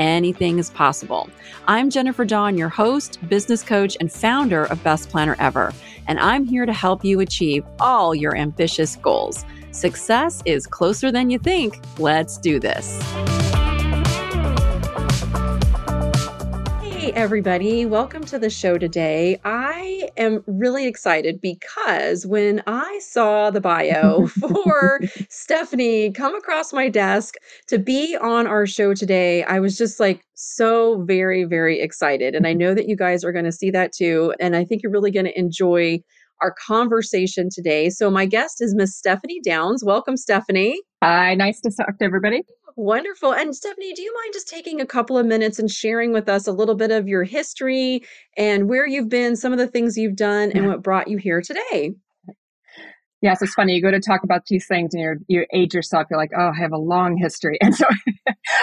anything 0.00 0.58
is 0.58 0.70
possible. 0.70 1.28
I'm 1.68 1.90
Jennifer 1.90 2.24
Dawn, 2.24 2.58
your 2.58 2.70
host, 2.70 3.18
business 3.28 3.62
coach, 3.62 3.96
and 4.00 4.10
founder 4.10 4.64
of 4.64 4.82
Best 4.82 5.10
Planner 5.10 5.36
Ever, 5.38 5.72
and 6.08 6.18
I'm 6.18 6.44
here 6.44 6.66
to 6.66 6.72
help 6.72 7.04
you 7.04 7.20
achieve 7.20 7.64
all 7.78 8.14
your 8.14 8.34
ambitious 8.34 8.96
goals. 8.96 9.44
Success 9.70 10.42
is 10.46 10.66
closer 10.66 11.12
than 11.12 11.30
you 11.30 11.38
think. 11.38 11.78
Let's 11.98 12.38
do 12.38 12.58
this. 12.58 12.98
Hey, 17.10 17.16
everybody. 17.16 17.86
Welcome 17.86 18.22
to 18.26 18.38
the 18.38 18.48
show 18.48 18.78
today. 18.78 19.40
I 19.44 20.10
am 20.16 20.44
really 20.46 20.86
excited 20.86 21.40
because 21.40 22.24
when 22.24 22.62
I 22.68 23.00
saw 23.02 23.50
the 23.50 23.60
bio 23.60 24.26
for 24.28 25.00
Stephanie 25.28 26.12
come 26.12 26.36
across 26.36 26.72
my 26.72 26.88
desk 26.88 27.34
to 27.66 27.80
be 27.80 28.16
on 28.16 28.46
our 28.46 28.64
show 28.64 28.94
today, 28.94 29.42
I 29.42 29.58
was 29.58 29.76
just 29.76 29.98
like 29.98 30.24
so 30.34 31.02
very, 31.02 31.42
very 31.42 31.80
excited. 31.80 32.36
And 32.36 32.46
I 32.46 32.52
know 32.52 32.74
that 32.74 32.88
you 32.88 32.94
guys 32.94 33.24
are 33.24 33.32
going 33.32 33.44
to 33.44 33.50
see 33.50 33.72
that 33.72 33.92
too. 33.92 34.32
And 34.38 34.54
I 34.54 34.64
think 34.64 34.80
you're 34.80 34.92
really 34.92 35.10
going 35.10 35.26
to 35.26 35.36
enjoy 35.36 36.04
our 36.40 36.52
conversation 36.52 37.48
today. 37.50 37.90
So, 37.90 38.10
my 38.10 38.26
guest 38.26 38.60
is 38.60 38.74
Miss 38.74 38.96
Stephanie 38.96 39.40
Downs. 39.42 39.84
Welcome, 39.84 40.16
Stephanie. 40.16 40.80
Hi, 41.02 41.34
nice 41.34 41.60
to 41.62 41.70
talk 41.70 41.98
to 41.98 42.04
everybody. 42.04 42.42
Wonderful. 42.76 43.34
And 43.34 43.54
Stephanie, 43.54 43.92
do 43.92 44.02
you 44.02 44.14
mind 44.22 44.32
just 44.32 44.48
taking 44.48 44.80
a 44.80 44.86
couple 44.86 45.18
of 45.18 45.26
minutes 45.26 45.58
and 45.58 45.70
sharing 45.70 46.12
with 46.12 46.28
us 46.28 46.46
a 46.46 46.52
little 46.52 46.74
bit 46.74 46.90
of 46.90 47.08
your 47.08 47.24
history 47.24 48.02
and 48.36 48.68
where 48.68 48.86
you've 48.86 49.08
been, 49.08 49.36
some 49.36 49.52
of 49.52 49.58
the 49.58 49.66
things 49.66 49.96
you've 49.96 50.16
done, 50.16 50.52
and 50.52 50.66
what 50.66 50.82
brought 50.82 51.08
you 51.08 51.18
here 51.18 51.42
today? 51.42 51.94
Yes, 53.22 53.42
it's 53.42 53.52
funny. 53.52 53.74
You 53.74 53.82
go 53.82 53.90
to 53.90 54.00
talk 54.00 54.24
about 54.24 54.46
these 54.46 54.66
things 54.66 54.94
and 54.94 55.02
you 55.02 55.40
you 55.40 55.46
age 55.52 55.74
yourself. 55.74 56.06
You're 56.10 56.18
like, 56.18 56.32
oh, 56.36 56.52
I 56.54 56.58
have 56.58 56.72
a 56.72 56.78
long 56.78 57.16
history. 57.16 57.58
And 57.70 57.74
so, 57.74 57.84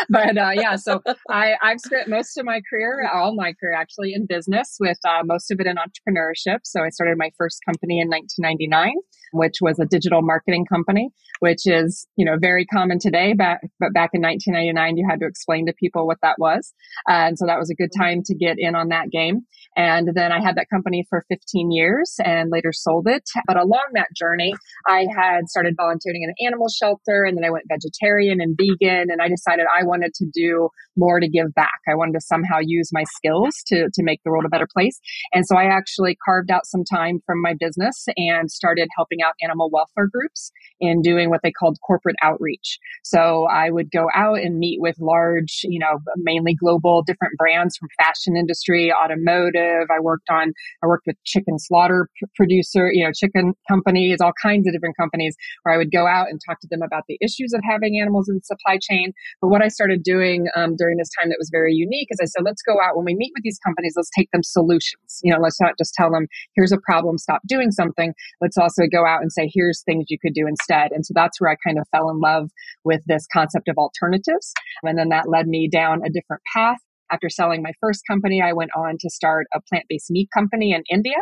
but 0.09 0.38
uh, 0.38 0.52
yeah, 0.53 0.75
so 0.75 1.02
I, 1.30 1.53
I've 1.61 1.80
spent 1.80 2.09
most 2.09 2.38
of 2.38 2.45
my 2.45 2.61
career, 2.69 3.08
all 3.14 3.36
my 3.36 3.53
career 3.53 3.73
actually, 3.73 4.14
in 4.14 4.25
business 4.25 4.77
with 4.80 4.97
uh, 5.08 5.22
most 5.23 5.52
of 5.52 5.59
it 5.59 5.67
in 5.67 5.75
entrepreneurship. 5.75 6.59
So 6.64 6.83
I 6.83 6.89
started 6.89 7.17
my 7.17 7.30
first 7.38 7.59
company 7.66 7.99
in 7.99 8.09
1999 8.09 8.95
which 9.31 9.55
was 9.61 9.80
a 9.80 9.86
digital 9.86 10.22
marketing 10.22 10.66
company, 10.66 11.09
which 11.39 11.66
is, 11.66 12.08
you 12.16 12.25
know, 12.25 12.38
very 12.39 12.66
common 12.66 12.99
today. 12.99 13.33
Back, 13.33 13.61
but 13.80 13.94
back 13.94 14.11
in 14.14 14.21
1999, 14.21 14.97
you 14.97 15.08
had 15.09 15.19
to 15.19 15.25
explain 15.25 15.66
to 15.67 15.73
people 15.73 16.08
what 16.08 16.17
that 16.21 16.36
was. 16.38 16.73
Uh, 17.09 17.27
and 17.27 17.38
so 17.38 17.45
that 17.45 17.59
was 17.59 17.69
a 17.69 17.75
good 17.75 17.92
mm-hmm. 17.92 18.03
time 18.03 18.21
to 18.25 18.36
get 18.36 18.58
in 18.58 18.75
on 18.75 18.89
that 18.89 19.09
game. 19.11 19.42
And 19.75 20.09
then 20.14 20.31
I 20.31 20.42
had 20.42 20.55
that 20.55 20.69
company 20.69 21.05
for 21.09 21.25
15 21.30 21.71
years 21.71 22.16
and 22.23 22.49
later 22.52 22.71
sold 22.73 23.08
it. 23.08 23.23
But 23.45 23.58
along 23.58 23.89
that 23.94 24.09
journey, 24.16 24.47
I 24.88 25.06
had 25.16 25.48
started 25.48 25.76
volunteering 25.78 26.23
in 26.23 26.30
an 26.30 26.48
animal 26.48 26.67
shelter 26.70 27.23
and 27.23 27.38
then 27.38 27.45
I 27.45 27.50
went 27.50 27.66
vegetarian 27.70 28.42
and 28.42 28.58
vegan. 28.58 29.09
And 29.09 29.22
I 29.22 29.28
decided 29.28 29.66
I 29.67 29.84
wanted 29.86 30.14
to 30.16 30.26
do 30.34 30.70
more 30.95 31.20
to 31.20 31.30
give 31.30 31.54
back. 31.54 31.80
I 31.88 31.95
wanted 31.95 32.14
to 32.14 32.22
somehow 32.22 32.58
use 32.62 32.89
my 32.92 33.04
skills 33.16 33.55
to, 33.67 33.89
to 33.94 34.04
make 34.04 34.21
the 34.23 34.32
world 34.32 34.45
a 34.45 34.49
better 34.49 34.67
place. 34.71 34.99
And 35.33 35.45
so 35.45 35.58
I 35.58 35.66
actually 35.66 36.17
carved 36.23 36.52
out 36.52 36.66
some 36.66 36.83
time 36.83 37.20
from 37.26 37.42
my 37.42 37.54
business 37.60 38.05
and 38.17 38.49
started 38.52 38.88
helping 38.95 39.21
out 39.21 39.33
animal 39.44 39.70
welfare 39.71 40.08
groups 40.11 40.52
in 40.80 41.02
doing 41.02 41.30
what 41.30 41.42
they 41.44 41.52
called 41.52 41.77
corporate 41.86 42.16
outreach. 42.21 42.80
So 43.04 43.48
I 43.52 43.70
would 43.70 43.92
go 43.92 44.08
out 44.14 44.39
and 44.39 44.58
meet 44.58 44.80
with 44.82 44.95
large, 45.00 45.61
you 45.64 45.80
know, 45.80 46.00
mainly 46.17 46.54
global 46.54 47.04
different 47.04 47.33
brands 47.38 47.77
from 47.77 47.89
fashion 47.98 48.36
industry, 48.38 48.92
automotive. 48.92 49.88
I 49.89 50.00
worked 50.00 50.30
on, 50.30 50.54
I 50.83 50.88
worked 50.88 51.08
with 51.08 51.16
chicken 51.23 51.60
slaughter 51.60 52.10
producer, 52.36 52.92
you 52.92 53.04
know, 53.04 53.11
chicken 53.11 53.54
companies, 53.70 54.17
all 54.21 54.33
kinds 54.42 54.67
of 54.67 54.73
different 54.73 54.98
companies 54.98 55.36
where 55.64 55.73
I 55.73 55.77
would 55.77 55.92
go 55.92 56.08
out 56.08 56.27
and 56.30 56.39
talk 56.45 56.59
to 56.61 56.67
them 56.70 56.81
about 56.81 57.03
the 57.08 57.17
issues 57.21 57.53
of 57.53 57.61
having 57.64 57.99
animals 57.99 58.30
in 58.30 58.36
the 58.36 58.42
supply 58.43 58.80
chain. 58.81 59.14
But 59.42 59.49
what 59.49 59.61
I 59.61 59.67
started 59.67 60.03
doing 60.03 60.48
um, 60.55 60.75
during 60.77 60.98
this 60.98 61.09
time 61.20 61.30
that 61.30 61.37
was 61.39 61.49
very 61.52 61.73
unique 61.73 62.08
is 62.11 62.20
I 62.21 62.25
said, 62.25 62.43
let's 62.43 62.61
go 62.61 62.81
out 62.81 62.95
when 62.95 63.05
we 63.05 63.15
meet 63.15 63.31
with 63.36 63.43
these 63.43 63.59
companies, 63.59 63.93
let's 63.95 64.11
take 64.15 64.30
them 64.31 64.43
solutions. 64.43 65.20
You 65.23 65.33
know, 65.33 65.39
let's 65.42 65.61
not 65.61 65.77
just 65.77 65.93
tell 65.93 66.11
them, 66.11 66.27
here's 66.55 66.71
a 66.71 66.80
problem, 66.80 67.17
stop 67.17 67.42
doing 67.47 67.71
something. 67.71 68.14
Let's 68.42 68.58
also 68.58 68.83
go 68.92 69.05
out 69.05 69.21
and 69.21 69.31
say, 69.31 69.49
here's 69.53 69.83
things 69.83 70.05
you 70.09 70.17
could 70.20 70.33
do 70.33 70.47
instead. 70.47 70.92
And 70.92 71.05
so 71.05 71.14
that's 71.15 71.39
where 71.39 71.52
I 71.52 71.55
kind 71.65 71.80
of 71.80 71.87
fell 71.92 72.09
in 72.09 72.20
love 72.20 72.49
with 72.83 73.02
this 73.08 73.26
concept 73.31 73.67
of 73.67 73.77
alternatives. 73.77 74.53
And 74.83 74.97
then 74.97 75.09
that 75.09 75.30
led 75.30 75.47
me 75.47 75.67
down 75.67 76.02
a 76.05 76.09
different 76.09 76.42
path. 76.53 76.77
After 77.09 77.30
selling 77.30 77.61
my 77.61 77.71
first 77.80 78.02
company, 78.05 78.42
I 78.42 78.52
went 78.52 78.71
on 78.76 78.97
to 78.99 79.09
start 79.09 79.47
a 79.53 79.61
plant 79.70 79.86
based 79.87 80.11
meat 80.11 80.30
company 80.33 80.73
in 80.73 80.83
India. 80.92 81.15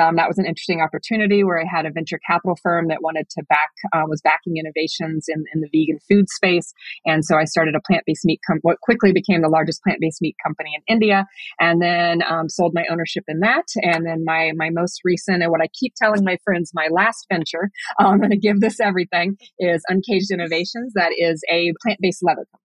Um, 0.00 0.16
that 0.16 0.28
was 0.28 0.38
an 0.38 0.46
interesting 0.46 0.80
opportunity 0.80 1.44
where 1.44 1.60
I 1.60 1.64
had 1.64 1.86
a 1.86 1.90
venture 1.90 2.18
capital 2.26 2.56
firm 2.62 2.88
that 2.88 3.02
wanted 3.02 3.28
to 3.30 3.42
back, 3.48 3.70
uh, 3.92 4.02
was 4.06 4.20
backing 4.22 4.56
innovations 4.56 5.26
in, 5.28 5.44
in 5.54 5.60
the 5.60 5.68
vegan 5.72 5.98
food 6.08 6.28
space. 6.28 6.72
And 7.04 7.24
so 7.24 7.36
I 7.36 7.44
started 7.44 7.74
a 7.74 7.80
plant 7.80 8.04
based 8.06 8.24
meat, 8.24 8.40
com- 8.46 8.58
what 8.62 8.80
quickly 8.80 9.12
became 9.12 9.42
the 9.42 9.48
largest 9.48 9.82
plant 9.82 9.98
based 10.00 10.22
meat 10.22 10.36
company 10.44 10.70
in 10.74 10.94
India. 10.94 11.26
And 11.60 11.82
then 11.82 12.22
um, 12.28 12.48
sold 12.48 12.72
my 12.74 12.84
ownership 12.90 13.24
in 13.28 13.40
that. 13.40 13.66
And 13.82 14.06
then 14.06 14.24
my, 14.24 14.52
my 14.56 14.70
most 14.70 15.00
recent, 15.04 15.42
and 15.42 15.50
what 15.50 15.62
I 15.62 15.68
keep 15.78 15.94
telling 15.96 16.24
my 16.24 16.38
friends, 16.44 16.72
my 16.74 16.88
last 16.90 17.26
venture, 17.30 17.70
I'm 17.98 18.18
going 18.18 18.30
to 18.30 18.36
give 18.36 18.60
this 18.60 18.80
everything, 18.80 19.36
is 19.58 19.82
Uncaged 19.88 20.30
Innovations. 20.32 20.92
That 20.94 21.12
is 21.16 21.42
a 21.50 21.72
plant 21.82 21.98
based 22.00 22.22
leather 22.22 22.46
company. 22.50 22.61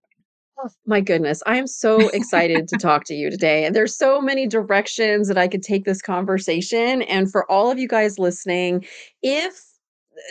Oh, 0.59 0.69
my 0.87 1.01
goodness. 1.01 1.43
I 1.45 1.57
am 1.57 1.67
so 1.67 2.07
excited 2.09 2.67
to 2.69 2.77
talk 2.77 3.03
to 3.05 3.13
you 3.13 3.29
today. 3.29 3.65
And 3.65 3.75
there's 3.75 3.95
so 3.95 4.19
many 4.19 4.47
directions 4.47 5.27
that 5.27 5.37
I 5.37 5.47
could 5.47 5.61
take 5.61 5.85
this 5.85 6.01
conversation. 6.01 7.03
And 7.03 7.31
for 7.31 7.49
all 7.51 7.69
of 7.69 7.77
you 7.77 7.87
guys 7.87 8.17
listening, 8.17 8.85
if 9.21 9.66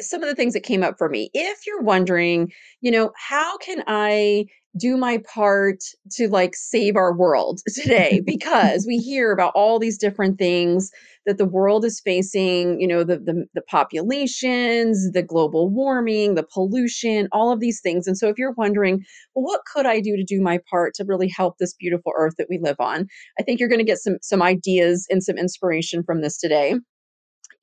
some 0.01 0.23
of 0.23 0.29
the 0.29 0.35
things 0.35 0.55
that 0.55 0.63
came 0.63 0.83
up 0.83 0.97
for 0.99 1.09
me, 1.09 1.31
if 1.35 1.67
you're 1.67 1.83
wondering, 1.83 2.53
you 2.81 2.91
know, 2.91 3.13
how 3.17 3.57
can 3.59 3.83
I 3.87 4.47
do 4.79 4.97
my 4.97 5.23
part 5.33 5.83
to 6.11 6.29
like 6.29 6.55
save 6.55 6.97
our 6.97 7.17
world 7.17 7.61
today? 7.75 8.21
Because 8.27 8.87
we 8.87 8.99
hear 8.99 9.33
about 9.33 9.53
all 9.55 9.79
these 9.79 9.97
different 9.97 10.39
things 10.39 10.91
that 11.27 11.39
the 11.39 11.45
world 11.45 11.85
is 11.85 12.01
facing 12.01 12.81
you 12.81 12.87
know 12.87 13.03
the, 13.03 13.19
the, 13.19 13.47
the 13.55 13.63
populations 13.63 15.11
the 15.13 15.23
global 15.23 15.69
warming 15.69 16.35
the 16.35 16.47
pollution 16.53 17.29
all 17.33 17.53
of 17.53 17.61
these 17.61 17.81
things. 17.81 18.07
And 18.07 18.17
so 18.17 18.29
if 18.29 18.39
you're 18.39 18.55
wondering 18.57 19.05
well 19.35 19.45
what 19.45 19.61
could 19.73 19.87
i 19.87 20.01
do 20.01 20.17
to 20.17 20.25
do 20.25 20.41
my 20.41 20.59
part 20.71 20.95
to 20.95 21.05
really 21.05 21.29
help 21.29 21.59
this 21.59 21.75
beautiful 21.75 22.13
earth 22.17 22.35
that 22.39 22.49
we 22.49 22.59
live 22.63 22.77
on? 22.79 23.07
I 23.39 23.43
think 23.43 23.59
you're 23.59 23.69
going 23.69 23.81
to 23.81 23.85
get 23.85 23.99
some 23.99 24.19
some 24.23 24.43
ideas 24.43 25.07
and 25.11 25.23
some 25.23 25.37
inspiration 25.37 26.03
from 26.03 26.23
this 26.23 26.39
today 26.39 26.75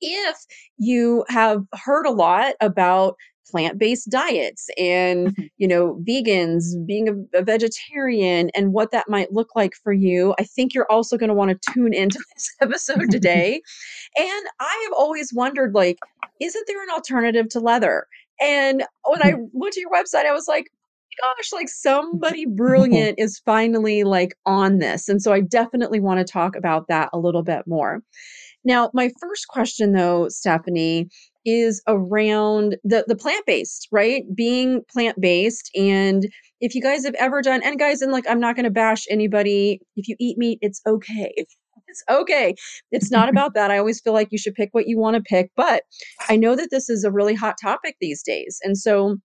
if 0.00 0.36
you 0.78 1.24
have 1.28 1.64
heard 1.74 2.06
a 2.06 2.10
lot 2.10 2.54
about 2.60 3.16
plant-based 3.50 4.10
diets 4.10 4.68
and 4.78 5.28
mm-hmm. 5.28 5.42
you 5.58 5.68
know 5.68 6.00
vegans 6.08 6.64
being 6.86 7.08
a, 7.08 7.38
a, 7.38 7.42
vegetarian 7.42 8.50
and 8.54 8.72
what 8.72 8.90
that 8.90 9.08
might 9.08 9.32
look 9.32 9.54
like 9.54 9.74
for 9.82 9.92
you 9.92 10.34
i 10.38 10.44
think 10.44 10.74
you're 10.74 10.90
also 10.90 11.16
going 11.16 11.28
to 11.28 11.34
want 11.34 11.50
to 11.50 11.72
tune 11.72 11.92
into 11.92 12.18
this 12.34 12.50
episode 12.60 13.06
today 13.10 13.60
and 14.18 14.46
i 14.60 14.80
have 14.84 14.92
always 14.96 15.32
wondered 15.32 15.74
like 15.74 15.98
isn't 16.40 16.64
there 16.66 16.82
an 16.82 16.90
alternative 16.90 17.48
to 17.48 17.60
leather 17.60 18.06
and 18.40 18.84
when 19.04 19.22
i 19.22 19.32
mm-hmm. 19.32 19.44
went 19.52 19.74
to 19.74 19.80
your 19.80 19.90
website 19.90 20.26
i 20.26 20.32
was 20.32 20.48
like 20.48 20.66
gosh 21.22 21.52
like 21.52 21.68
somebody 21.68 22.46
brilliant 22.46 23.18
is 23.18 23.40
finally 23.44 24.04
like 24.04 24.34
on 24.46 24.78
this 24.78 25.08
and 25.08 25.22
so 25.22 25.32
i 25.32 25.40
definitely 25.40 26.00
want 26.00 26.18
to 26.18 26.24
talk 26.24 26.56
about 26.56 26.88
that 26.88 27.08
a 27.12 27.18
little 27.18 27.42
bit 27.42 27.66
more 27.66 28.02
now 28.64 28.90
my 28.94 29.10
first 29.20 29.48
question 29.48 29.92
though 29.92 30.28
stephanie 30.28 31.08
is 31.44 31.82
around 31.86 32.76
the 32.84 33.04
the 33.06 33.16
plant-based, 33.16 33.88
right? 33.92 34.24
Being 34.34 34.82
plant-based 34.90 35.70
and 35.74 36.26
if 36.60 36.74
you 36.74 36.82
guys 36.82 37.04
have 37.04 37.14
ever 37.14 37.42
done 37.42 37.62
and 37.62 37.78
guys 37.78 38.00
and 38.00 38.12
like 38.12 38.24
I'm 38.28 38.40
not 38.40 38.56
going 38.56 38.64
to 38.64 38.70
bash 38.70 39.04
anybody 39.10 39.80
if 39.96 40.08
you 40.08 40.16
eat 40.18 40.38
meat 40.38 40.58
it's 40.60 40.80
okay. 40.86 41.34
It's 41.86 42.02
okay. 42.10 42.54
It's 42.90 43.12
not 43.12 43.28
about 43.28 43.54
that. 43.54 43.70
I 43.70 43.78
always 43.78 44.00
feel 44.00 44.14
like 44.14 44.28
you 44.32 44.38
should 44.38 44.54
pick 44.54 44.70
what 44.72 44.88
you 44.88 44.98
want 44.98 45.14
to 45.16 45.22
pick, 45.22 45.52
but 45.54 45.84
I 46.28 46.34
know 46.34 46.56
that 46.56 46.70
this 46.72 46.88
is 46.88 47.04
a 47.04 47.12
really 47.12 47.34
hot 47.34 47.54
topic 47.62 47.96
these 48.00 48.20
days. 48.20 48.58
And 48.64 48.76
so 48.76 49.18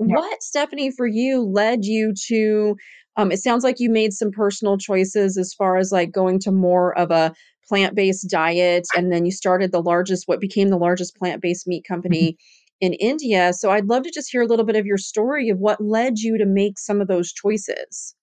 yeah. 0.00 0.16
what 0.16 0.42
Stephanie 0.42 0.90
for 0.90 1.06
you 1.06 1.42
led 1.44 1.84
you 1.84 2.12
to 2.28 2.74
um, 3.16 3.30
it 3.30 3.38
sounds 3.38 3.62
like 3.62 3.78
you 3.78 3.90
made 3.90 4.14
some 4.14 4.30
personal 4.30 4.78
choices 4.78 5.36
as 5.36 5.52
far 5.52 5.76
as 5.76 5.92
like 5.92 6.10
going 6.10 6.38
to 6.40 6.50
more 6.50 6.96
of 6.98 7.10
a 7.10 7.34
plant-based 7.68 8.28
diet 8.30 8.86
and 8.96 9.12
then 9.12 9.24
you 9.24 9.32
started 9.32 9.72
the 9.72 9.82
largest 9.82 10.24
what 10.26 10.40
became 10.40 10.68
the 10.68 10.78
largest 10.78 11.16
plant-based 11.16 11.66
meat 11.66 11.84
mm-hmm. 11.84 11.94
company 11.94 12.36
in 12.80 12.94
India. 12.94 13.52
So 13.52 13.70
I'd 13.70 13.86
love 13.86 14.02
to 14.02 14.10
just 14.10 14.30
hear 14.30 14.42
a 14.42 14.46
little 14.46 14.64
bit 14.64 14.76
of 14.76 14.84
your 14.84 14.98
story 14.98 15.48
of 15.48 15.58
what 15.58 15.80
led 15.80 16.18
you 16.18 16.36
to 16.38 16.44
make 16.44 16.78
some 16.78 17.00
of 17.00 17.06
those 17.06 17.32
choices. 17.32 18.16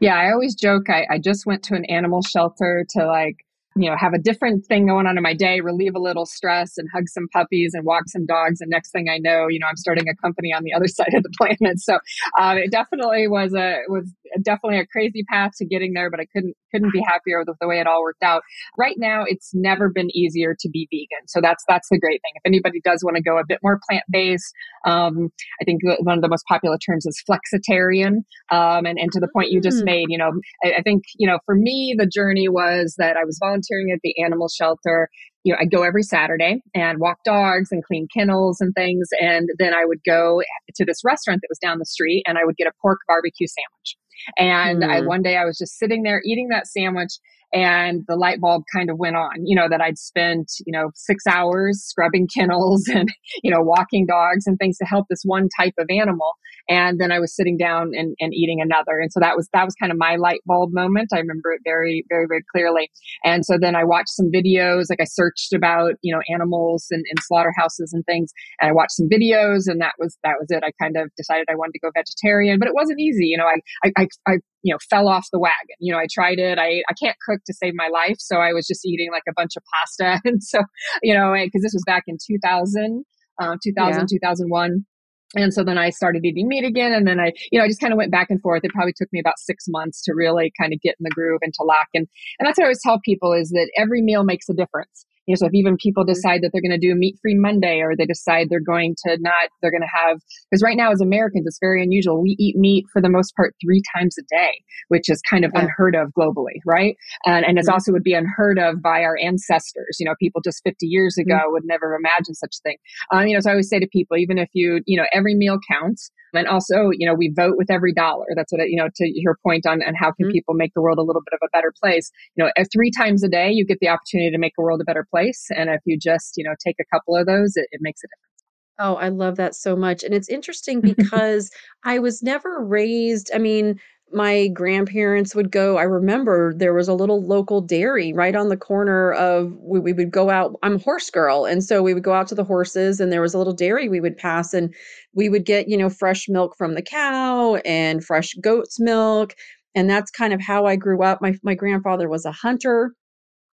Yeah, 0.00 0.16
I 0.16 0.30
always 0.30 0.54
joke 0.54 0.88
I, 0.88 1.06
I 1.10 1.18
just 1.18 1.46
went 1.46 1.62
to 1.64 1.74
an 1.74 1.84
animal 1.86 2.22
shelter 2.22 2.86
to 2.90 3.06
like 3.06 3.44
you 3.74 3.88
know, 3.88 3.96
have 3.96 4.12
a 4.12 4.18
different 4.18 4.66
thing 4.66 4.86
going 4.86 5.06
on 5.06 5.16
in 5.16 5.22
my 5.22 5.34
day, 5.34 5.60
relieve 5.60 5.94
a 5.94 5.98
little 5.98 6.26
stress 6.26 6.76
and 6.76 6.88
hug 6.92 7.08
some 7.08 7.26
puppies 7.28 7.72
and 7.72 7.84
walk 7.84 8.02
some 8.06 8.26
dogs. 8.26 8.60
And 8.60 8.68
next 8.68 8.90
thing 8.90 9.08
I 9.08 9.18
know, 9.18 9.46
you 9.48 9.58
know, 9.58 9.66
I'm 9.66 9.76
starting 9.76 10.08
a 10.08 10.14
company 10.16 10.52
on 10.52 10.62
the 10.62 10.74
other 10.74 10.88
side 10.88 11.14
of 11.14 11.22
the 11.22 11.32
planet. 11.38 11.80
So 11.80 11.98
um, 12.38 12.58
it 12.58 12.70
definitely 12.70 13.28
was 13.28 13.54
a 13.54 13.78
was 13.88 14.12
definitely 14.42 14.78
a 14.78 14.86
crazy 14.86 15.24
path 15.24 15.52
to 15.56 15.64
getting 15.64 15.94
there, 15.94 16.10
but 16.10 16.20
I 16.20 16.26
couldn't 16.26 16.56
couldn't 16.72 16.92
be 16.92 17.02
happier 17.06 17.44
with 17.46 17.56
the 17.60 17.68
way 17.68 17.78
it 17.78 17.86
all 17.86 18.02
worked 18.02 18.22
out. 18.22 18.42
Right 18.78 18.96
now, 18.98 19.24
it's 19.26 19.50
never 19.54 19.88
been 19.88 20.14
easier 20.16 20.56
to 20.58 20.68
be 20.68 20.88
vegan. 20.90 21.26
So 21.28 21.40
that's 21.40 21.64
that's 21.68 21.88
the 21.90 21.98
great 21.98 22.20
thing. 22.22 22.32
If 22.36 22.42
anybody 22.46 22.80
does 22.84 23.02
want 23.04 23.16
to 23.16 23.22
go 23.22 23.38
a 23.38 23.44
bit 23.46 23.58
more 23.62 23.80
plant 23.88 24.04
based, 24.10 24.52
um, 24.84 25.30
I 25.60 25.64
think 25.64 25.80
one 26.00 26.18
of 26.18 26.22
the 26.22 26.28
most 26.28 26.44
popular 26.46 26.78
terms 26.78 27.06
is 27.06 27.22
flexitarian. 27.28 28.24
Um, 28.50 28.86
and 28.86 28.98
and 28.98 29.10
to 29.12 29.20
the 29.20 29.28
point 29.32 29.50
you 29.50 29.60
just 29.60 29.82
mm. 29.82 29.86
made, 29.86 30.06
you 30.08 30.18
know, 30.18 30.32
I, 30.64 30.74
I 30.78 30.82
think 30.82 31.04
you 31.16 31.26
know 31.26 31.38
for 31.46 31.54
me 31.54 31.94
the 31.96 32.06
journey 32.06 32.48
was 32.48 32.94
that 32.98 33.16
I 33.16 33.24
was 33.24 33.38
volunteering 33.40 33.62
volunteering 33.62 33.92
at 33.92 34.00
the 34.02 34.22
animal 34.22 34.48
shelter. 34.48 35.08
You 35.44 35.52
know, 35.52 35.58
I'd 35.60 35.70
go 35.70 35.82
every 35.82 36.02
Saturday 36.02 36.62
and 36.74 36.98
walk 37.00 37.18
dogs 37.24 37.70
and 37.72 37.84
clean 37.84 38.06
kennels 38.14 38.60
and 38.60 38.72
things. 38.74 39.08
And 39.20 39.48
then 39.58 39.74
I 39.74 39.84
would 39.84 40.00
go 40.06 40.42
to 40.76 40.84
this 40.84 41.02
restaurant 41.04 41.40
that 41.42 41.48
was 41.50 41.58
down 41.58 41.78
the 41.78 41.84
street 41.84 42.22
and 42.26 42.38
I 42.38 42.44
would 42.44 42.56
get 42.56 42.68
a 42.68 42.72
pork 42.80 43.00
barbecue 43.08 43.46
sandwich. 43.46 43.96
And 44.38 44.82
mm. 44.82 44.88
I, 44.90 45.00
one 45.00 45.22
day 45.22 45.36
I 45.36 45.44
was 45.44 45.58
just 45.58 45.78
sitting 45.78 46.02
there 46.02 46.22
eating 46.24 46.48
that 46.48 46.66
sandwich 46.66 47.12
and 47.52 48.02
the 48.08 48.16
light 48.16 48.40
bulb 48.40 48.62
kind 48.74 48.90
of 48.90 48.98
went 48.98 49.16
on, 49.16 49.44
you 49.44 49.54
know, 49.54 49.68
that 49.68 49.80
I'd 49.80 49.98
spent, 49.98 50.50
you 50.66 50.72
know, 50.72 50.90
six 50.94 51.26
hours 51.26 51.82
scrubbing 51.82 52.28
kennels 52.36 52.88
and, 52.88 53.08
you 53.42 53.50
know, 53.50 53.60
walking 53.60 54.06
dogs 54.06 54.46
and 54.46 54.58
things 54.58 54.78
to 54.78 54.84
help 54.84 55.06
this 55.08 55.22
one 55.24 55.48
type 55.60 55.74
of 55.78 55.86
animal. 55.90 56.32
And 56.68 57.00
then 57.00 57.10
I 57.12 57.18
was 57.18 57.34
sitting 57.34 57.58
down 57.58 57.90
and, 57.92 58.14
and 58.20 58.32
eating 58.32 58.60
another. 58.60 58.98
And 59.00 59.12
so 59.12 59.20
that 59.20 59.36
was, 59.36 59.48
that 59.52 59.64
was 59.64 59.74
kind 59.74 59.90
of 59.90 59.98
my 59.98 60.16
light 60.16 60.40
bulb 60.46 60.70
moment. 60.72 61.08
I 61.12 61.18
remember 61.18 61.52
it 61.52 61.60
very, 61.64 62.04
very, 62.08 62.26
very 62.26 62.44
clearly. 62.52 62.90
And 63.24 63.44
so 63.44 63.58
then 63.60 63.74
I 63.74 63.84
watched 63.84 64.10
some 64.10 64.30
videos, 64.32 64.84
like 64.88 65.00
I 65.00 65.04
searched 65.04 65.52
about, 65.52 65.94
you 66.02 66.14
know, 66.14 66.22
animals 66.32 66.86
and, 66.90 67.04
and 67.10 67.18
slaughterhouses 67.22 67.92
and 67.92 68.04
things. 68.06 68.32
And 68.60 68.70
I 68.70 68.72
watched 68.72 68.92
some 68.92 69.08
videos 69.08 69.66
and 69.66 69.80
that 69.80 69.94
was, 69.98 70.16
that 70.22 70.36
was 70.38 70.46
it. 70.50 70.62
I 70.64 70.70
kind 70.80 70.96
of 70.96 71.10
decided 71.16 71.46
I 71.50 71.56
wanted 71.56 71.72
to 71.72 71.80
go 71.80 71.90
vegetarian, 71.94 72.58
but 72.58 72.68
it 72.68 72.74
wasn't 72.74 73.00
easy. 73.00 73.26
You 73.26 73.38
know, 73.38 73.46
I, 73.46 73.58
I, 73.84 73.92
I, 73.98 74.08
I 74.28 74.36
you 74.62 74.72
know, 74.72 74.78
fell 74.88 75.08
off 75.08 75.26
the 75.32 75.38
wagon. 75.38 75.76
You 75.80 75.92
know, 75.92 75.98
I 75.98 76.06
tried 76.10 76.38
it. 76.38 76.58
I, 76.58 76.82
I 76.88 76.94
can't 77.00 77.16
cook 77.26 77.40
to 77.46 77.54
save 77.54 77.72
my 77.74 77.88
life. 77.88 78.16
So 78.18 78.36
I 78.36 78.52
was 78.52 78.66
just 78.66 78.86
eating 78.86 79.10
like 79.12 79.24
a 79.28 79.32
bunch 79.36 79.56
of 79.56 79.62
pasta. 79.72 80.20
And 80.32 80.42
so, 80.42 80.62
you 81.02 81.14
know, 81.14 81.34
because 81.34 81.62
this 81.62 81.72
was 81.74 81.82
back 81.86 82.04
in 82.06 82.16
2000, 82.24 83.04
uh, 83.40 83.56
2000, 83.62 84.00
yeah. 84.00 84.06
2001. 84.06 84.86
And 85.34 85.52
so 85.52 85.64
then 85.64 85.78
I 85.78 85.90
started 85.90 86.24
eating 86.24 86.48
meat 86.48 86.64
again. 86.64 86.92
And 86.92 87.06
then 87.06 87.18
I, 87.18 87.32
you 87.50 87.58
know, 87.58 87.64
I 87.64 87.68
just 87.68 87.80
kind 87.80 87.92
of 87.92 87.96
went 87.96 88.12
back 88.12 88.28
and 88.30 88.40
forth. 88.40 88.64
It 88.64 88.70
probably 88.72 88.92
took 88.96 89.08
me 89.12 89.20
about 89.20 89.38
six 89.38 89.64
months 89.68 90.02
to 90.04 90.12
really 90.14 90.52
kind 90.60 90.72
of 90.72 90.80
get 90.80 90.96
in 91.00 91.04
the 91.04 91.10
groove 91.10 91.40
and 91.42 91.52
to 91.54 91.64
lock. 91.64 91.88
And, 91.94 92.06
and 92.38 92.46
that's 92.46 92.58
what 92.58 92.64
I 92.64 92.66
always 92.66 92.82
tell 92.82 93.00
people 93.04 93.32
is 93.32 93.48
that 93.50 93.70
every 93.76 94.02
meal 94.02 94.24
makes 94.24 94.48
a 94.48 94.54
difference 94.54 95.06
you 95.26 95.32
know, 95.32 95.36
so 95.36 95.46
if 95.46 95.54
even 95.54 95.76
people 95.76 96.02
mm-hmm. 96.02 96.12
decide 96.12 96.40
that 96.42 96.50
they're 96.52 96.62
going 96.62 96.78
to 96.78 96.86
do 96.86 96.94
meat 96.94 97.16
free 97.22 97.34
Monday 97.34 97.80
or 97.80 97.96
they 97.96 98.06
decide 98.06 98.48
they're 98.48 98.60
going 98.60 98.94
to 99.06 99.16
not, 99.20 99.50
they're 99.60 99.70
going 99.70 99.82
to 99.82 100.06
have, 100.06 100.18
because 100.50 100.62
right 100.62 100.76
now 100.76 100.90
as 100.90 101.00
Americans, 101.00 101.46
it's 101.46 101.58
very 101.60 101.82
unusual. 101.82 102.20
We 102.20 102.36
eat 102.38 102.56
meat 102.56 102.86
for 102.92 103.00
the 103.00 103.08
most 103.08 103.34
part 103.36 103.54
three 103.64 103.82
times 103.96 104.16
a 104.18 104.22
day, 104.30 104.62
which 104.88 105.08
is 105.08 105.20
kind 105.22 105.44
of 105.44 105.52
yeah. 105.54 105.62
unheard 105.62 105.94
of 105.94 106.12
globally, 106.18 106.58
right? 106.66 106.96
And, 107.24 107.44
and 107.44 107.58
it 107.58 107.62
mm-hmm. 107.62 107.72
also 107.72 107.92
would 107.92 108.02
be 108.02 108.14
unheard 108.14 108.58
of 108.58 108.82
by 108.82 109.02
our 109.02 109.16
ancestors. 109.22 109.96
You 110.00 110.06
know, 110.06 110.14
people 110.18 110.40
just 110.40 110.62
50 110.64 110.86
years 110.86 111.16
ago 111.18 111.34
mm-hmm. 111.34 111.52
would 111.52 111.64
never 111.64 111.94
imagine 111.94 112.34
such 112.34 112.56
a 112.56 112.62
thing. 112.68 112.76
Um, 113.12 113.26
you 113.26 113.34
know, 113.34 113.40
so 113.40 113.50
I 113.50 113.52
always 113.52 113.68
say 113.68 113.78
to 113.78 113.88
people, 113.92 114.16
even 114.16 114.38
if 114.38 114.48
you, 114.52 114.80
you 114.86 114.96
know, 114.96 115.06
every 115.12 115.34
meal 115.34 115.58
counts. 115.70 116.10
And 116.34 116.46
also, 116.46 116.90
you 116.92 117.06
know, 117.06 117.14
we 117.14 117.32
vote 117.34 117.54
with 117.56 117.70
every 117.70 117.92
dollar. 117.92 118.26
That's 118.34 118.52
what, 118.52 118.68
you 118.68 118.76
know, 118.76 118.88
to 118.94 119.12
your 119.14 119.36
point 119.42 119.66
on, 119.66 119.82
and 119.82 119.96
how 119.96 120.12
can 120.12 120.26
mm-hmm. 120.26 120.32
people 120.32 120.54
make 120.54 120.72
the 120.74 120.82
world 120.82 120.98
a 120.98 121.02
little 121.02 121.22
bit 121.22 121.34
of 121.34 121.40
a 121.42 121.50
better 121.52 121.72
place? 121.82 122.10
You 122.36 122.44
know, 122.44 122.50
three 122.72 122.90
times 122.90 123.22
a 123.22 123.28
day, 123.28 123.50
you 123.50 123.66
get 123.66 123.78
the 123.80 123.88
opportunity 123.88 124.30
to 124.30 124.38
make 124.38 124.54
the 124.56 124.62
world 124.62 124.80
a 124.80 124.84
better 124.84 125.06
place. 125.10 125.48
And 125.54 125.68
if 125.70 125.80
you 125.84 125.98
just, 125.98 126.34
you 126.36 126.44
know, 126.44 126.54
take 126.64 126.76
a 126.80 126.84
couple 126.94 127.16
of 127.16 127.26
those, 127.26 127.52
it, 127.56 127.66
it 127.72 127.80
makes 127.82 128.02
a 128.02 128.06
difference. 128.06 128.32
Oh, 128.78 128.94
I 128.94 129.10
love 129.10 129.36
that 129.36 129.54
so 129.54 129.76
much. 129.76 130.02
And 130.02 130.14
it's 130.14 130.28
interesting 130.28 130.80
because 130.96 131.50
I 131.84 131.98
was 131.98 132.22
never 132.22 132.64
raised, 132.64 133.30
I 133.34 133.38
mean, 133.38 133.78
my 134.14 134.48
grandparents 134.48 135.34
would 135.34 135.50
go 135.50 135.78
i 135.78 135.82
remember 135.82 136.54
there 136.54 136.74
was 136.74 136.88
a 136.88 136.94
little 136.94 137.24
local 137.24 137.60
dairy 137.60 138.12
right 138.12 138.34
on 138.34 138.48
the 138.48 138.56
corner 138.56 139.12
of 139.12 139.52
we, 139.60 139.80
we 139.80 139.92
would 139.92 140.10
go 140.10 140.30
out 140.30 140.56
i'm 140.62 140.76
a 140.76 140.78
horse 140.78 141.10
girl 141.10 141.44
and 141.44 141.64
so 141.64 141.82
we 141.82 141.94
would 141.94 142.02
go 142.02 142.12
out 142.12 142.26
to 142.28 142.34
the 142.34 142.44
horses 142.44 143.00
and 143.00 143.12
there 143.12 143.20
was 143.22 143.34
a 143.34 143.38
little 143.38 143.52
dairy 143.52 143.88
we 143.88 144.00
would 144.00 144.16
pass 144.16 144.52
and 144.54 144.74
we 145.14 145.28
would 145.28 145.44
get 145.44 145.68
you 145.68 145.76
know 145.76 145.90
fresh 145.90 146.28
milk 146.28 146.56
from 146.56 146.74
the 146.74 146.82
cow 146.82 147.56
and 147.64 148.04
fresh 148.04 148.34
goat's 148.34 148.78
milk 148.80 149.34
and 149.74 149.88
that's 149.88 150.10
kind 150.10 150.32
of 150.32 150.40
how 150.40 150.66
i 150.66 150.76
grew 150.76 151.02
up 151.02 151.20
my 151.22 151.34
my 151.42 151.54
grandfather 151.54 152.08
was 152.08 152.24
a 152.24 152.32
hunter 152.32 152.94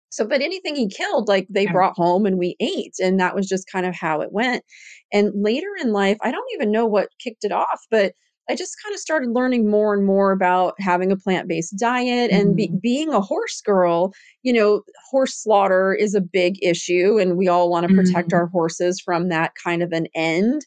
so, 0.10 0.26
but 0.26 0.42
anything 0.42 0.76
he 0.76 0.88
killed, 0.88 1.28
like 1.28 1.48
they 1.50 1.68
brought 1.68 1.96
home 1.96 2.26
and 2.26 2.38
we 2.38 2.56
ate. 2.60 2.96
And 3.02 3.20
that 3.20 3.36
was 3.36 3.48
just 3.48 3.70
kind 3.72 3.86
of 3.86 3.94
how 3.94 4.22
it 4.22 4.32
went. 4.32 4.64
And 5.12 5.32
later 5.36 5.68
in 5.82 5.92
life, 5.92 6.18
I 6.22 6.32
don't 6.32 6.48
even 6.56 6.72
know 6.72 6.86
what 6.86 7.10
kicked 7.22 7.44
it 7.44 7.52
off, 7.52 7.82
but 7.92 8.14
I 8.50 8.56
just 8.56 8.78
kind 8.82 8.94
of 8.94 9.00
started 9.00 9.32
learning 9.32 9.70
more 9.70 9.94
and 9.94 10.06
more 10.06 10.32
about 10.32 10.76
having 10.80 11.12
a 11.12 11.18
plant 11.18 11.48
based 11.48 11.78
diet 11.78 12.32
and 12.32 12.56
be, 12.56 12.68
mm-hmm. 12.68 12.78
being 12.82 13.14
a 13.14 13.22
horse 13.22 13.62
girl. 13.62 14.14
You 14.44 14.54
know, 14.54 14.82
horse 15.10 15.36
slaughter 15.36 15.94
is 15.94 16.16
a 16.16 16.22
big 16.22 16.64
issue, 16.64 17.18
and 17.20 17.38
we 17.38 17.48
all 17.48 17.70
want 17.70 17.88
to 17.88 17.94
protect 17.94 18.30
mm-hmm. 18.30 18.38
our 18.38 18.48
horses 18.48 19.02
from 19.04 19.30
that 19.30 19.54
kind 19.62 19.84
of 19.84 19.92
an 19.92 20.08
end. 20.16 20.66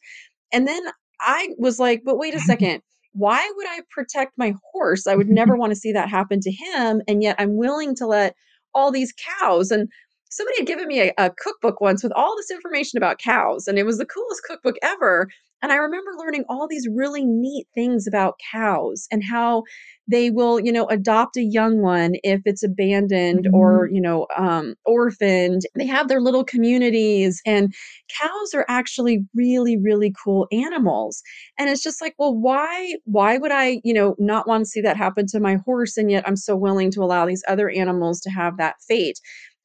And 0.53 0.69
then 0.69 0.83
I 1.21 1.51
was 1.59 1.79
like, 1.79 2.03
but 2.05 2.19
wait 2.19 2.35
a 2.35 2.41
second. 2.41 2.83
Why 3.13 3.51
would 3.57 3.67
I 3.69 3.81
protect 3.91 4.35
my 4.37 4.55
horse? 4.73 5.07
I 5.07 5.17
would 5.17 5.29
never 5.29 5.57
want 5.59 5.71
to 5.71 5.77
see 5.77 5.93
that 5.93 6.09
happen 6.09 6.41
to 6.41 6.51
him. 6.51 7.03
And 7.09 7.23
yet 7.23 7.37
I'm 7.39 7.57
willing 7.57 7.95
to 7.97 8.07
let 8.07 8.35
all 8.75 8.93
these 8.93 9.13
cows. 9.41 9.71
And 9.71 9.89
somebody 10.31 10.57
had 10.59 10.67
given 10.67 10.87
me 10.87 11.01
a, 11.01 11.13
a, 11.19 11.31
cookbook 11.31 11.81
once 11.81 12.03
with 12.03 12.13
all 12.13 12.37
this 12.37 12.51
information 12.51 12.97
about 12.97 13.19
cows, 13.19 13.67
and 13.67 13.79
it 13.79 13.85
was 13.85 13.99
the 13.99 14.07
coolest 14.07 14.43
cookbook 14.45 14.77
ever. 14.83 15.29
And 15.63 15.73
I 15.73 15.77
remember 15.77 16.13
learning 16.17 16.45
all 16.49 16.67
these 16.67 16.89
really 16.91 17.25
neat 17.27 17.67
things 17.75 18.07
about 18.07 18.41
cows 18.51 19.07
and 19.11 19.23
how 19.23 19.65
they 20.09 20.31
will, 20.31 20.59
you 20.59 20.73
know, 20.73 20.87
adopt 20.87 21.37
a 21.37 21.43
young 21.43 21.83
one 21.83 22.15
if 22.25 22.41
it's 22.47 22.63
abandoned 22.63 23.45
mm-hmm. 23.45 23.55
or, 23.55 23.89
you 23.93 24.01
know, 24.01 24.27
um, 24.37 24.75
orphaned. 24.87 25.63
They 25.77 25.87
have 25.87 26.09
their 26.09 26.21
little 26.21 26.45
communities, 26.45 27.41
and 27.45 27.73
cows 28.21 28.55
are 28.55 28.65
actually 28.69 29.25
really, 29.35 29.77
really 29.77 30.13
cool 30.25 30.49
animals. 30.51 31.23
And 31.59 31.69
it's 31.69 31.83
just 31.83 32.01
like, 32.01 32.15
well, 32.19 32.35
why, 32.35 32.97
why 33.05 33.37
would 33.37 33.53
I, 33.53 33.81
you 33.85 33.93
know, 33.93 34.17
not 34.19 34.49
want 34.49 34.65
to 34.65 34.69
see 34.71 34.81
that 34.81 34.97
happen 34.97 35.27
to 35.29 35.41
my 35.41 35.57
horse, 35.65 35.97
and 35.97 36.11
yet 36.11 36.27
I'm 36.27 36.37
so 36.37 36.57
willing 36.57 36.91
to 36.93 37.03
allow 37.03 37.27
these 37.27 37.45
other 37.47 37.69
animals 37.69 38.21
to 38.23 38.31
have 38.31 38.57
that 38.57 38.77
fate? 38.89 39.21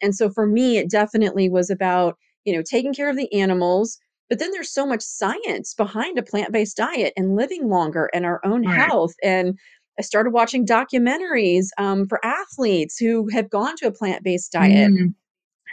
And 0.06 0.16
so 0.16 0.30
for 0.30 0.48
me, 0.48 0.78
it 0.78 0.90
definitely 0.90 1.50
was 1.50 1.70
about, 1.70 2.18
you 2.46 2.56
know, 2.56 2.62
taking 2.62 2.94
care 2.94 3.10
of 3.10 3.18
the 3.18 3.32
animals 3.34 4.00
but 4.30 4.40
then 4.40 4.52
there's 4.52 4.72
so 4.72 4.86
much 4.86 5.02
science 5.02 5.74
behind 5.74 6.18
a 6.18 6.24
plant 6.24 6.52
based 6.52 6.78
diet 6.78 7.14
and 7.16 7.36
living 7.36 7.70
longer 7.70 8.10
and 8.14 8.26
our 8.26 8.42
own 8.44 8.66
right. 8.66 8.80
health. 8.80 9.14
And 9.24 9.58
I 10.00 10.02
started 10.02 10.32
watching 10.32 10.66
documentaries 10.66 11.68
um, 11.78 12.08
for 12.08 12.24
athletes 12.26 12.98
who 12.98 13.30
have 13.30 13.50
gone 13.50 13.76
to 13.78 13.88
a 13.88 13.92
plant 13.92 14.24
based 14.24 14.52
diet. 14.52 14.92
Mm. 14.92 15.14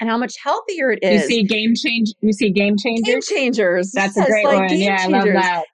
And 0.00 0.08
how 0.08 0.18
much 0.18 0.34
healthier 0.42 0.90
it 0.90 0.98
is. 1.02 1.22
You 1.22 1.28
see 1.28 1.42
game 1.44 1.74
change. 1.76 2.12
You 2.22 2.32
see 2.32 2.50
game 2.50 2.76
changers. 2.76 3.06
Game 3.06 3.20
changers. 3.22 3.92
That's 3.92 4.16
yes, 4.16 4.26
a 4.26 4.30
great 4.30 4.46
like 4.46 4.70
one. 4.70 4.78
Yeah, 4.78 4.96
changers. 4.96 5.14
I 5.14 5.18
love 5.18 5.26
that. 5.34 5.64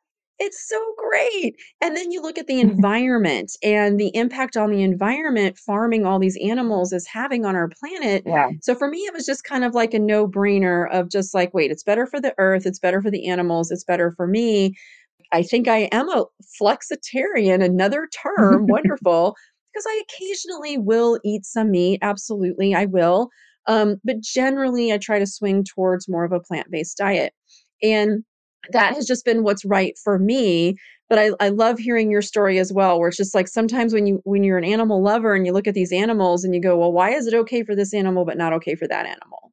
It's 0.41 0.69
so 0.69 0.81
great. 0.97 1.57
And 1.81 1.97
then 1.97 2.13
you 2.13 2.23
look 2.23 2.39
at 2.39 2.47
the 2.47 2.61
environment 2.61 3.53
and 3.63 3.99
the 3.99 4.15
impact 4.15 4.57
on 4.57 4.71
the 4.71 4.83
environment 4.83 5.59
farming 5.59 6.07
all 6.07 6.21
these 6.21 6.39
animals 6.43 6.93
is 6.93 7.07
having 7.07 7.45
on 7.45 7.57
our 7.57 7.69
planet. 7.69 8.23
Yeah. 8.25 8.51
So 8.63 8.75
for 8.75 8.89
me, 8.89 8.99
it 8.99 9.13
was 9.13 9.27
just 9.27 9.43
kind 9.43 9.65
of 9.65 9.75
like 9.75 9.95
a 9.95 9.99
no 9.99 10.29
brainer 10.29 10.89
of 10.93 11.11
just 11.11 11.35
like, 11.35 11.53
wait, 11.55 11.73
it's 11.73 11.83
better 11.83 12.07
for 12.07 12.21
the 12.21 12.35
earth, 12.39 12.67
it's 12.67 12.79
better 12.79 13.03
for 13.03 13.11
the 13.11 13.29
animals, 13.29 13.71
it's 13.73 13.85
better 13.85 14.13
for 14.17 14.29
me. 14.29 14.75
I 15.33 15.43
think 15.43 15.67
I 15.69 15.89
am 15.93 16.09
a 16.09 16.25
flexitarian, 16.61 17.63
another 17.63 18.09
term, 18.23 18.67
wonderful, 18.69 19.35
because 19.73 19.85
I 19.87 20.03
occasionally 20.09 20.79
will 20.79 21.19
eat 21.25 21.45
some 21.45 21.73
meat. 21.73 21.99
Absolutely, 22.01 22.75
I 22.75 22.87
will. 22.87 23.29
Um, 23.67 23.97
but 24.05 24.21
generally, 24.21 24.93
I 24.93 24.99
try 24.99 25.19
to 25.19 25.27
swing 25.27 25.65
towards 25.65 26.09
more 26.09 26.25
of 26.25 26.33
a 26.33 26.41
plant 26.41 26.71
based 26.71 26.97
diet. 26.97 27.35
And 27.83 28.25
that 28.71 28.95
has 28.95 29.07
just 29.07 29.25
been 29.25 29.43
what's 29.43 29.65
right 29.65 29.97
for 30.03 30.19
me 30.19 30.77
but 31.09 31.19
I, 31.19 31.31
I 31.41 31.49
love 31.49 31.79
hearing 31.79 32.11
your 32.11 32.23
story 32.23 32.59
as 32.59 32.73
well 32.73 32.99
where 32.99 33.09
it's 33.09 33.17
just 33.17 33.35
like 33.35 33.49
sometimes 33.49 33.93
when 33.93 34.07
you 34.07 34.21
when 34.25 34.45
you're 34.45 34.59
an 34.59 34.65
animal 34.65 35.03
lover 35.03 35.35
and 35.35 35.47
you 35.47 35.53
look 35.53 35.67
at 35.67 35.75
these 35.75 35.93
animals 35.93 36.45
and 36.45 36.55
you 36.55 36.61
go 36.61 36.77
well 36.77 36.93
why 36.93 37.11
is 37.11 37.27
it 37.27 37.35
okay 37.35 37.63
for 37.63 37.75
this 37.75 37.95
animal 37.95 38.25
but 38.25 38.37
not 38.37 38.53
okay 38.53 38.75
for 38.75 38.87
that 38.89 39.07
animal? 39.07 39.53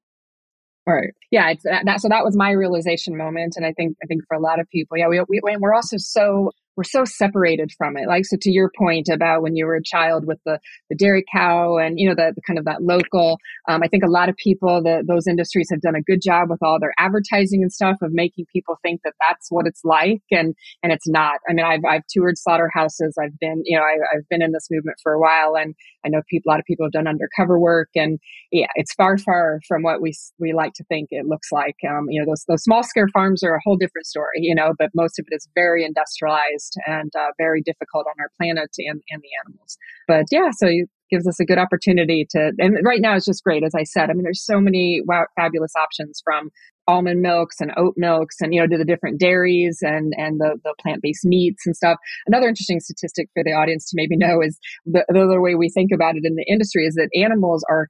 Right. 0.88 1.14
Yeah 1.32 1.50
it's 1.50 1.64
that, 1.64 1.86
that 1.86 2.02
so 2.02 2.10
that 2.10 2.24
was 2.24 2.36
my 2.36 2.52
realization 2.52 3.18
moment 3.18 3.56
and 3.56 3.66
i 3.66 3.72
think 3.74 3.98
i 4.04 4.06
think 4.06 4.22
for 4.28 4.36
a 4.36 4.40
lot 4.42 4.60
of 4.60 4.70
people 4.70 4.98
yeah 4.98 5.08
we, 5.08 5.22
we 5.30 5.42
we're 5.60 5.74
also 5.74 5.98
so 5.98 6.52
we're 6.78 6.84
so 6.84 7.06
separated 7.06 7.72
from 7.78 7.98
it. 7.98 8.08
Like, 8.08 8.26
so 8.26 8.38
to 8.42 8.52
your 8.52 8.72
point 8.78 9.08
about 9.10 9.42
when 9.42 9.56
you 9.56 9.66
were 9.66 9.76
a 9.76 9.84
child 9.84 10.26
with 10.26 10.40
the, 10.46 10.60
the 10.90 10.96
dairy 10.96 11.24
cow 11.34 11.78
and, 11.78 12.00
you 12.00 12.08
know, 12.08 12.16
the, 12.16 12.34
the 12.36 12.42
kind 12.42 12.60
of 12.60 12.66
that 12.66 12.84
local, 12.84 13.38
um, 13.68 13.82
I 13.84 13.88
think 13.88 14.04
a 14.04 14.10
lot 14.10 14.30
of 14.30 14.36
people, 14.36 14.84
the, 14.84 15.04
those 15.08 15.28
industries 15.28 15.70
have 15.72 15.82
done 15.82 15.96
a 15.96 16.02
good 16.02 16.22
job 16.22 16.50
with 16.50 16.62
all 16.62 16.80
their 16.80 16.94
advertising 16.98 17.62
and 17.62 17.72
stuff 17.72 17.98
of 18.02 18.12
making 18.12 18.46
people 18.52 18.78
think 18.82 19.02
that 19.04 19.14
that's 19.28 19.48
what 19.50 19.68
it's 19.68 19.82
like. 19.84 20.22
And, 20.32 20.54
and 20.84 20.92
it's 20.92 21.08
not. 21.08 21.40
I 21.50 21.54
mean, 21.54 21.66
I've, 21.66 21.86
I've 21.88 22.04
toured 22.12 22.38
slaughterhouses. 22.38 23.16
I've 23.22 23.38
been, 23.40 23.62
you 23.66 23.78
know, 23.78 23.84
I, 23.84 23.96
I've 24.14 24.28
been 24.30 24.42
in 24.42 24.52
this 24.52 24.68
movement 24.70 24.98
for 25.02 25.14
a 25.14 25.20
while 25.20 25.56
and 25.56 25.76
I 26.06 26.10
know 26.10 26.22
people, 26.30 26.50
a 26.50 26.52
lot 26.52 26.60
of 26.60 26.66
people 26.66 26.86
have 26.86 26.92
done 26.92 27.08
undercover 27.08 27.60
work 27.60 27.90
and 27.96 28.20
yeah, 28.52 28.68
it's 28.76 28.94
far, 28.94 29.18
far 29.18 29.60
from 29.68 29.82
what 29.84 30.02
we, 30.02 30.14
we 30.40 30.54
like 30.54 30.74
to 30.74 30.84
think 30.86 31.08
it 31.12 31.26
looks 31.26 31.52
like. 31.52 31.76
Um, 31.90 32.08
you 32.10 32.22
know, 32.22 32.30
those, 32.30 32.44
those 32.48 32.64
small 32.64 32.84
scale 32.84 33.06
farms 33.14 33.44
are 33.44 33.56
a 33.56 33.62
whole 33.64 33.78
different 33.78 34.06
story, 34.06 34.40
you 34.40 34.54
know, 34.54 34.74
but 34.78 34.90
most 34.94 35.20
of 35.20 35.26
it 35.30 35.36
is 35.36 35.48
very 35.56 35.86
industrialized 35.86 36.65
and 36.86 37.12
uh, 37.16 37.32
very 37.38 37.62
difficult 37.62 38.06
on 38.08 38.14
our 38.20 38.30
planet 38.38 38.70
and, 38.78 39.02
and 39.10 39.22
the 39.22 39.30
animals. 39.46 39.78
But 40.08 40.26
yeah, 40.32 40.50
so 40.52 40.68
it 40.68 40.90
gives 41.10 41.28
us 41.28 41.40
a 41.40 41.46
good 41.46 41.58
opportunity 41.58 42.26
to, 42.32 42.52
and 42.58 42.78
right 42.84 43.02
now 43.02 43.16
it's 43.16 43.26
just 43.26 43.44
great. 43.44 43.64
As 43.64 43.76
I 43.76 43.84
said, 43.84 44.10
I 44.10 44.14
mean, 44.14 44.24
there's 44.24 44.44
so 44.44 44.60
many 44.60 45.02
wow, 45.06 45.26
fabulous 45.36 45.74
options 45.76 46.22
from 46.24 46.50
almond 46.88 47.22
milks 47.22 47.60
and 47.60 47.72
oat 47.78 47.96
milks 47.98 48.36
and 48.40 48.54
you 48.54 48.62
know 48.62 48.68
to 48.68 48.78
the 48.78 48.86
different 48.86 49.20
dairies 49.20 49.80
and 49.82 50.14
and 50.18 50.40
the, 50.40 50.56
the 50.64 50.74
plant-based 50.80 51.26
meats 51.26 51.66
and 51.66 51.76
stuff 51.76 51.98
another 52.28 52.48
interesting 52.48 52.80
statistic 52.80 53.28
for 53.34 53.44
the 53.44 53.52
audience 53.52 53.90
to 53.90 53.96
maybe 53.96 54.16
know 54.16 54.40
is 54.40 54.60
the, 54.86 55.04
the 55.10 55.22
other 55.22 55.42
way 55.42 55.56
we 55.56 55.68
think 55.68 55.92
about 55.92 56.16
it 56.16 56.26
in 56.26 56.36
the 56.36 56.46
industry 56.48 56.86
is 56.86 56.94
that 56.94 57.10
animals 57.16 57.66
are 57.70 57.88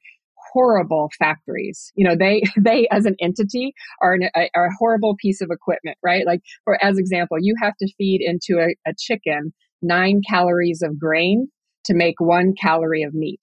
horrible 0.55 1.11
factories. 1.19 1.91
You 1.95 2.07
know, 2.07 2.15
they 2.15 2.43
they 2.57 2.87
as 2.91 3.05
an 3.05 3.15
entity 3.19 3.73
are, 4.01 4.13
an, 4.13 4.29
a, 4.35 4.49
are 4.55 4.67
a 4.67 4.75
horrible 4.79 5.15
piece 5.19 5.41
of 5.41 5.49
equipment, 5.51 5.97
right? 6.01 6.25
Like 6.25 6.41
for 6.63 6.83
as 6.83 6.97
example, 6.97 7.37
you 7.39 7.55
have 7.61 7.73
to 7.81 7.93
feed 7.97 8.21
into 8.21 8.59
a, 8.59 8.75
a 8.89 8.93
chicken 8.97 9.53
nine 9.81 10.21
calories 10.27 10.81
of 10.81 10.97
grain 10.97 11.47
to 11.83 11.93
make 11.93 12.15
one 12.19 12.53
calorie 12.59 13.03
of 13.03 13.13
meat. 13.13 13.41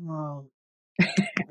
Wow. 0.00 0.46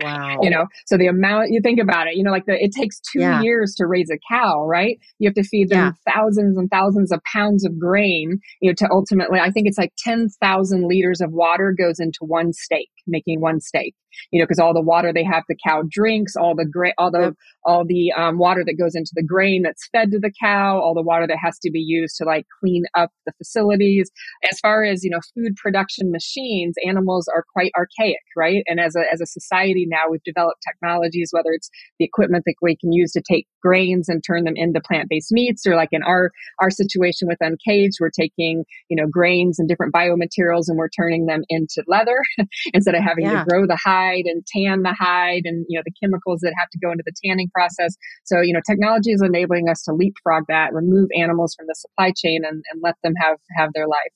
Wow. 0.02 0.38
you 0.42 0.50
know, 0.50 0.66
so 0.86 0.98
the 0.98 1.08
amount 1.08 1.52
you 1.52 1.60
think 1.62 1.80
about 1.80 2.08
it, 2.08 2.16
you 2.16 2.24
know, 2.24 2.32
like 2.32 2.46
the, 2.46 2.54
it 2.64 2.72
takes 2.72 3.02
two 3.02 3.20
yeah. 3.20 3.42
years 3.42 3.76
to 3.76 3.86
raise 3.86 4.10
a 4.10 4.18
cow, 4.32 4.64
right? 4.66 4.98
You 5.18 5.28
have 5.28 5.36
to 5.36 5.44
feed 5.44 5.70
them 5.70 5.94
yeah. 6.06 6.14
thousands 6.14 6.58
and 6.58 6.70
thousands 6.70 7.12
of 7.12 7.22
pounds 7.24 7.66
of 7.66 7.78
grain, 7.78 8.40
you 8.62 8.70
know, 8.70 8.76
to 8.76 8.88
ultimately, 8.92 9.40
I 9.40 9.52
think 9.52 9.68
it's 9.68 9.78
like 9.78 9.92
10,000 9.98 10.88
liters 10.88 11.20
of 11.20 11.34
water 11.34 11.76
goes 11.78 12.00
into 12.00 12.20
one 12.22 12.54
steak, 12.54 12.90
making 13.08 13.42
one 13.42 13.60
steak 13.60 13.94
you 14.32 14.40
know, 14.40 14.46
because 14.46 14.60
all 14.60 14.74
the 14.74 14.82
water 14.82 15.12
they 15.14 15.24
have 15.24 15.44
the 15.48 15.56
cow 15.66 15.84
drinks, 15.90 16.36
all 16.36 16.56
the 16.56 16.66
gra- 16.66 16.94
all 16.98 17.12
the 17.12 17.36
all 17.66 17.86
the 17.86 18.12
um, 18.14 18.38
water 18.38 18.64
that 18.66 18.78
goes 18.78 18.96
into 18.96 19.12
the 19.14 19.24
grain 19.24 19.62
that's 19.64 19.88
fed 19.92 20.12
to 20.12 20.20
the 20.20 20.32
cow, 20.42 20.80
all 20.80 20.94
the 20.94 21.02
water 21.02 21.28
that 21.28 21.38
has 21.42 21.58
to 21.60 21.72
be 21.72 21.80
used 21.80 22.16
to 22.18 22.26
like 22.26 22.46
clean 22.60 22.84
up 22.96 23.12
the 23.26 23.34
facilities. 23.38 24.10
As 24.52 24.60
far 24.60 24.84
as 24.84 25.04
you 25.04 25.10
know, 25.10 25.20
food 25.36 25.56
production 25.56 26.12
machines, 26.12 26.76
animals 26.86 27.28
are 27.34 27.46
quite 27.54 27.72
archaic, 27.78 28.18
right? 28.36 28.64
And 28.68 28.80
as 28.80 28.96
a 28.96 29.04
as 29.12 29.22
a 29.22 29.26
society 29.40 29.86
now, 29.88 30.10
we've 30.10 30.24
developed 30.24 30.62
technologies, 30.68 31.30
whether 31.32 31.52
it's 31.52 31.70
the 32.00 32.06
equipment 32.06 32.44
that 32.46 32.56
we 32.62 32.76
can 32.76 32.92
use 32.92 33.12
to 33.14 33.22
take 33.22 33.48
grains 33.62 34.10
and 34.10 34.24
turn 34.26 34.44
them 34.44 34.56
into 34.56 34.82
plant 34.82 35.10
based 35.10 35.32
meats, 35.32 35.66
or 35.66 35.76
like 35.76 35.90
in 35.92 36.04
our 36.04 36.32
our 36.60 36.70
situation 36.70 37.28
with 37.28 37.38
Uncaged, 37.42 37.98
we're 38.00 38.10
taking 38.10 38.64
you 38.90 38.96
know 38.96 39.08
grains 39.08 39.60
and 39.60 39.68
different 39.68 39.94
biomaterials 39.94 40.66
and 40.68 40.78
we're 40.78 40.90
turning 40.90 41.26
them 41.26 41.44
into 41.50 41.84
leather 41.88 42.18
instead 42.74 42.96
of 42.96 43.04
having 43.04 43.26
yeah. 43.26 43.44
to 43.44 43.50
grow 43.50 43.66
the 43.66 43.80
hide 43.84 44.26
and 44.26 44.46
tan 44.48 44.84
the 44.84 44.94
hide 44.94 45.44
and 45.46 45.66
you 45.70 45.78
know 45.78 45.84
the 45.86 45.94
chemicals 46.02 46.40
that 46.42 46.54
have 46.58 46.70
to 46.70 46.80
go 46.80 46.92
into 46.92 47.04
the 47.06 47.14
tanning 47.24 47.50
process 47.54 47.96
so 48.26 48.42
you 48.42 48.54
know 48.54 48.62
technology 48.68 49.12
is 49.12 49.22
enabling 49.22 49.70
us 49.70 49.84
to 49.84 49.94
leapfrog 49.94 50.44
that 50.48 50.74
remove 50.74 51.08
animals 51.18 51.56
from 51.56 51.66
the 51.68 51.76
supply 51.76 52.12
chain 52.16 52.42
and, 52.46 52.64
and 52.72 52.82
let 52.84 52.96
them 53.04 53.14
have 53.22 53.38
have 53.58 53.72
their 53.74 53.88
life 53.88 54.12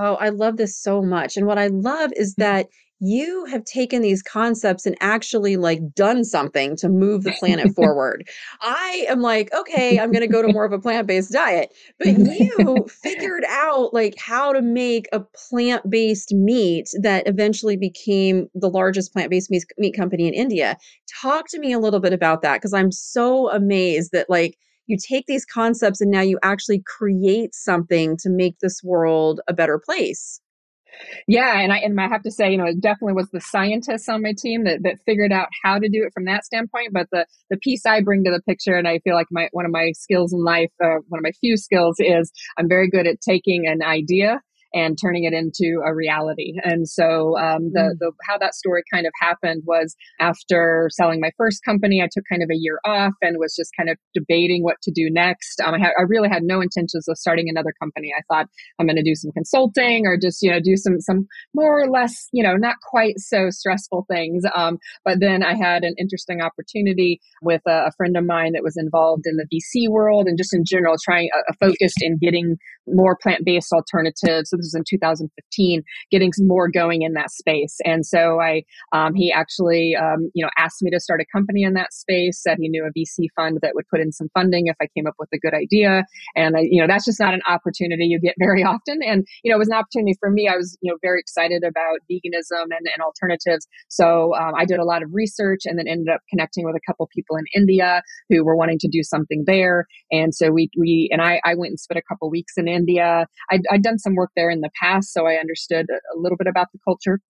Oh, 0.00 0.14
I 0.14 0.28
love 0.28 0.56
this 0.56 0.80
so 0.80 1.02
much. 1.02 1.36
And 1.36 1.44
what 1.44 1.58
I 1.58 1.66
love 1.66 2.12
is 2.14 2.34
mm. 2.34 2.36
that 2.36 2.68
you 3.00 3.44
have 3.44 3.64
taken 3.64 4.02
these 4.02 4.22
concepts 4.22 4.84
and 4.84 4.96
actually 5.00 5.56
like 5.56 5.94
done 5.94 6.24
something 6.24 6.76
to 6.76 6.88
move 6.88 7.22
the 7.22 7.32
planet 7.38 7.74
forward. 7.76 8.28
I 8.60 9.06
am 9.08 9.20
like, 9.20 9.52
okay, 9.54 10.00
I'm 10.00 10.10
going 10.10 10.26
to 10.26 10.32
go 10.32 10.42
to 10.42 10.52
more 10.52 10.64
of 10.64 10.72
a 10.72 10.80
plant-based 10.80 11.32
diet. 11.32 11.72
But 11.98 12.18
you 12.18 12.86
figured 12.88 13.44
out 13.48 13.94
like 13.94 14.14
how 14.18 14.52
to 14.52 14.62
make 14.62 15.06
a 15.12 15.20
plant-based 15.20 16.34
meat 16.34 16.88
that 17.00 17.28
eventually 17.28 17.76
became 17.76 18.48
the 18.54 18.68
largest 18.68 19.12
plant-based 19.12 19.50
meat, 19.50 19.64
meat 19.78 19.96
company 19.96 20.26
in 20.26 20.34
India. 20.34 20.76
Talk 21.20 21.46
to 21.50 21.60
me 21.60 21.72
a 21.72 21.78
little 21.78 22.00
bit 22.00 22.12
about 22.12 22.42
that 22.42 22.56
because 22.56 22.74
I'm 22.74 22.90
so 22.90 23.50
amazed 23.50 24.10
that 24.12 24.28
like 24.28 24.58
you 24.86 24.96
take 24.96 25.26
these 25.26 25.44
concepts 25.44 26.00
and 26.00 26.10
now 26.10 26.22
you 26.22 26.38
actually 26.42 26.82
create 26.86 27.54
something 27.54 28.16
to 28.16 28.30
make 28.30 28.58
this 28.58 28.82
world 28.82 29.40
a 29.46 29.52
better 29.52 29.78
place. 29.78 30.40
Yeah, 31.26 31.60
and 31.60 31.72
I 31.72 31.78
and 31.78 32.00
I 32.00 32.08
have 32.08 32.22
to 32.22 32.30
say, 32.30 32.50
you 32.50 32.56
know, 32.56 32.66
it 32.66 32.80
definitely 32.80 33.14
was 33.14 33.28
the 33.30 33.40
scientists 33.40 34.08
on 34.08 34.22
my 34.22 34.32
team 34.36 34.64
that, 34.64 34.82
that 34.82 34.96
figured 35.06 35.32
out 35.32 35.48
how 35.62 35.78
to 35.78 35.88
do 35.88 36.02
it 36.04 36.12
from 36.12 36.24
that 36.24 36.44
standpoint. 36.44 36.92
But 36.92 37.08
the 37.12 37.26
the 37.50 37.56
piece 37.58 37.86
I 37.86 38.00
bring 38.02 38.24
to 38.24 38.30
the 38.30 38.42
picture, 38.42 38.74
and 38.76 38.88
I 38.88 38.98
feel 39.00 39.14
like 39.14 39.26
my 39.30 39.48
one 39.52 39.64
of 39.64 39.70
my 39.70 39.92
skills 39.92 40.32
in 40.32 40.42
life, 40.42 40.70
uh, 40.82 40.98
one 41.08 41.18
of 41.18 41.22
my 41.22 41.32
few 41.40 41.56
skills, 41.56 41.96
is 41.98 42.32
I'm 42.58 42.68
very 42.68 42.88
good 42.88 43.06
at 43.06 43.20
taking 43.20 43.66
an 43.66 43.82
idea 43.82 44.40
and 44.74 44.98
turning 45.00 45.24
it 45.24 45.32
into 45.32 45.80
a 45.84 45.94
reality. 45.94 46.54
And 46.62 46.88
so 46.88 47.38
um, 47.38 47.70
the, 47.72 47.94
mm. 47.94 47.98
the 47.98 48.12
how 48.26 48.38
that 48.38 48.54
story 48.54 48.82
kind 48.92 49.06
of 49.06 49.12
happened 49.20 49.62
was 49.66 49.96
after 50.20 50.88
selling 50.92 51.20
my 51.20 51.30
first 51.36 51.64
company, 51.64 52.02
I 52.02 52.08
took 52.12 52.24
kind 52.30 52.42
of 52.42 52.50
a 52.50 52.56
year 52.56 52.78
off 52.84 53.12
and 53.22 53.36
was 53.38 53.54
just 53.56 53.70
kind 53.76 53.88
of 53.88 53.96
debating 54.14 54.62
what 54.62 54.76
to 54.82 54.90
do 54.90 55.08
next. 55.10 55.60
Um, 55.64 55.74
I, 55.74 55.78
had, 55.78 55.92
I 55.98 56.02
really 56.06 56.28
had 56.28 56.42
no 56.42 56.60
intentions 56.60 57.08
of 57.08 57.16
starting 57.16 57.48
another 57.48 57.72
company. 57.80 58.12
I 58.16 58.22
thought 58.32 58.48
I'm 58.78 58.86
going 58.86 58.96
to 58.96 59.02
do 59.02 59.14
some 59.14 59.32
consulting 59.32 60.06
or 60.06 60.18
just 60.20 60.42
you 60.42 60.50
know 60.50 60.60
do 60.60 60.76
some 60.76 61.00
some 61.00 61.26
more 61.54 61.80
or 61.80 61.88
less 61.88 62.28
you 62.32 62.42
know 62.42 62.54
not 62.54 62.76
quite 62.90 63.18
so 63.18 63.50
stressful 63.50 64.06
things. 64.10 64.44
Um, 64.54 64.78
but 65.04 65.20
then 65.20 65.42
I 65.42 65.54
had 65.54 65.84
an 65.84 65.94
interesting 65.98 66.40
opportunity 66.40 67.20
with 67.42 67.62
a, 67.66 67.86
a, 67.86 67.92
friend 67.96 68.16
of 68.16 68.24
mine 68.24 68.52
that 68.52 68.62
was 68.62 68.76
involved 68.76 69.24
in 69.26 69.36
the 69.36 69.46
VC 69.52 69.90
world 69.90 70.26
and 70.26 70.38
just 70.38 70.54
in 70.54 70.62
general 70.64 70.96
trying 71.02 71.28
uh, 71.36 71.52
focused 71.60 71.98
in 72.00 72.18
getting 72.18 72.56
more 72.86 73.16
plant 73.20 73.44
based 73.44 73.72
alternatives 73.72 74.52
was 74.58 74.74
in 74.74 74.84
2015, 74.88 75.82
getting 76.10 76.32
more 76.40 76.68
going 76.68 77.02
in 77.02 77.14
that 77.14 77.30
space. 77.30 77.76
And 77.84 78.04
so 78.04 78.40
I, 78.40 78.62
um, 78.92 79.14
he 79.14 79.32
actually, 79.32 79.96
um, 79.96 80.30
you 80.34 80.44
know, 80.44 80.50
asked 80.58 80.82
me 80.82 80.90
to 80.90 81.00
start 81.00 81.20
a 81.20 81.26
company 81.32 81.62
in 81.62 81.74
that 81.74 81.92
space. 81.92 82.42
Said 82.42 82.58
he 82.60 82.68
knew 82.68 82.84
a 82.84 82.98
VC 82.98 83.28
fund 83.34 83.58
that 83.62 83.74
would 83.74 83.88
put 83.88 84.00
in 84.00 84.12
some 84.12 84.28
funding 84.34 84.66
if 84.66 84.76
I 84.80 84.88
came 84.94 85.06
up 85.06 85.14
with 85.18 85.28
a 85.32 85.38
good 85.38 85.54
idea. 85.54 86.04
And 86.36 86.56
I, 86.56 86.60
you 86.60 86.80
know, 86.80 86.86
that's 86.86 87.04
just 87.04 87.20
not 87.20 87.34
an 87.34 87.42
opportunity 87.48 88.04
you 88.06 88.20
get 88.20 88.34
very 88.38 88.62
often. 88.62 89.00
And 89.02 89.26
you 89.42 89.50
know, 89.50 89.56
it 89.56 89.58
was 89.58 89.68
an 89.68 89.74
opportunity 89.74 90.16
for 90.20 90.30
me. 90.30 90.48
I 90.48 90.56
was, 90.56 90.76
you 90.80 90.90
know, 90.90 90.98
very 91.02 91.20
excited 91.20 91.64
about 91.64 92.00
veganism 92.10 92.64
and, 92.64 92.86
and 92.92 93.02
alternatives. 93.02 93.66
So 93.88 94.34
um, 94.34 94.54
I 94.56 94.64
did 94.64 94.78
a 94.78 94.84
lot 94.84 95.02
of 95.02 95.10
research 95.12 95.60
and 95.64 95.78
then 95.78 95.88
ended 95.88 96.08
up 96.08 96.20
connecting 96.30 96.64
with 96.64 96.76
a 96.76 96.80
couple 96.86 97.08
people 97.14 97.36
in 97.36 97.44
India 97.54 98.02
who 98.28 98.44
were 98.44 98.56
wanting 98.56 98.78
to 98.80 98.88
do 98.88 99.02
something 99.02 99.44
there. 99.46 99.86
And 100.10 100.34
so 100.34 100.50
we, 100.50 100.70
we, 100.76 101.08
and 101.12 101.22
I, 101.22 101.40
I 101.44 101.54
went 101.54 101.70
and 101.70 101.80
spent 101.80 101.98
a 101.98 102.02
couple 102.02 102.30
weeks 102.30 102.54
in 102.56 102.68
India. 102.68 103.26
I'd, 103.50 103.62
I'd 103.70 103.82
done 103.82 103.98
some 103.98 104.14
work 104.14 104.30
there 104.36 104.47
there 104.48 104.54
in 104.54 104.60
the 104.60 104.70
past, 104.80 105.12
so 105.12 105.26
I 105.26 105.34
understood 105.34 105.86
a 105.90 106.18
little 106.18 106.36
bit 106.36 106.46
about 106.46 106.68
the 106.72 106.78
culture. 106.84 107.20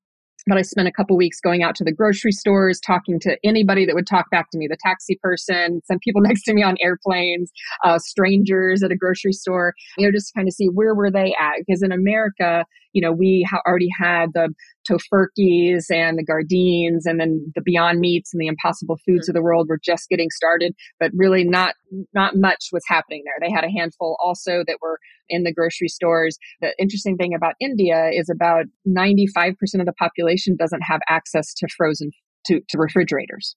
But 0.47 0.57
I 0.57 0.63
spent 0.63 0.89
a 0.89 0.93
couple 0.93 1.17
weeks 1.17 1.41
going 1.41 1.63
out 1.63 1.75
to 1.77 1.85
the 1.85 1.93
grocery 1.93 2.33
stores, 2.33 2.81
talking 2.81 3.19
to 3.21 3.37
anybody 3.45 3.85
that 3.85 3.95
would 3.95 4.07
talk 4.07 4.31
back 4.31 4.51
to 4.53 4.59
me, 4.59 4.67
the 4.67 4.79
taxi 4.83 5.19
person, 5.21 5.83
some 5.85 5.99
people 6.03 6.23
next 6.25 6.45
to 6.45 6.55
me 6.55 6.63
on 6.63 6.77
airplanes, 6.81 7.51
uh, 7.85 7.99
strangers 7.99 8.83
at 8.83 8.93
a 8.93 8.97
grocery 8.97 9.33
store, 9.33 9.75
you 9.99 10.07
know, 10.07 10.13
just 10.13 10.33
kind 10.35 10.49
of 10.49 10.55
see 10.55 10.67
where 10.67 10.95
were 10.95 11.11
they 11.11 11.35
at. 11.39 11.57
Because 11.59 11.83
in 11.83 11.93
America, 11.93 12.65
you 12.93 13.03
know, 13.03 13.13
we 13.13 13.47
ha- 13.51 13.61
already 13.67 13.89
had 13.99 14.31
the 14.33 14.55
Tofurkeys 14.89 15.91
and 15.91 16.17
the 16.17 16.25
Gardeins 16.25 17.03
and 17.05 17.21
then 17.21 17.53
the 17.55 17.61
Beyond 17.61 18.01
Meats 18.01 18.33
and 18.33 18.41
the 18.41 18.47
Impossible 18.47 18.99
Foods 19.05 19.29
mm-hmm. 19.29 19.31
of 19.31 19.35
the 19.35 19.43
world 19.43 19.69
were 19.69 19.81
just 19.85 20.09
getting 20.09 20.31
started, 20.31 20.75
but 20.99 21.11
really 21.15 21.45
not 21.45 21.75
not 22.15 22.37
much 22.37 22.67
was 22.73 22.83
happening 22.87 23.23
there. 23.25 23.35
They 23.41 23.53
had 23.53 23.65
a 23.65 23.71
handful 23.71 24.17
also 24.23 24.65
that 24.67 24.79
were 24.81 24.99
in 25.29 25.45
the 25.45 25.53
grocery 25.53 25.89
stores. 25.89 26.39
The 26.61 26.75
interesting 26.79 27.17
thing 27.17 27.35
about 27.35 27.55
India 27.61 28.11
is 28.13 28.29
about 28.29 28.67
95% 28.87 29.55
of 29.81 29.87
the 29.87 29.93
population 29.99 30.57
doesn't 30.57 30.83
have 30.83 31.01
access 31.09 31.55
to 31.55 31.69
frozen 31.77 32.11
to, 32.47 32.61
to 32.69 32.79
refrigerators. 32.79 33.57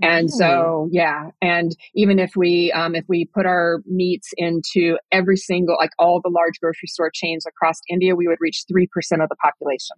And 0.00 0.30
so, 0.30 0.88
yeah. 0.92 1.30
And 1.40 1.76
even 1.94 2.18
if 2.18 2.32
we, 2.36 2.70
um, 2.72 2.94
if 2.94 3.04
we 3.08 3.28
put 3.34 3.46
our 3.46 3.82
meats 3.86 4.30
into 4.36 4.96
every 5.10 5.36
single, 5.36 5.76
like 5.78 5.90
all 5.98 6.20
the 6.22 6.30
large 6.30 6.60
grocery 6.60 6.86
store 6.86 7.10
chains 7.12 7.44
across 7.46 7.80
India, 7.88 8.14
we 8.14 8.28
would 8.28 8.38
reach 8.40 8.64
3% 8.72 8.84
of 9.22 9.28
the 9.28 9.36
population. 9.42 9.96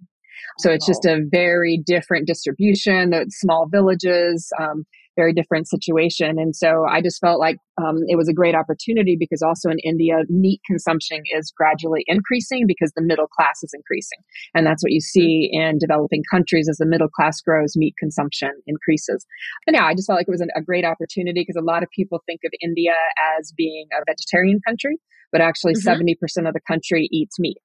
So 0.59 0.71
it's 0.71 0.87
just 0.87 1.05
a 1.05 1.21
very 1.31 1.81
different 1.85 2.27
distribution, 2.27 3.11
the 3.11 3.27
small 3.29 3.67
villages. 3.71 4.51
Um, 4.61 4.85
very 5.17 5.33
different 5.33 5.69
situation. 5.69 6.39
And 6.39 6.55
so 6.55 6.85
I 6.89 7.01
just 7.01 7.21
felt 7.21 7.41
like 7.41 7.57
um, 7.79 7.99
it 8.09 8.17
was 8.17 8.29
a 8.29 8.33
great 8.33 8.55
opportunity 8.55 9.17
because 9.19 9.43
also 9.43 9.69
in 9.71 9.79
India, 9.81 10.19
meat 10.29 10.61
consumption 10.67 11.23
is 11.37 11.53
gradually 11.57 12.05
increasing 12.07 12.67
because 12.67 12.93
the 12.95 13.03
middle 13.03 13.27
class 13.27 13.63
is 13.63 13.73
increasing. 13.75 14.19
And 14.55 14.67
that's 14.67 14.83
what 14.83 14.93
you 14.93 15.01
see 15.01 15.49
in 15.53 15.79
developing 15.79 16.23
countries 16.31 16.69
as 16.69 16.79
the 16.79 16.87
middle 16.87 17.09
class 17.09 17.41
grows, 17.41 17.77
meat 17.77 17.95
consumption 17.99 18.51
increases. 18.67 19.27
And 19.67 19.75
yeah, 19.75 19.85
I 19.85 19.95
just 19.95 20.07
felt 20.07 20.19
like 20.19 20.29
it 20.29 20.33
was 20.33 20.41
an, 20.41 20.51
a 20.57 20.63
great 20.63 20.85
opportunity 20.85 21.41
because 21.41 21.61
a 21.61 21.65
lot 21.65 21.83
of 21.83 21.89
people 21.91 22.21
think 22.27 22.41
of 22.45 22.53
India 22.63 22.95
as 23.39 23.53
being 23.57 23.87
a 23.93 24.03
vegetarian 24.07 24.61
country, 24.67 24.99
but 25.33 25.41
actually 25.41 25.75
mm-hmm. 25.75 26.03
70% 26.03 26.49
of 26.49 26.55
the 26.55 26.61
country 26.67 27.09
eats 27.11 27.39
meat 27.39 27.59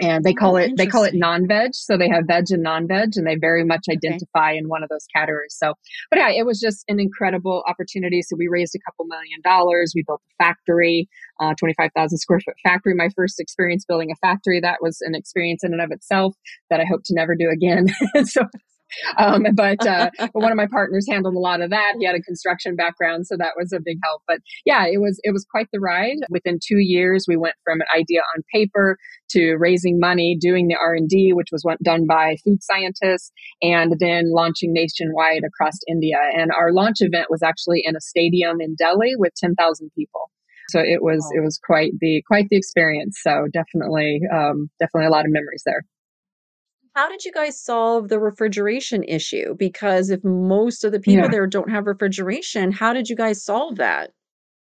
and 0.00 0.24
they 0.24 0.34
call 0.34 0.54
oh, 0.54 0.58
it 0.58 0.76
they 0.76 0.86
call 0.86 1.04
it 1.04 1.14
non-veg. 1.14 1.74
So 1.74 1.96
they 1.96 2.08
have 2.08 2.24
veg 2.26 2.46
and 2.50 2.62
non-veg 2.62 3.12
and 3.16 3.26
they 3.26 3.36
very 3.36 3.64
much 3.64 3.86
identify 3.90 4.50
okay. 4.50 4.58
in 4.58 4.68
one 4.68 4.82
of 4.82 4.88
those 4.88 5.06
categories. 5.14 5.54
So 5.56 5.74
but 6.10 6.18
yeah 6.18 6.30
it 6.30 6.44
was 6.44 6.60
just 6.60 6.84
an 6.88 7.00
incredible 7.00 7.64
opportunity. 7.66 8.22
So 8.22 8.36
we 8.36 8.48
raised 8.48 8.74
a 8.74 8.78
couple 8.80 9.06
million 9.06 9.40
dollars. 9.42 9.92
We 9.94 10.04
built 10.06 10.20
a 10.28 10.44
factory 10.44 11.08
uh, 11.40 11.54
25000 11.58 12.18
square 12.18 12.40
foot 12.40 12.54
factory. 12.62 12.94
My 12.94 13.08
first 13.14 13.40
experience 13.40 13.84
building 13.84 14.10
a 14.10 14.16
factory 14.16 14.60
that 14.60 14.78
was 14.80 15.00
an 15.00 15.14
experience 15.14 15.64
in 15.64 15.72
and 15.72 15.82
of 15.82 15.90
itself 15.90 16.34
that 16.70 16.80
i 16.80 16.84
hope 16.84 17.02
to 17.04 17.14
never 17.14 17.34
do 17.34 17.50
again. 17.50 17.86
So 18.24 18.42
um, 19.18 19.46
but, 19.54 19.84
uh, 19.86 20.10
but 20.18 20.34
one 20.34 20.52
of 20.52 20.56
my 20.56 20.66
partners 20.66 21.06
handled 21.08 21.34
a 21.34 21.38
lot 21.38 21.60
of 21.60 21.70
that. 21.70 21.94
He 21.98 22.06
had 22.06 22.14
a 22.14 22.22
construction 22.22 22.76
background, 22.76 23.26
so 23.26 23.36
that 23.38 23.52
was 23.56 23.72
a 23.72 23.80
big 23.84 23.98
help. 24.04 24.22
But 24.26 24.38
yeah, 24.64 24.86
it 24.86 25.00
was 25.00 25.20
it 25.22 25.32
was 25.32 25.46
quite 25.50 25.68
the 25.72 25.80
ride. 25.80 26.16
Within 26.30 26.58
two 26.62 26.78
years, 26.78 27.26
we 27.28 27.36
went 27.36 27.54
from 27.64 27.80
an 27.80 27.86
idea 27.96 28.20
on 28.36 28.42
paper 28.52 28.96
to 29.30 29.56
raising 29.56 29.98
money, 29.98 30.36
doing 30.40 30.68
the 30.68 30.76
R 30.76 30.94
and 30.94 31.08
D, 31.08 31.32
which 31.32 31.48
was 31.52 31.64
done 31.82 32.06
by 32.06 32.36
food 32.44 32.62
scientists, 32.62 33.32
and 33.62 33.94
then 33.98 34.32
launching 34.32 34.72
nationwide 34.72 35.42
across 35.46 35.74
India. 35.88 36.16
And 36.34 36.50
our 36.52 36.72
launch 36.72 36.96
event 37.00 37.26
was 37.30 37.42
actually 37.42 37.82
in 37.84 37.96
a 37.96 38.00
stadium 38.00 38.60
in 38.60 38.74
Delhi 38.76 39.12
with 39.16 39.32
ten 39.36 39.54
thousand 39.54 39.90
people. 39.96 40.30
So 40.68 40.80
it 40.80 41.02
was 41.02 41.24
it 41.34 41.40
was 41.44 41.60
quite 41.64 41.92
the 42.00 42.22
quite 42.26 42.48
the 42.50 42.56
experience. 42.56 43.18
So 43.22 43.46
definitely 43.52 44.20
um, 44.32 44.68
definitely 44.80 45.06
a 45.06 45.10
lot 45.10 45.24
of 45.24 45.30
memories 45.30 45.62
there. 45.64 45.84
How 46.96 47.10
did 47.10 47.26
you 47.26 47.32
guys 47.32 47.60
solve 47.60 48.08
the 48.08 48.18
refrigeration 48.18 49.04
issue? 49.04 49.54
Because 49.58 50.08
if 50.08 50.24
most 50.24 50.82
of 50.82 50.92
the 50.92 50.98
people 50.98 51.24
yeah. 51.24 51.28
there 51.28 51.46
don't 51.46 51.70
have 51.70 51.86
refrigeration, 51.86 52.72
how 52.72 52.94
did 52.94 53.10
you 53.10 53.14
guys 53.14 53.44
solve 53.44 53.76
that? 53.76 54.12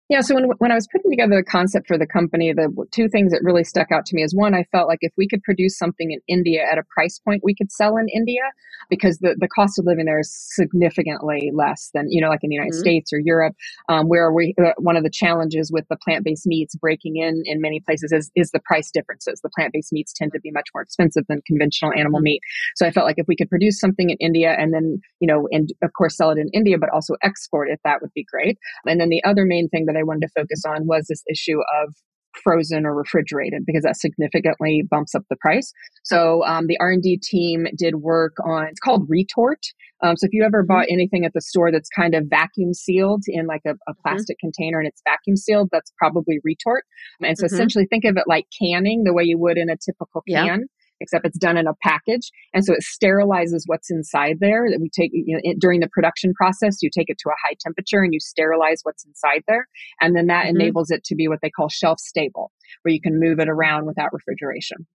Yeah, 0.08 0.20
so 0.20 0.36
when, 0.36 0.44
when 0.58 0.70
I 0.70 0.76
was 0.76 0.86
putting 0.92 1.10
together 1.10 1.36
the 1.36 1.42
concept 1.42 1.88
for 1.88 1.98
the 1.98 2.06
company, 2.06 2.52
the 2.52 2.70
two 2.92 3.08
things 3.08 3.32
that 3.32 3.40
really 3.42 3.64
stuck 3.64 3.90
out 3.90 4.06
to 4.06 4.14
me 4.14 4.22
is 4.22 4.34
one, 4.34 4.54
I 4.54 4.62
felt 4.70 4.86
like 4.86 5.00
if 5.00 5.12
we 5.16 5.26
could 5.26 5.42
produce 5.42 5.76
something 5.76 6.12
in 6.12 6.20
India 6.28 6.62
at 6.70 6.78
a 6.78 6.84
price 6.94 7.18
point 7.18 7.42
we 7.42 7.56
could 7.56 7.72
sell 7.72 7.96
in 7.96 8.06
India, 8.14 8.42
because 8.88 9.18
the, 9.18 9.34
the 9.40 9.48
cost 9.48 9.80
of 9.80 9.84
living 9.84 10.04
there 10.04 10.20
is 10.20 10.32
significantly 10.54 11.50
less 11.52 11.90
than, 11.92 12.06
you 12.08 12.20
know, 12.20 12.28
like 12.28 12.44
in 12.44 12.50
the 12.50 12.54
United 12.54 12.74
mm-hmm. 12.74 12.80
States 12.80 13.12
or 13.12 13.18
Europe, 13.18 13.56
um, 13.88 14.06
where 14.06 14.32
we, 14.32 14.54
uh, 14.64 14.70
one 14.78 14.96
of 14.96 15.02
the 15.02 15.10
challenges 15.10 15.72
with 15.72 15.84
the 15.90 15.96
plant 15.96 16.24
based 16.24 16.46
meats 16.46 16.76
breaking 16.76 17.16
in 17.16 17.42
in 17.44 17.60
many 17.60 17.80
places 17.80 18.12
is, 18.12 18.30
is 18.36 18.52
the 18.52 18.60
price 18.60 18.92
differences. 18.92 19.40
The 19.42 19.50
plant 19.56 19.72
based 19.72 19.92
meats 19.92 20.12
tend 20.12 20.30
to 20.34 20.40
be 20.40 20.52
much 20.52 20.68
more 20.72 20.82
expensive 20.82 21.24
than 21.28 21.42
conventional 21.48 21.92
animal 21.92 22.18
mm-hmm. 22.18 22.24
meat. 22.24 22.42
So 22.76 22.86
I 22.86 22.92
felt 22.92 23.06
like 23.06 23.18
if 23.18 23.26
we 23.26 23.34
could 23.34 23.50
produce 23.50 23.80
something 23.80 24.10
in 24.10 24.16
India 24.20 24.54
and 24.56 24.72
then, 24.72 25.00
you 25.18 25.26
know, 25.26 25.48
and 25.50 25.70
of 25.82 25.90
course 25.98 26.16
sell 26.16 26.30
it 26.30 26.38
in 26.38 26.48
India, 26.52 26.78
but 26.78 26.90
also 26.90 27.14
export 27.24 27.70
it, 27.70 27.80
that 27.82 28.00
would 28.00 28.12
be 28.14 28.24
great. 28.30 28.56
And 28.86 29.00
then 29.00 29.08
the 29.08 29.24
other 29.24 29.44
main 29.44 29.68
thing 29.68 29.86
that 29.86 29.95
I 29.96 30.02
wanted 30.02 30.26
to 30.26 30.40
focus 30.40 30.62
on 30.66 30.86
was 30.86 31.06
this 31.08 31.22
issue 31.30 31.58
of 31.82 31.94
frozen 32.42 32.84
or 32.84 32.94
refrigerated 32.94 33.64
because 33.66 33.82
that 33.82 33.96
significantly 33.96 34.84
bumps 34.90 35.14
up 35.14 35.22
the 35.30 35.36
price. 35.36 35.72
So 36.04 36.44
um, 36.44 36.66
the 36.66 36.76
R&D 36.80 37.20
team 37.22 37.66
did 37.76 37.96
work 37.96 38.34
on 38.44 38.66
it's 38.66 38.80
called 38.80 39.06
retort. 39.08 39.60
Um, 40.02 40.16
so 40.16 40.26
if 40.26 40.32
you 40.32 40.44
ever 40.44 40.62
mm-hmm. 40.62 40.68
bought 40.68 40.86
anything 40.90 41.24
at 41.24 41.32
the 41.32 41.40
store 41.40 41.72
that's 41.72 41.88
kind 41.88 42.14
of 42.14 42.24
vacuum 42.28 42.74
sealed 42.74 43.22
in 43.26 43.46
like 43.46 43.62
a, 43.66 43.70
a 43.70 43.72
mm-hmm. 43.72 43.92
plastic 44.02 44.36
mm-hmm. 44.36 44.48
container 44.48 44.78
and 44.78 44.88
it's 44.88 45.02
vacuum 45.04 45.36
sealed, 45.36 45.68
that's 45.72 45.92
probably 45.98 46.38
retort. 46.44 46.84
And 47.22 47.36
so 47.38 47.46
mm-hmm. 47.46 47.54
essentially 47.54 47.86
think 47.86 48.04
of 48.04 48.16
it 48.16 48.24
like 48.26 48.46
canning 48.60 49.04
the 49.04 49.14
way 49.14 49.24
you 49.24 49.38
would 49.38 49.58
in 49.58 49.70
a 49.70 49.76
typical 49.76 50.22
can. 50.28 50.66
Except 51.00 51.26
it's 51.26 51.38
done 51.38 51.56
in 51.58 51.66
a 51.66 51.74
package. 51.82 52.30
And 52.54 52.64
so 52.64 52.72
it 52.72 52.82
sterilizes 52.82 53.62
what's 53.66 53.90
inside 53.90 54.38
there 54.40 54.66
that 54.70 54.80
we 54.80 54.88
take, 54.88 55.10
you 55.12 55.36
know, 55.36 55.40
it, 55.42 55.58
during 55.60 55.80
the 55.80 55.88
production 55.88 56.32
process, 56.32 56.78
you 56.80 56.88
take 56.90 57.10
it 57.10 57.18
to 57.18 57.28
a 57.28 57.34
high 57.46 57.54
temperature 57.60 58.00
and 58.00 58.14
you 58.14 58.20
sterilize 58.20 58.80
what's 58.82 59.04
inside 59.04 59.42
there. 59.46 59.66
And 60.00 60.16
then 60.16 60.26
that 60.28 60.46
mm-hmm. 60.46 60.56
enables 60.56 60.90
it 60.90 61.04
to 61.04 61.14
be 61.14 61.28
what 61.28 61.40
they 61.42 61.50
call 61.50 61.68
shelf 61.68 61.98
stable, 62.00 62.50
where 62.82 62.94
you 62.94 63.00
can 63.00 63.20
move 63.20 63.40
it 63.40 63.48
around 63.48 63.86
without 63.86 64.12
refrigeration. 64.12 64.86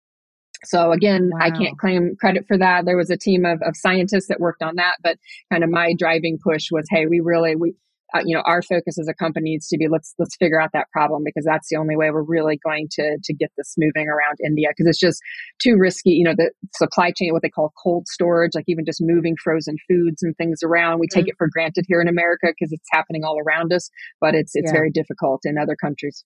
So 0.63 0.91
again, 0.91 1.29
wow. 1.33 1.39
I 1.41 1.51
can't 1.51 1.77
claim 1.77 2.15
credit 2.19 2.45
for 2.47 2.57
that. 2.57 2.85
There 2.85 2.97
was 2.97 3.09
a 3.09 3.17
team 3.17 3.45
of, 3.45 3.61
of 3.63 3.75
scientists 3.75 4.27
that 4.27 4.39
worked 4.39 4.61
on 4.61 4.75
that, 4.75 4.95
but 5.03 5.17
kind 5.51 5.63
of 5.63 5.69
my 5.69 5.93
driving 5.97 6.37
push 6.43 6.67
was, 6.71 6.85
hey, 6.89 7.05
we 7.07 7.19
really, 7.19 7.55
we, 7.55 7.73
uh, 8.13 8.21
you 8.25 8.35
know 8.35 8.41
our 8.45 8.61
focus 8.61 8.97
as 8.99 9.07
a 9.07 9.13
company 9.13 9.51
needs 9.51 9.67
to 9.67 9.77
be 9.77 9.87
let's 9.87 10.13
let's 10.19 10.35
figure 10.37 10.61
out 10.61 10.71
that 10.73 10.87
problem 10.91 11.23
because 11.23 11.45
that's 11.45 11.67
the 11.69 11.77
only 11.77 11.95
way 11.95 12.11
we're 12.11 12.21
really 12.21 12.59
going 12.63 12.87
to 12.91 13.17
to 13.23 13.33
get 13.33 13.51
this 13.57 13.75
moving 13.77 14.07
around 14.07 14.37
India 14.45 14.67
because 14.69 14.87
it's 14.87 14.99
just 14.99 15.21
too 15.61 15.75
risky 15.77 16.11
you 16.11 16.23
know 16.23 16.35
the 16.35 16.51
supply 16.75 17.11
chain 17.11 17.33
what 17.33 17.41
they 17.41 17.49
call 17.49 17.71
cold 17.81 18.07
storage 18.07 18.51
like 18.55 18.65
even 18.67 18.85
just 18.85 19.01
moving 19.01 19.35
frozen 19.43 19.75
foods 19.89 20.23
and 20.23 20.35
things 20.37 20.59
around 20.63 20.99
we 20.99 21.07
mm-hmm. 21.07 21.19
take 21.19 21.27
it 21.27 21.35
for 21.37 21.47
granted 21.51 21.85
here 21.87 22.01
in 22.01 22.07
America 22.07 22.47
because 22.47 22.71
it's 22.71 22.87
happening 22.91 23.23
all 23.23 23.37
around 23.39 23.73
us 23.73 23.89
but 24.19 24.35
it's 24.35 24.51
it's 24.55 24.71
yeah. 24.71 24.77
very 24.77 24.91
difficult 24.91 25.41
in 25.43 25.57
other 25.57 25.75
countries 25.75 26.23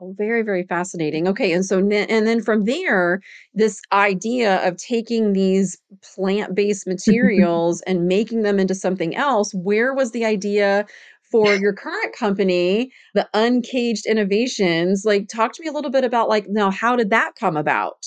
Oh, 0.00 0.14
very, 0.16 0.42
very 0.42 0.64
fascinating. 0.64 1.26
Okay, 1.26 1.52
and 1.52 1.64
so 1.64 1.78
and 1.78 2.26
then 2.26 2.42
from 2.42 2.64
there, 2.64 3.20
this 3.54 3.80
idea 3.90 4.66
of 4.66 4.76
taking 4.76 5.32
these 5.32 5.78
plant-based 6.14 6.86
materials 6.94 7.80
and 7.82 8.06
making 8.06 8.42
them 8.42 8.58
into 8.58 8.74
something 8.74 9.16
else, 9.16 9.52
where 9.54 9.94
was 9.94 10.12
the 10.12 10.24
idea 10.24 10.86
for 11.32 11.54
your 11.54 11.72
current 11.72 12.14
company, 12.14 12.92
the 13.14 13.28
Uncaged 13.34 14.06
Innovations? 14.06 15.02
Like, 15.04 15.26
talk 15.28 15.52
to 15.54 15.62
me 15.62 15.68
a 15.68 15.72
little 15.72 15.90
bit 15.90 16.04
about 16.04 16.28
like 16.28 16.46
now, 16.48 16.70
how 16.70 16.94
did 16.94 17.10
that 17.10 17.32
come 17.34 17.56
about? 17.56 18.04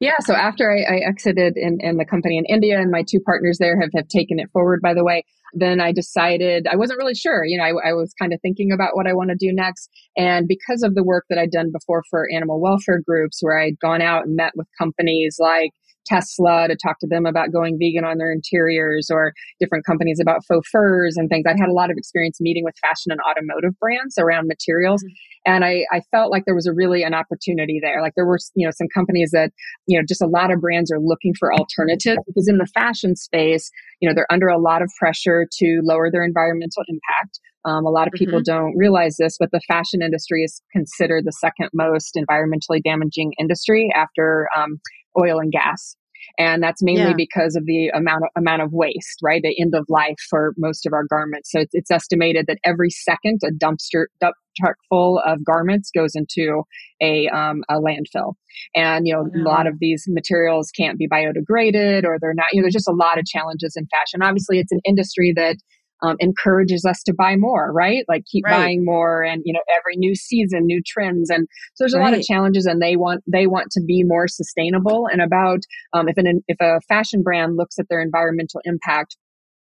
Yeah, 0.00 0.16
so 0.20 0.34
after 0.34 0.72
I, 0.72 0.96
I 0.96 1.08
exited 1.08 1.56
in, 1.56 1.78
in 1.80 1.98
the 1.98 2.04
company 2.04 2.36
in 2.36 2.44
India, 2.46 2.80
and 2.80 2.90
my 2.90 3.04
two 3.08 3.20
partners 3.20 3.58
there 3.58 3.80
have, 3.80 3.90
have 3.94 4.08
taken 4.08 4.40
it 4.40 4.50
forward, 4.52 4.80
by 4.82 4.94
the 4.94 5.04
way, 5.04 5.24
then 5.54 5.80
I 5.80 5.92
decided 5.92 6.66
I 6.66 6.76
wasn't 6.76 6.98
really 6.98 7.14
sure. 7.14 7.44
You 7.44 7.58
know, 7.58 7.64
I, 7.64 7.90
I 7.90 7.92
was 7.92 8.12
kind 8.20 8.32
of 8.32 8.40
thinking 8.40 8.72
about 8.72 8.96
what 8.96 9.06
I 9.06 9.14
want 9.14 9.30
to 9.30 9.36
do 9.36 9.52
next. 9.52 9.88
And 10.16 10.48
because 10.48 10.82
of 10.82 10.94
the 10.94 11.04
work 11.04 11.26
that 11.30 11.38
I'd 11.38 11.52
done 11.52 11.70
before 11.72 12.02
for 12.10 12.26
animal 12.34 12.60
welfare 12.60 13.00
groups, 13.06 13.38
where 13.40 13.58
I'd 13.58 13.78
gone 13.78 14.02
out 14.02 14.26
and 14.26 14.36
met 14.36 14.52
with 14.56 14.66
companies 14.78 15.36
like 15.38 15.70
Tesla 16.08 16.66
to 16.68 16.76
talk 16.76 16.98
to 17.00 17.06
them 17.06 17.26
about 17.26 17.52
going 17.52 17.78
vegan 17.78 18.04
on 18.04 18.18
their 18.18 18.32
interiors 18.32 19.08
or 19.10 19.32
different 19.60 19.84
companies 19.84 20.18
about 20.20 20.40
faux 20.46 20.68
furs 20.70 21.16
and 21.16 21.28
things. 21.28 21.44
I'd 21.46 21.58
had 21.58 21.68
a 21.68 21.72
lot 21.72 21.90
of 21.90 21.96
experience 21.96 22.40
meeting 22.40 22.64
with 22.64 22.74
fashion 22.80 23.12
and 23.12 23.20
automotive 23.28 23.78
brands 23.78 24.16
around 24.18 24.48
materials. 24.48 25.02
Mm-hmm. 25.02 25.52
And 25.52 25.64
I, 25.64 25.84
I 25.92 26.00
felt 26.10 26.30
like 26.30 26.44
there 26.44 26.54
was 26.54 26.66
a 26.66 26.72
really 26.72 27.02
an 27.02 27.14
opportunity 27.14 27.80
there. 27.82 28.02
Like 28.02 28.14
there 28.16 28.26
were, 28.26 28.38
you 28.54 28.66
know, 28.66 28.72
some 28.76 28.88
companies 28.94 29.30
that, 29.32 29.50
you 29.86 29.98
know, 29.98 30.04
just 30.06 30.22
a 30.22 30.26
lot 30.26 30.52
of 30.52 30.60
brands 30.60 30.90
are 30.92 31.00
looking 31.00 31.32
for 31.38 31.52
alternatives 31.54 32.18
because 32.26 32.48
in 32.48 32.58
the 32.58 32.66
fashion 32.66 33.16
space, 33.16 33.70
you 34.00 34.08
know, 34.08 34.14
they're 34.14 34.30
under 34.30 34.48
a 34.48 34.58
lot 34.58 34.82
of 34.82 34.90
pressure 34.98 35.46
to 35.58 35.80
lower 35.82 36.10
their 36.10 36.22
environmental 36.22 36.82
impact. 36.88 37.40
Um, 37.64 37.84
a 37.84 37.90
lot 37.90 38.06
of 38.06 38.12
people 38.14 38.38
mm-hmm. 38.38 38.54
don't 38.54 38.76
realize 38.76 39.16
this, 39.18 39.36
but 39.38 39.50
the 39.52 39.60
fashion 39.68 40.00
industry 40.02 40.44
is 40.44 40.62
considered 40.72 41.24
the 41.24 41.32
second 41.32 41.68
most 41.74 42.16
environmentally 42.16 42.82
damaging 42.82 43.32
industry 43.38 43.90
after 43.94 44.48
um, 44.56 44.80
oil 45.18 45.38
and 45.38 45.52
gas 45.52 45.96
and 46.38 46.62
that's 46.62 46.82
mainly 46.82 47.10
yeah. 47.10 47.14
because 47.16 47.56
of 47.56 47.64
the 47.66 47.88
amount 47.88 48.24
of 48.24 48.30
amount 48.36 48.62
of 48.62 48.72
waste 48.72 49.18
right? 49.22 49.42
The 49.42 49.60
end 49.60 49.74
of 49.74 49.86
life 49.88 50.16
for 50.28 50.54
most 50.56 50.86
of 50.86 50.92
our 50.92 51.04
garments. 51.08 51.50
So 51.50 51.60
it's, 51.60 51.74
it's 51.74 51.90
estimated 51.90 52.46
that 52.48 52.58
every 52.64 52.90
second 52.90 53.40
a 53.44 53.50
dumpster 53.50 54.06
dump 54.20 54.34
truck 54.56 54.76
full 54.88 55.20
of 55.24 55.44
garments 55.44 55.90
goes 55.94 56.12
into 56.14 56.62
a, 57.00 57.28
um, 57.28 57.62
a 57.68 57.74
landfill. 57.74 58.34
And 58.74 59.06
you 59.06 59.14
know 59.14 59.22
a 59.22 59.42
lot 59.42 59.66
of 59.66 59.74
these 59.80 60.04
materials 60.08 60.70
can't 60.76 60.98
be 60.98 61.08
biodegraded 61.08 62.04
or 62.04 62.18
they're 62.20 62.34
not 62.34 62.48
you 62.52 62.60
know 62.60 62.64
there's 62.64 62.74
just 62.74 62.88
a 62.88 62.92
lot 62.92 63.18
of 63.18 63.24
challenges 63.24 63.74
in 63.76 63.86
fashion. 63.86 64.22
Obviously 64.22 64.58
it's 64.58 64.72
an 64.72 64.80
industry 64.84 65.32
that 65.36 65.56
um, 66.02 66.16
encourages 66.20 66.84
us 66.84 67.02
to 67.04 67.14
buy 67.14 67.36
more, 67.36 67.72
right? 67.72 68.04
Like 68.08 68.24
keep 68.24 68.44
right. 68.44 68.56
buying 68.56 68.84
more, 68.84 69.22
and 69.22 69.42
you 69.44 69.52
know 69.52 69.60
every 69.70 69.96
new 69.96 70.14
season, 70.14 70.66
new 70.66 70.82
trends, 70.86 71.30
and 71.30 71.46
so 71.74 71.84
there's 71.84 71.94
a 71.94 71.98
right. 71.98 72.10
lot 72.10 72.18
of 72.18 72.24
challenges, 72.24 72.66
and 72.66 72.80
they 72.80 72.96
want 72.96 73.22
they 73.26 73.46
want 73.46 73.70
to 73.72 73.82
be 73.82 74.02
more 74.04 74.28
sustainable. 74.28 75.08
And 75.10 75.20
about 75.20 75.60
um, 75.92 76.08
if 76.08 76.16
an 76.16 76.42
if 76.48 76.60
a 76.60 76.80
fashion 76.88 77.22
brand 77.22 77.56
looks 77.56 77.78
at 77.78 77.86
their 77.88 78.00
environmental 78.00 78.60
impact, 78.64 79.16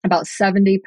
about 0.06 0.26
70% 0.26 0.80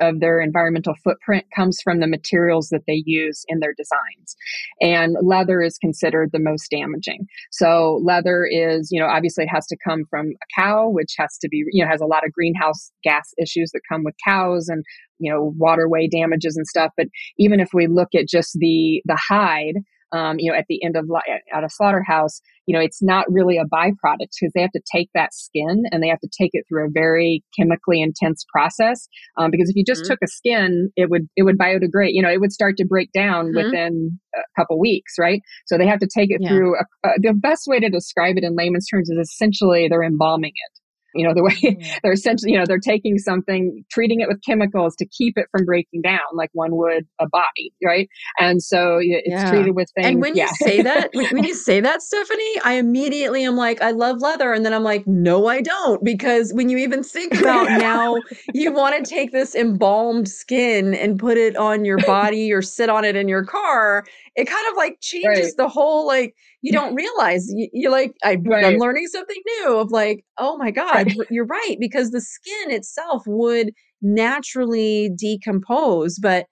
of 0.00 0.20
their 0.20 0.40
environmental 0.40 0.94
footprint 1.02 1.44
comes 1.54 1.78
from 1.82 1.98
the 2.00 2.06
materials 2.06 2.68
that 2.68 2.82
they 2.86 3.02
use 3.04 3.44
in 3.48 3.58
their 3.58 3.74
designs. 3.76 4.36
And 4.80 5.16
leather 5.20 5.60
is 5.60 5.76
considered 5.78 6.30
the 6.32 6.38
most 6.38 6.70
damaging. 6.70 7.26
So 7.50 8.00
leather 8.04 8.46
is, 8.48 8.88
you 8.92 9.00
know, 9.00 9.08
obviously 9.08 9.44
it 9.44 9.50
has 9.52 9.66
to 9.66 9.76
come 9.84 10.04
from 10.08 10.28
a 10.28 10.60
cow, 10.60 10.88
which 10.88 11.14
has 11.18 11.36
to 11.38 11.48
be, 11.48 11.64
you 11.72 11.84
know, 11.84 11.90
has 11.90 12.00
a 12.00 12.06
lot 12.06 12.24
of 12.24 12.32
greenhouse 12.32 12.90
gas 13.02 13.34
issues 13.42 13.72
that 13.72 13.80
come 13.90 14.04
with 14.04 14.14
cows 14.26 14.68
and, 14.68 14.84
you 15.18 15.30
know, 15.30 15.52
waterway 15.56 16.08
damages 16.08 16.56
and 16.56 16.66
stuff. 16.66 16.92
But 16.96 17.08
even 17.38 17.58
if 17.58 17.70
we 17.74 17.88
look 17.88 18.08
at 18.14 18.28
just 18.28 18.52
the, 18.60 19.02
the 19.06 19.18
hide, 19.28 19.74
um, 20.12 20.36
you 20.38 20.50
know, 20.50 20.56
at 20.56 20.66
the 20.68 20.82
end 20.84 20.96
of 20.96 21.08
at 21.52 21.64
a 21.64 21.68
slaughterhouse, 21.68 22.40
you 22.66 22.74
know, 22.76 22.82
it's 22.82 23.02
not 23.02 23.26
really 23.28 23.58
a 23.58 23.64
byproduct 23.64 24.30
because 24.40 24.52
they 24.54 24.60
have 24.60 24.72
to 24.72 24.82
take 24.92 25.08
that 25.14 25.34
skin 25.34 25.84
and 25.90 26.02
they 26.02 26.08
have 26.08 26.20
to 26.20 26.28
take 26.38 26.50
it 26.52 26.64
through 26.68 26.86
a 26.86 26.90
very 26.90 27.42
chemically 27.58 28.00
intense 28.00 28.44
process. 28.52 29.08
Um, 29.36 29.50
because 29.50 29.68
if 29.68 29.76
you 29.76 29.84
just 29.84 30.02
mm-hmm. 30.02 30.12
took 30.12 30.18
a 30.22 30.28
skin, 30.28 30.90
it 30.96 31.10
would 31.10 31.28
it 31.36 31.42
would 31.42 31.58
biodegrade. 31.58 32.12
You 32.12 32.22
know, 32.22 32.30
it 32.30 32.40
would 32.40 32.52
start 32.52 32.76
to 32.78 32.86
break 32.86 33.10
down 33.12 33.46
mm-hmm. 33.46 33.56
within 33.56 34.18
a 34.34 34.60
couple 34.60 34.78
weeks, 34.78 35.14
right? 35.18 35.40
So 35.66 35.78
they 35.78 35.86
have 35.86 36.00
to 36.00 36.08
take 36.12 36.30
it 36.30 36.40
yeah. 36.40 36.48
through. 36.48 36.76
A, 36.76 37.08
a, 37.08 37.10
the 37.18 37.34
best 37.34 37.64
way 37.66 37.80
to 37.80 37.88
describe 37.88 38.36
it 38.36 38.44
in 38.44 38.56
layman's 38.56 38.88
terms 38.88 39.08
is 39.10 39.18
essentially 39.18 39.88
they're 39.88 40.02
embalming 40.02 40.52
it 40.54 40.80
you 41.16 41.26
know 41.26 41.34
the 41.34 41.42
way 41.42 41.52
mm-hmm. 41.52 41.98
they're 42.02 42.12
essentially 42.12 42.52
you 42.52 42.58
know 42.58 42.64
they're 42.66 42.78
taking 42.78 43.18
something 43.18 43.84
treating 43.90 44.20
it 44.20 44.28
with 44.28 44.40
chemicals 44.46 44.94
to 44.96 45.06
keep 45.06 45.36
it 45.36 45.46
from 45.50 45.64
breaking 45.64 46.02
down 46.02 46.20
like 46.34 46.50
one 46.52 46.76
would 46.76 47.06
a 47.20 47.28
body 47.28 47.72
right 47.84 48.08
and 48.38 48.62
so 48.62 48.98
it's 49.00 49.28
yeah. 49.28 49.50
treated 49.50 49.74
with 49.74 49.88
things 49.94 50.06
and 50.06 50.20
when 50.20 50.34
yeah. 50.34 50.48
you 50.60 50.66
say 50.66 50.82
that 50.82 51.10
when 51.14 51.44
you 51.44 51.54
say 51.54 51.80
that 51.80 52.02
stephanie 52.02 52.60
i 52.64 52.74
immediately 52.74 53.44
am 53.44 53.56
like 53.56 53.80
i 53.82 53.90
love 53.90 54.20
leather 54.20 54.52
and 54.52 54.64
then 54.64 54.74
i'm 54.74 54.84
like 54.84 55.06
no 55.06 55.46
i 55.46 55.60
don't 55.60 56.04
because 56.04 56.52
when 56.52 56.68
you 56.68 56.76
even 56.76 57.02
think 57.02 57.34
about 57.34 57.64
now 57.78 58.16
you 58.54 58.72
want 58.72 58.96
to 58.96 59.08
take 59.08 59.32
this 59.32 59.54
embalmed 59.54 60.28
skin 60.28 60.94
and 60.94 61.18
put 61.18 61.36
it 61.36 61.56
on 61.56 61.84
your 61.84 61.98
body 61.98 62.52
or 62.52 62.62
sit 62.62 62.88
on 62.88 63.04
it 63.04 63.16
in 63.16 63.28
your 63.28 63.44
car 63.44 64.04
it 64.36 64.44
kind 64.44 64.66
of 64.70 64.76
like 64.76 64.98
changes 65.00 65.46
right. 65.46 65.56
the 65.56 65.68
whole 65.68 66.06
like 66.06 66.34
you 66.66 66.72
don't 66.72 66.96
realize 66.96 67.46
you, 67.48 67.88
are 67.88 67.92
like 67.92 68.12
I, 68.24 68.38
right. 68.44 68.64
i'm 68.64 68.78
learning 68.78 69.06
something 69.06 69.40
new 69.60 69.76
of 69.76 69.92
like 69.92 70.24
oh 70.36 70.56
my 70.58 70.72
god 70.72 71.06
right. 71.16 71.16
you're 71.30 71.46
right 71.46 71.76
because 71.78 72.10
the 72.10 72.20
skin 72.20 72.72
itself 72.72 73.22
would 73.26 73.70
naturally 74.02 75.10
decompose 75.16 76.18
but 76.18 76.46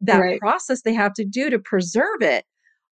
that 0.00 0.18
right. 0.18 0.40
process 0.40 0.82
they 0.82 0.92
have 0.92 1.12
to 1.14 1.24
do 1.24 1.50
to 1.50 1.58
preserve 1.60 2.20
it 2.20 2.44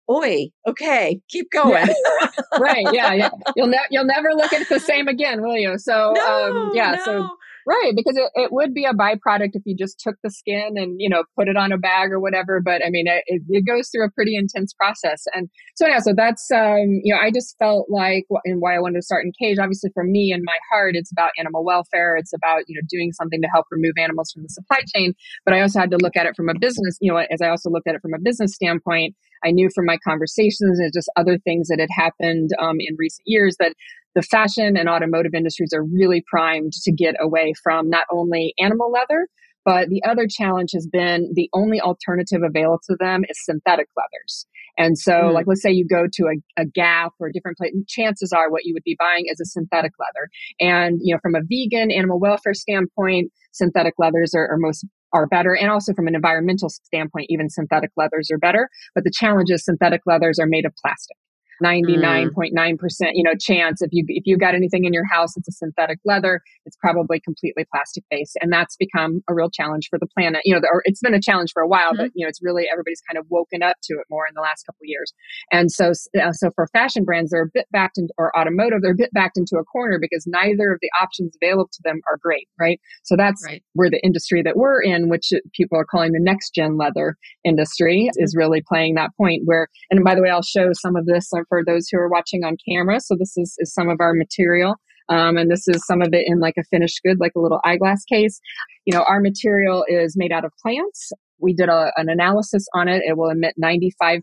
oi 0.08 0.46
okay 0.68 1.20
keep 1.28 1.50
going 1.50 1.88
yeah. 1.88 2.26
right 2.60 2.86
yeah 2.92 3.12
yeah 3.12 3.30
you'll, 3.56 3.66
ne- 3.66 3.88
you'll 3.90 4.04
never 4.04 4.28
look 4.32 4.52
at 4.52 4.62
it 4.62 4.68
the 4.68 4.78
same 4.78 5.08
again 5.08 5.42
will 5.42 5.56
you 5.56 5.76
so 5.78 6.12
no, 6.14 6.68
um 6.68 6.70
yeah 6.74 6.92
no. 6.92 7.04
so 7.04 7.28
Right, 7.68 7.92
because 7.94 8.16
it, 8.16 8.30
it 8.34 8.50
would 8.50 8.72
be 8.72 8.86
a 8.86 8.94
byproduct 8.94 9.50
if 9.52 9.62
you 9.66 9.76
just 9.76 10.00
took 10.00 10.14
the 10.24 10.30
skin 10.30 10.76
and 10.76 10.96
you 10.98 11.06
know 11.06 11.24
put 11.36 11.48
it 11.48 11.56
on 11.58 11.70
a 11.70 11.76
bag 11.76 12.12
or 12.12 12.18
whatever. 12.18 12.62
But 12.64 12.82
I 12.82 12.88
mean, 12.88 13.06
it, 13.06 13.22
it 13.26 13.66
goes 13.66 13.90
through 13.90 14.06
a 14.06 14.10
pretty 14.10 14.36
intense 14.36 14.72
process, 14.72 15.24
and 15.34 15.50
so 15.76 15.86
yeah, 15.86 15.98
so 15.98 16.14
that's 16.16 16.50
um, 16.50 17.02
you 17.04 17.12
know 17.12 17.20
I 17.20 17.30
just 17.30 17.58
felt 17.58 17.90
like 17.90 18.24
and 18.46 18.62
why 18.62 18.74
I 18.74 18.78
wanted 18.78 19.00
to 19.00 19.02
start 19.02 19.26
Uncaged. 19.26 19.60
Obviously, 19.60 19.90
for 19.92 20.02
me 20.02 20.32
and 20.32 20.42
my 20.46 20.56
heart, 20.72 20.96
it's 20.96 21.12
about 21.12 21.32
animal 21.38 21.62
welfare. 21.62 22.16
It's 22.16 22.32
about 22.32 22.62
you 22.68 22.74
know 22.74 22.86
doing 22.88 23.12
something 23.12 23.42
to 23.42 23.48
help 23.48 23.66
remove 23.70 23.92
animals 23.98 24.32
from 24.32 24.44
the 24.44 24.48
supply 24.48 24.78
chain. 24.96 25.12
But 25.44 25.52
I 25.52 25.60
also 25.60 25.78
had 25.78 25.90
to 25.90 25.98
look 25.98 26.16
at 26.16 26.24
it 26.24 26.36
from 26.36 26.48
a 26.48 26.58
business, 26.58 26.96
you 27.02 27.12
know, 27.12 27.18
as 27.30 27.42
I 27.42 27.50
also 27.50 27.68
looked 27.68 27.86
at 27.86 27.94
it 27.94 28.00
from 28.00 28.14
a 28.14 28.18
business 28.18 28.54
standpoint. 28.54 29.14
I 29.44 29.50
knew 29.50 29.68
from 29.74 29.84
my 29.84 29.98
conversations 29.98 30.78
and 30.80 30.90
just 30.92 31.10
other 31.16 31.36
things 31.38 31.68
that 31.68 31.78
had 31.78 31.90
happened 31.92 32.50
um, 32.58 32.76
in 32.80 32.96
recent 32.98 33.24
years 33.26 33.56
that 33.60 33.74
the 34.18 34.22
fashion 34.22 34.76
and 34.76 34.88
automotive 34.88 35.32
industries 35.32 35.72
are 35.72 35.84
really 35.84 36.24
primed 36.28 36.72
to 36.72 36.90
get 36.90 37.14
away 37.20 37.52
from 37.62 37.88
not 37.88 38.04
only 38.10 38.52
animal 38.58 38.90
leather, 38.90 39.28
but 39.64 39.88
the 39.90 40.02
other 40.08 40.26
challenge 40.28 40.70
has 40.74 40.88
been 40.88 41.30
the 41.34 41.48
only 41.54 41.80
alternative 41.80 42.40
available 42.44 42.80
to 42.88 42.96
them 42.98 43.22
is 43.28 43.38
synthetic 43.44 43.86
leathers. 43.96 44.44
And 44.76 44.98
so, 44.98 45.12
mm. 45.12 45.34
like, 45.34 45.46
let's 45.46 45.62
say 45.62 45.70
you 45.70 45.86
go 45.86 46.06
to 46.12 46.24
a, 46.24 46.62
a 46.62 46.66
Gap 46.66 47.12
or 47.20 47.28
a 47.28 47.32
different 47.32 47.58
place, 47.58 47.72
chances 47.86 48.32
are 48.32 48.50
what 48.50 48.64
you 48.64 48.74
would 48.74 48.82
be 48.82 48.96
buying 48.98 49.26
is 49.26 49.38
a 49.38 49.44
synthetic 49.44 49.92
leather. 50.00 50.28
And, 50.58 50.98
you 51.00 51.14
know, 51.14 51.20
from 51.22 51.36
a 51.36 51.42
vegan 51.48 51.92
animal 51.92 52.18
welfare 52.18 52.54
standpoint, 52.54 53.30
synthetic 53.52 53.94
leathers 53.98 54.34
are, 54.34 54.50
are 54.50 54.58
most 54.58 54.84
are 55.12 55.28
better 55.28 55.54
and 55.54 55.70
also 55.70 55.94
from 55.94 56.06
an 56.06 56.14
environmental 56.14 56.68
standpoint 56.68 57.26
even 57.30 57.48
synthetic 57.48 57.88
leathers 57.96 58.28
are 58.30 58.36
better 58.36 58.68
but 58.94 59.04
the 59.04 59.10
challenge 59.10 59.48
is 59.50 59.64
synthetic 59.64 60.02
leathers 60.04 60.38
are 60.38 60.46
made 60.46 60.66
of 60.66 60.72
plastic 60.84 61.16
99.9% 61.62 63.10
you 63.14 63.22
know 63.22 63.34
chance 63.38 63.82
if 63.82 63.90
you 63.92 64.04
if 64.08 64.24
you 64.26 64.36
got 64.36 64.54
anything 64.54 64.84
in 64.84 64.92
your 64.92 65.06
house 65.06 65.36
it's 65.36 65.48
a 65.48 65.52
synthetic 65.52 65.98
leather 66.04 66.40
it's 66.64 66.76
probably 66.76 67.20
completely 67.20 67.64
plastic 67.72 68.04
based 68.10 68.36
and 68.40 68.52
that's 68.52 68.76
become 68.76 69.20
a 69.28 69.34
real 69.34 69.50
challenge 69.50 69.88
for 69.90 69.98
the 69.98 70.06
planet 70.16 70.40
you 70.44 70.54
know 70.54 70.60
or 70.72 70.82
it's 70.84 71.00
been 71.00 71.14
a 71.14 71.20
challenge 71.20 71.50
for 71.52 71.62
a 71.62 71.68
while 71.68 71.92
mm-hmm. 71.92 72.02
but 72.02 72.10
you 72.14 72.24
know 72.24 72.28
it's 72.28 72.40
really 72.42 72.66
everybody's 72.70 73.02
kind 73.08 73.18
of 73.18 73.26
woken 73.30 73.62
up 73.62 73.76
to 73.82 73.94
it 73.94 74.06
more 74.10 74.26
in 74.26 74.34
the 74.34 74.40
last 74.40 74.64
couple 74.64 74.82
of 74.82 74.88
years 74.88 75.12
and 75.52 75.70
so 75.70 75.92
uh, 76.20 76.32
so 76.32 76.50
for 76.54 76.66
fashion 76.72 77.04
brands 77.04 77.30
they're 77.30 77.42
a 77.42 77.50
bit 77.52 77.66
backed 77.72 77.98
into 77.98 78.12
or 78.18 78.36
automotive 78.38 78.82
they're 78.82 78.92
a 78.92 78.96
bit 78.96 79.12
backed 79.12 79.36
into 79.36 79.56
a 79.56 79.64
corner 79.64 79.98
because 80.00 80.24
neither 80.26 80.72
of 80.72 80.78
the 80.80 80.90
options 81.00 81.36
available 81.42 81.68
to 81.72 81.80
them 81.84 82.00
are 82.10 82.18
great 82.22 82.48
right 82.60 82.80
so 83.04 83.16
that's 83.16 83.44
right. 83.46 83.62
where 83.74 83.90
the 83.90 84.00
industry 84.04 84.42
that 84.42 84.56
we're 84.56 84.80
in 84.80 85.08
which 85.08 85.32
people 85.54 85.78
are 85.78 85.84
calling 85.84 86.12
the 86.12 86.20
next 86.20 86.54
gen 86.54 86.76
leather 86.76 87.16
industry 87.44 88.08
mm-hmm. 88.08 88.24
is 88.24 88.34
really 88.36 88.62
playing 88.66 88.94
that 88.94 89.10
point 89.16 89.42
where 89.44 89.68
and 89.90 90.04
by 90.04 90.14
the 90.14 90.22
way 90.22 90.30
i'll 90.30 90.42
show 90.42 90.70
some 90.72 90.96
of 90.96 91.06
this 91.06 91.28
for 91.48 91.64
those 91.64 91.88
who 91.88 91.98
are 91.98 92.08
watching 92.08 92.44
on 92.44 92.56
camera. 92.68 93.00
So 93.00 93.16
this 93.18 93.36
is, 93.36 93.54
is 93.58 93.72
some 93.72 93.88
of 93.88 94.00
our 94.00 94.14
material. 94.14 94.76
Um, 95.08 95.36
and 95.38 95.50
this 95.50 95.66
is 95.66 95.86
some 95.86 96.02
of 96.02 96.08
it 96.12 96.24
in 96.26 96.38
like 96.38 96.56
a 96.58 96.64
finished 96.64 97.00
good, 97.04 97.18
like 97.18 97.32
a 97.36 97.40
little 97.40 97.60
eyeglass 97.64 98.04
case. 98.04 98.40
You 98.84 98.94
know, 98.94 99.04
our 99.08 99.20
material 99.20 99.84
is 99.88 100.16
made 100.16 100.32
out 100.32 100.44
of 100.44 100.52
plants. 100.60 101.12
We 101.40 101.54
did 101.54 101.68
a, 101.68 101.92
an 101.96 102.08
analysis 102.08 102.66
on 102.74 102.88
it. 102.88 103.02
It 103.06 103.16
will 103.16 103.30
emit 103.30 103.54
95% 103.62 104.20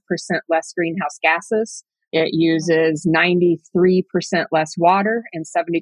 less 0.50 0.74
greenhouse 0.78 1.18
gases. 1.24 1.84
It 2.12 2.30
uses 2.34 3.08
93% 3.08 3.58
less 4.52 4.74
water 4.78 5.24
and 5.34 5.46
72% 5.46 5.82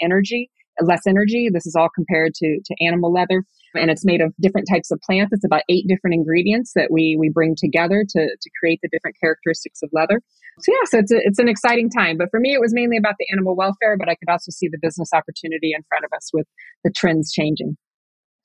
energy, 0.00 0.50
less 0.80 1.06
energy. 1.06 1.50
This 1.52 1.66
is 1.66 1.76
all 1.76 1.88
compared 1.94 2.34
to, 2.34 2.60
to 2.64 2.84
animal 2.84 3.12
leather 3.12 3.44
and 3.74 3.90
it's 3.90 4.04
made 4.04 4.20
of 4.20 4.32
different 4.40 4.66
types 4.70 4.90
of 4.90 5.00
plants. 5.00 5.32
It's 5.32 5.44
about 5.44 5.62
eight 5.68 5.86
different 5.88 6.14
ingredients 6.14 6.72
that 6.74 6.90
we 6.90 7.16
we 7.18 7.28
bring 7.28 7.54
together 7.56 8.04
to 8.08 8.20
to 8.20 8.50
create 8.58 8.80
the 8.82 8.88
different 8.88 9.16
characteristics 9.20 9.80
of 9.82 9.90
leather. 9.92 10.20
So 10.60 10.72
yeah, 10.72 10.86
so 10.86 10.98
it's 10.98 11.12
a, 11.12 11.18
it's 11.18 11.38
an 11.38 11.48
exciting 11.48 11.88
time. 11.90 12.16
But 12.18 12.28
for 12.30 12.40
me, 12.40 12.52
it 12.52 12.60
was 12.60 12.74
mainly 12.74 12.96
about 12.96 13.14
the 13.18 13.26
animal 13.32 13.56
welfare, 13.56 13.96
but 13.96 14.08
I 14.08 14.14
could 14.16 14.28
also 14.28 14.50
see 14.50 14.68
the 14.68 14.78
business 14.80 15.10
opportunity 15.12 15.72
in 15.72 15.82
front 15.88 16.04
of 16.04 16.10
us 16.16 16.30
with 16.32 16.46
the 16.84 16.90
trends 16.90 17.32
changing 17.32 17.76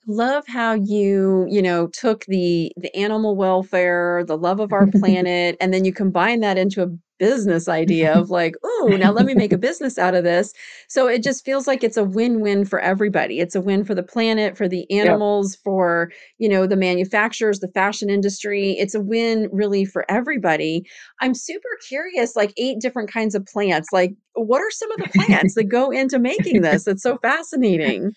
love 0.08 0.46
how 0.48 0.74
you 0.74 1.46
you 1.50 1.62
know 1.62 1.88
took 1.88 2.26
the 2.26 2.72
the 2.78 2.94
animal 2.96 3.36
welfare 3.36 4.24
the 4.28 4.38
love 4.38 4.60
of 4.60 4.74
our 4.74 4.88
planet 5.00 5.56
and 5.62 5.74
then 5.74 5.86
you 5.86 5.94
combine 5.94 6.42
that 6.42 6.58
into 6.58 6.84
a 6.84 6.88
business 7.20 7.70
idea 7.70 8.14
of 8.14 8.30
like 8.30 8.56
oh 8.64 8.96
now 9.00 9.12
let 9.12 9.26
me 9.26 9.34
make 9.34 9.54
a 9.54 9.58
business 9.58 9.98
out 9.98 10.16
of 10.16 10.24
this. 10.24 10.54
So 10.88 11.08
it 11.08 11.24
just 11.24 11.46
feels 11.46 11.68
like 11.68 11.84
it's 11.84 11.98
a 11.98 12.04
win-win 12.04 12.66
for 12.66 12.80
everybody. 12.80 13.40
It's 13.40 13.56
a 13.56 13.62
win 13.62 13.86
for 13.86 13.96
the 13.96 14.04
planet 14.04 14.58
for 14.58 14.68
the 14.68 14.90
animals 14.92 15.54
yep. 15.54 15.64
for 15.64 16.12
you 16.38 16.50
know 16.50 16.68
the 16.68 16.76
manufacturers 16.76 17.60
the 17.60 17.70
fashion 17.70 18.10
industry. 18.10 18.72
It's 18.72 18.96
a 18.96 19.02
win 19.02 19.48
really 19.52 19.86
for 19.86 20.06
everybody. 20.10 20.86
I'm 21.22 21.34
super 21.34 21.70
curious 21.88 22.36
like 22.36 22.54
eight 22.58 22.80
different 22.80 23.12
kinds 23.12 23.36
of 23.36 23.46
plants. 23.46 23.90
Like 23.94 24.16
what 24.34 24.62
are 24.62 24.72
some 24.72 24.92
of 24.92 24.98
the 24.98 25.10
plants 25.20 25.56
that 25.56 25.66
go 25.66 25.92
into 25.92 26.20
making 26.20 26.62
this? 26.62 26.88
It's 26.88 27.04
so 27.04 27.18
fascinating 27.22 28.14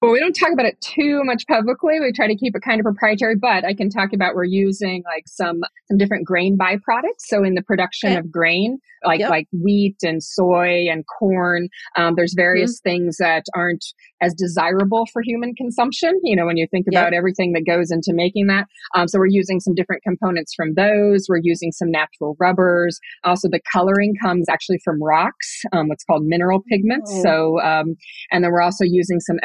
well, 0.00 0.12
we 0.12 0.18
don't 0.18 0.32
talk 0.32 0.50
about 0.52 0.64
it 0.64 0.80
too 0.80 1.22
much 1.24 1.46
publicly. 1.46 2.00
We 2.00 2.12
try 2.12 2.26
to 2.26 2.34
keep 2.34 2.56
it 2.56 2.62
kind 2.62 2.80
of 2.80 2.84
proprietary, 2.84 3.36
but 3.36 3.64
I 3.66 3.74
can 3.74 3.90
talk 3.90 4.14
about 4.14 4.34
we're 4.34 4.44
using 4.44 5.02
like 5.04 5.24
some 5.26 5.60
some 5.88 5.98
different 5.98 6.26
grain 6.26 6.56
byproducts. 6.56 7.20
So 7.26 7.44
in 7.44 7.54
the 7.54 7.62
production 7.62 8.10
okay. 8.10 8.18
of 8.18 8.30
grain, 8.30 8.78
like 9.04 9.20
yep. 9.20 9.28
like 9.28 9.46
wheat 9.52 9.96
and 10.02 10.22
soy 10.22 10.86
and 10.90 11.04
corn, 11.06 11.68
um, 11.96 12.14
there's 12.16 12.32
various 12.34 12.80
mm-hmm. 12.80 12.90
things 12.90 13.16
that 13.18 13.44
aren't 13.54 13.84
as 14.22 14.34
desirable 14.34 15.06
for 15.12 15.20
human 15.22 15.54
consumption. 15.54 16.18
You 16.22 16.36
know, 16.36 16.46
when 16.46 16.56
you 16.56 16.66
think 16.70 16.86
about 16.90 17.12
yep. 17.12 17.18
everything 17.18 17.52
that 17.52 17.66
goes 17.66 17.90
into 17.90 18.12
making 18.14 18.46
that. 18.46 18.66
Um, 18.94 19.06
so 19.06 19.18
we're 19.18 19.26
using 19.26 19.60
some 19.60 19.74
different 19.74 20.02
components 20.02 20.54
from 20.54 20.74
those. 20.74 21.26
We're 21.28 21.40
using 21.42 21.72
some 21.72 21.90
natural 21.90 22.36
rubbers. 22.40 22.98
Also, 23.24 23.48
the 23.50 23.60
coloring 23.70 24.14
comes 24.22 24.48
actually 24.48 24.80
from 24.82 25.02
rocks, 25.02 25.62
um, 25.72 25.88
what's 25.88 26.04
called 26.04 26.22
mineral 26.24 26.62
pigments. 26.70 27.10
Oh. 27.16 27.22
So, 27.22 27.60
um, 27.60 27.96
and 28.30 28.42
then 28.42 28.50
we're 28.50 28.62
also 28.62 28.84
using 28.84 29.20
some 29.20 29.36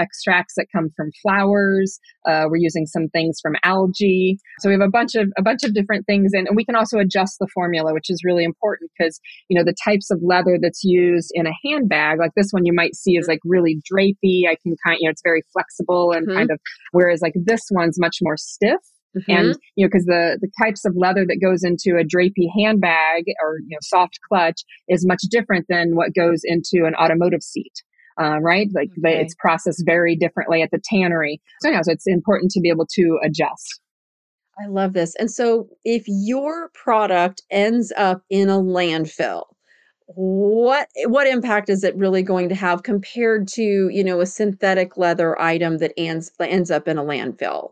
extracts 0.45 0.55
that 0.55 0.67
come 0.71 0.89
from 0.95 1.11
flowers. 1.21 1.99
Uh, 2.27 2.45
we're 2.49 2.57
using 2.57 2.85
some 2.85 3.07
things 3.09 3.39
from 3.41 3.55
algae. 3.63 4.37
So 4.59 4.69
we 4.69 4.73
have 4.73 4.81
a 4.81 4.89
bunch 4.89 5.15
of 5.15 5.27
a 5.37 5.41
bunch 5.41 5.63
of 5.63 5.73
different 5.73 6.05
things, 6.05 6.31
and, 6.33 6.47
and 6.47 6.55
we 6.55 6.65
can 6.65 6.75
also 6.75 6.99
adjust 6.99 7.37
the 7.39 7.47
formula, 7.53 7.93
which 7.93 8.09
is 8.09 8.21
really 8.23 8.43
important 8.43 8.91
because 8.97 9.19
you 9.49 9.57
know 9.57 9.63
the 9.63 9.75
types 9.83 10.11
of 10.11 10.19
leather 10.21 10.57
that's 10.61 10.83
used 10.83 11.31
in 11.33 11.47
a 11.47 11.53
handbag, 11.63 12.19
like 12.19 12.31
this 12.35 12.51
one, 12.51 12.65
you 12.65 12.73
might 12.73 12.95
see 12.95 13.17
is 13.17 13.27
like 13.27 13.39
really 13.45 13.81
drapey. 13.91 14.47
I 14.49 14.55
can 14.61 14.75
kind, 14.85 14.97
you 14.99 15.07
know, 15.07 15.11
it's 15.11 15.21
very 15.23 15.41
flexible 15.53 16.11
and 16.11 16.27
mm-hmm. 16.27 16.37
kind 16.37 16.51
of, 16.51 16.59
whereas 16.91 17.21
like 17.21 17.33
this 17.35 17.61
one's 17.71 17.99
much 17.99 18.17
more 18.21 18.37
stiff. 18.37 18.81
Mm-hmm. 19.17 19.31
And 19.31 19.57
you 19.75 19.85
know, 19.85 19.89
because 19.89 20.05
the 20.05 20.37
the 20.41 20.51
types 20.61 20.83
of 20.85 20.93
leather 20.97 21.25
that 21.25 21.39
goes 21.41 21.63
into 21.63 21.97
a 21.97 22.03
drapey 22.03 22.47
handbag 22.57 23.25
or 23.41 23.59
you 23.59 23.75
know 23.75 23.79
soft 23.81 24.19
clutch 24.27 24.61
is 24.89 25.05
much 25.07 25.21
different 25.29 25.65
than 25.69 25.95
what 25.95 26.13
goes 26.13 26.41
into 26.43 26.85
an 26.85 26.95
automotive 26.95 27.41
seat. 27.41 27.71
Uh, 28.19 28.39
right? 28.39 28.69
Like 28.73 28.91
okay. 28.99 29.19
it's 29.19 29.35
processed 29.35 29.83
very 29.85 30.15
differently 30.15 30.61
at 30.61 30.71
the 30.71 30.79
tannery. 30.89 31.41
So 31.61 31.69
yeah, 31.69 31.81
so 31.81 31.91
it's 31.91 32.07
important 32.07 32.51
to 32.51 32.61
be 32.61 32.69
able 32.69 32.87
to 32.93 33.19
adjust. 33.23 33.81
I 34.57 34.67
love 34.67 34.93
this. 34.93 35.15
And 35.15 35.29
so 35.29 35.67
if 35.83 36.05
your 36.07 36.69
product 36.73 37.41
ends 37.51 37.91
up 37.97 38.23
in 38.29 38.49
a 38.49 38.57
landfill, 38.57 39.43
what 40.07 40.87
what 41.07 41.27
impact 41.27 41.69
is 41.69 41.83
it 41.83 41.95
really 41.97 42.21
going 42.21 42.49
to 42.49 42.55
have 42.55 42.83
compared 42.83 43.47
to, 43.49 43.89
you 43.89 44.03
know, 44.03 44.21
a 44.21 44.25
synthetic 44.25 44.97
leather 44.97 45.39
item 45.41 45.79
that 45.79 45.93
ends 45.97 46.31
ends 46.39 46.71
up 46.71 46.87
in 46.87 46.97
a 46.97 47.03
landfill? 47.03 47.71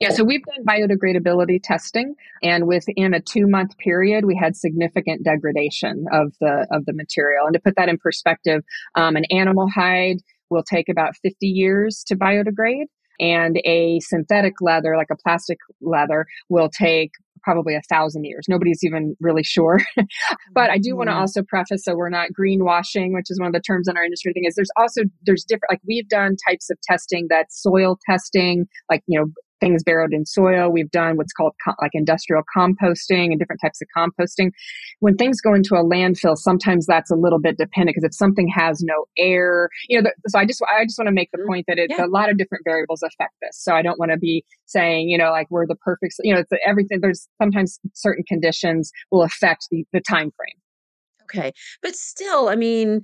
Yeah, 0.00 0.10
so 0.10 0.24
we've 0.24 0.42
done 0.44 0.64
biodegradability 0.64 1.60
testing, 1.62 2.14
and 2.42 2.66
within 2.66 3.14
a 3.14 3.20
two-month 3.20 3.76
period, 3.78 4.24
we 4.24 4.36
had 4.36 4.56
significant 4.56 5.24
degradation 5.24 6.06
of 6.12 6.34
the 6.40 6.66
of 6.70 6.86
the 6.86 6.92
material. 6.92 7.46
And 7.46 7.54
to 7.54 7.60
put 7.60 7.74
that 7.76 7.88
in 7.88 7.98
perspective, 7.98 8.62
um, 8.94 9.16
an 9.16 9.24
animal 9.30 9.68
hide 9.68 10.18
will 10.50 10.62
take 10.62 10.88
about 10.88 11.16
50 11.22 11.46
years 11.46 12.04
to 12.06 12.16
biodegrade, 12.16 12.86
and 13.18 13.60
a 13.64 13.98
synthetic 14.00 14.54
leather, 14.60 14.96
like 14.96 15.10
a 15.10 15.16
plastic 15.16 15.58
leather, 15.80 16.26
will 16.48 16.68
take 16.68 17.12
probably 17.42 17.74
a 17.74 17.82
thousand 17.88 18.24
years. 18.24 18.44
Nobody's 18.48 18.84
even 18.84 19.16
really 19.20 19.42
sure. 19.42 19.80
but 20.54 20.70
I 20.70 20.78
do 20.78 20.96
want 20.96 21.10
to 21.10 21.14
also 21.14 21.42
preface 21.42 21.84
so 21.84 21.96
we're 21.96 22.08
not 22.08 22.28
greenwashing, 22.38 23.12
which 23.12 23.30
is 23.30 23.38
one 23.38 23.48
of 23.48 23.52
the 23.52 23.60
terms 23.60 23.88
in 23.88 23.96
our 23.96 24.04
industry 24.04 24.32
thing 24.32 24.44
is 24.46 24.54
there's 24.54 24.70
also 24.76 25.02
there's 25.24 25.44
different 25.44 25.70
like 25.70 25.80
we've 25.86 26.08
done 26.08 26.36
types 26.48 26.70
of 26.70 26.78
testing 26.82 27.26
that 27.30 27.52
soil 27.52 27.98
testing, 28.08 28.66
like 28.88 29.02
you 29.06 29.18
know, 29.18 29.26
things 29.62 29.84
buried 29.84 30.12
in 30.12 30.26
soil. 30.26 30.70
We've 30.70 30.90
done 30.90 31.16
what's 31.16 31.32
called 31.32 31.52
co- 31.64 31.74
like 31.80 31.92
industrial 31.94 32.42
composting 32.56 33.26
and 33.30 33.38
different 33.38 33.60
types 33.62 33.80
of 33.80 33.88
composting. 33.96 34.50
When 34.98 35.16
things 35.16 35.40
go 35.40 35.54
into 35.54 35.74
a 35.76 35.84
landfill, 35.84 36.36
sometimes 36.36 36.86
that's 36.86 37.10
a 37.10 37.14
little 37.14 37.38
bit 37.38 37.56
dependent 37.56 37.94
because 37.94 38.04
if 38.04 38.14
something 38.14 38.48
has 38.48 38.82
no 38.82 39.04
air, 39.16 39.68
you 39.88 40.00
know, 40.00 40.10
the, 40.10 40.30
so 40.30 40.38
I 40.38 40.44
just 40.44 40.60
I 40.76 40.84
just 40.84 40.98
want 40.98 41.06
to 41.06 41.12
make 41.12 41.30
the 41.30 41.38
mm-hmm. 41.38 41.48
point 41.48 41.64
that 41.68 41.78
it's 41.78 41.94
yeah. 41.96 42.04
a 42.04 42.08
lot 42.08 42.28
of 42.28 42.36
different 42.36 42.64
variables 42.64 43.02
affect 43.02 43.34
this. 43.40 43.56
So 43.62 43.74
I 43.74 43.82
don't 43.82 43.98
want 43.98 44.10
to 44.10 44.18
be 44.18 44.44
saying 44.66 45.08
you 45.08 45.18
know 45.18 45.30
like 45.30 45.46
we're 45.50 45.66
the 45.66 45.76
perfect 45.76 46.14
you 46.20 46.34
know 46.34 46.40
it's 46.40 46.50
everything. 46.66 47.00
There's 47.00 47.28
sometimes 47.40 47.78
certain 47.94 48.24
conditions 48.24 48.90
will 49.10 49.22
affect 49.22 49.68
the 49.70 49.84
the 49.92 50.00
time 50.00 50.32
frame. 50.36 50.58
Okay, 51.22 51.52
but 51.82 51.94
still, 51.94 52.48
I 52.48 52.56
mean, 52.56 53.02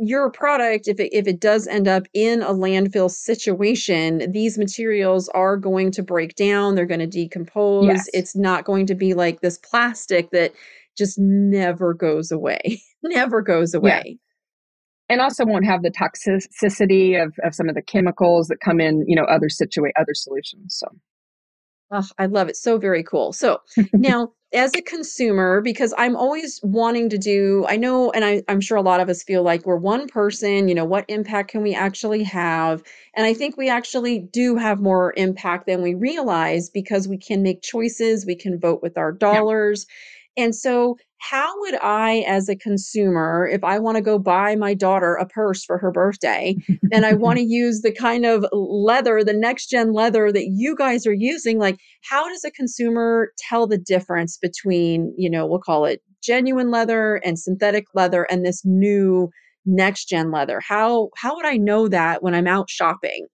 your 0.00 0.30
product 0.30 0.88
if 0.88 0.98
it, 0.98 1.14
if 1.16 1.26
it 1.28 1.40
does 1.40 1.66
end 1.68 1.86
up 1.86 2.04
in 2.12 2.42
a 2.42 2.52
landfill 2.52 3.10
situation 3.10 4.30
these 4.32 4.58
materials 4.58 5.28
are 5.30 5.56
going 5.56 5.92
to 5.92 6.02
break 6.02 6.34
down 6.34 6.74
they're 6.74 6.86
going 6.86 6.98
to 6.98 7.06
decompose 7.06 7.86
yes. 7.86 8.08
it's 8.12 8.34
not 8.34 8.64
going 8.64 8.86
to 8.86 8.94
be 8.94 9.14
like 9.14 9.40
this 9.40 9.58
plastic 9.58 10.30
that 10.30 10.52
just 10.96 11.16
never 11.18 11.94
goes 11.94 12.32
away 12.32 12.80
never 13.04 13.40
goes 13.40 13.72
away 13.72 14.02
yeah. 14.04 14.14
and 15.08 15.20
also 15.20 15.44
won't 15.44 15.64
have 15.64 15.82
the 15.82 15.90
toxicity 15.90 17.22
of, 17.22 17.32
of 17.44 17.54
some 17.54 17.68
of 17.68 17.76
the 17.76 17.82
chemicals 17.82 18.48
that 18.48 18.58
come 18.58 18.80
in 18.80 19.04
you 19.06 19.14
know 19.14 19.24
other 19.24 19.48
situate 19.48 19.94
other 19.96 20.14
solutions 20.14 20.76
so 20.76 20.88
Oh, 21.90 22.06
I 22.18 22.26
love 22.26 22.48
it. 22.48 22.56
So 22.56 22.78
very 22.78 23.02
cool. 23.02 23.32
So 23.32 23.60
now, 23.92 24.32
as 24.52 24.74
a 24.74 24.80
consumer, 24.82 25.60
because 25.60 25.92
I'm 25.98 26.16
always 26.16 26.58
wanting 26.62 27.10
to 27.10 27.18
do, 27.18 27.66
I 27.68 27.76
know, 27.76 28.10
and 28.12 28.24
I, 28.24 28.42
I'm 28.48 28.60
sure 28.60 28.78
a 28.78 28.82
lot 28.82 29.00
of 29.00 29.08
us 29.08 29.22
feel 29.22 29.42
like 29.42 29.66
we're 29.66 29.76
one 29.76 30.08
person, 30.08 30.68
you 30.68 30.74
know, 30.74 30.86
what 30.86 31.04
impact 31.08 31.50
can 31.50 31.62
we 31.62 31.74
actually 31.74 32.22
have? 32.24 32.82
And 33.14 33.26
I 33.26 33.34
think 33.34 33.56
we 33.56 33.68
actually 33.68 34.20
do 34.20 34.56
have 34.56 34.80
more 34.80 35.12
impact 35.16 35.66
than 35.66 35.82
we 35.82 35.94
realize 35.94 36.70
because 36.70 37.06
we 37.06 37.18
can 37.18 37.42
make 37.42 37.62
choices, 37.62 38.24
we 38.24 38.36
can 38.36 38.58
vote 38.58 38.82
with 38.82 38.96
our 38.96 39.12
dollars. 39.12 39.86
Yeah 39.88 39.94
and 40.38 40.54
so, 40.54 40.96
how 41.20 41.52
would 41.60 41.74
I, 41.82 42.24
as 42.28 42.48
a 42.48 42.54
consumer, 42.54 43.48
if 43.52 43.64
I 43.64 43.80
want 43.80 43.96
to 43.96 44.00
go 44.00 44.20
buy 44.20 44.54
my 44.54 44.72
daughter 44.72 45.16
a 45.16 45.26
purse 45.26 45.64
for 45.64 45.76
her 45.78 45.90
birthday 45.90 46.56
and 46.92 47.04
I 47.04 47.14
want 47.14 47.38
to 47.38 47.44
use 47.48 47.82
the 47.82 47.92
kind 47.92 48.24
of 48.24 48.46
leather, 48.52 49.24
the 49.24 49.32
next 49.32 49.66
gen 49.66 49.92
leather 49.92 50.30
that 50.30 50.50
you 50.54 50.76
guys 50.76 51.08
are 51.08 51.12
using, 51.12 51.58
like, 51.58 51.76
how 52.08 52.28
does 52.28 52.44
a 52.44 52.52
consumer 52.52 53.32
tell 53.36 53.66
the 53.66 53.78
difference 53.78 54.38
between, 54.38 55.12
you 55.18 55.28
know, 55.28 55.44
we'll 55.44 55.58
call 55.58 55.84
it 55.86 56.00
genuine 56.22 56.70
leather 56.70 57.16
and 57.16 57.36
synthetic 57.36 57.86
leather 57.94 58.22
and 58.30 58.46
this 58.46 58.64
new 58.64 59.28
next 59.66 60.04
gen 60.04 60.30
leather? 60.30 60.60
How 60.60 61.10
how 61.16 61.34
would 61.34 61.46
I 61.46 61.56
know 61.56 61.88
that 61.88 62.22
when 62.22 62.34
I'm 62.34 62.46
out 62.46 62.70
shopping? 62.70 63.26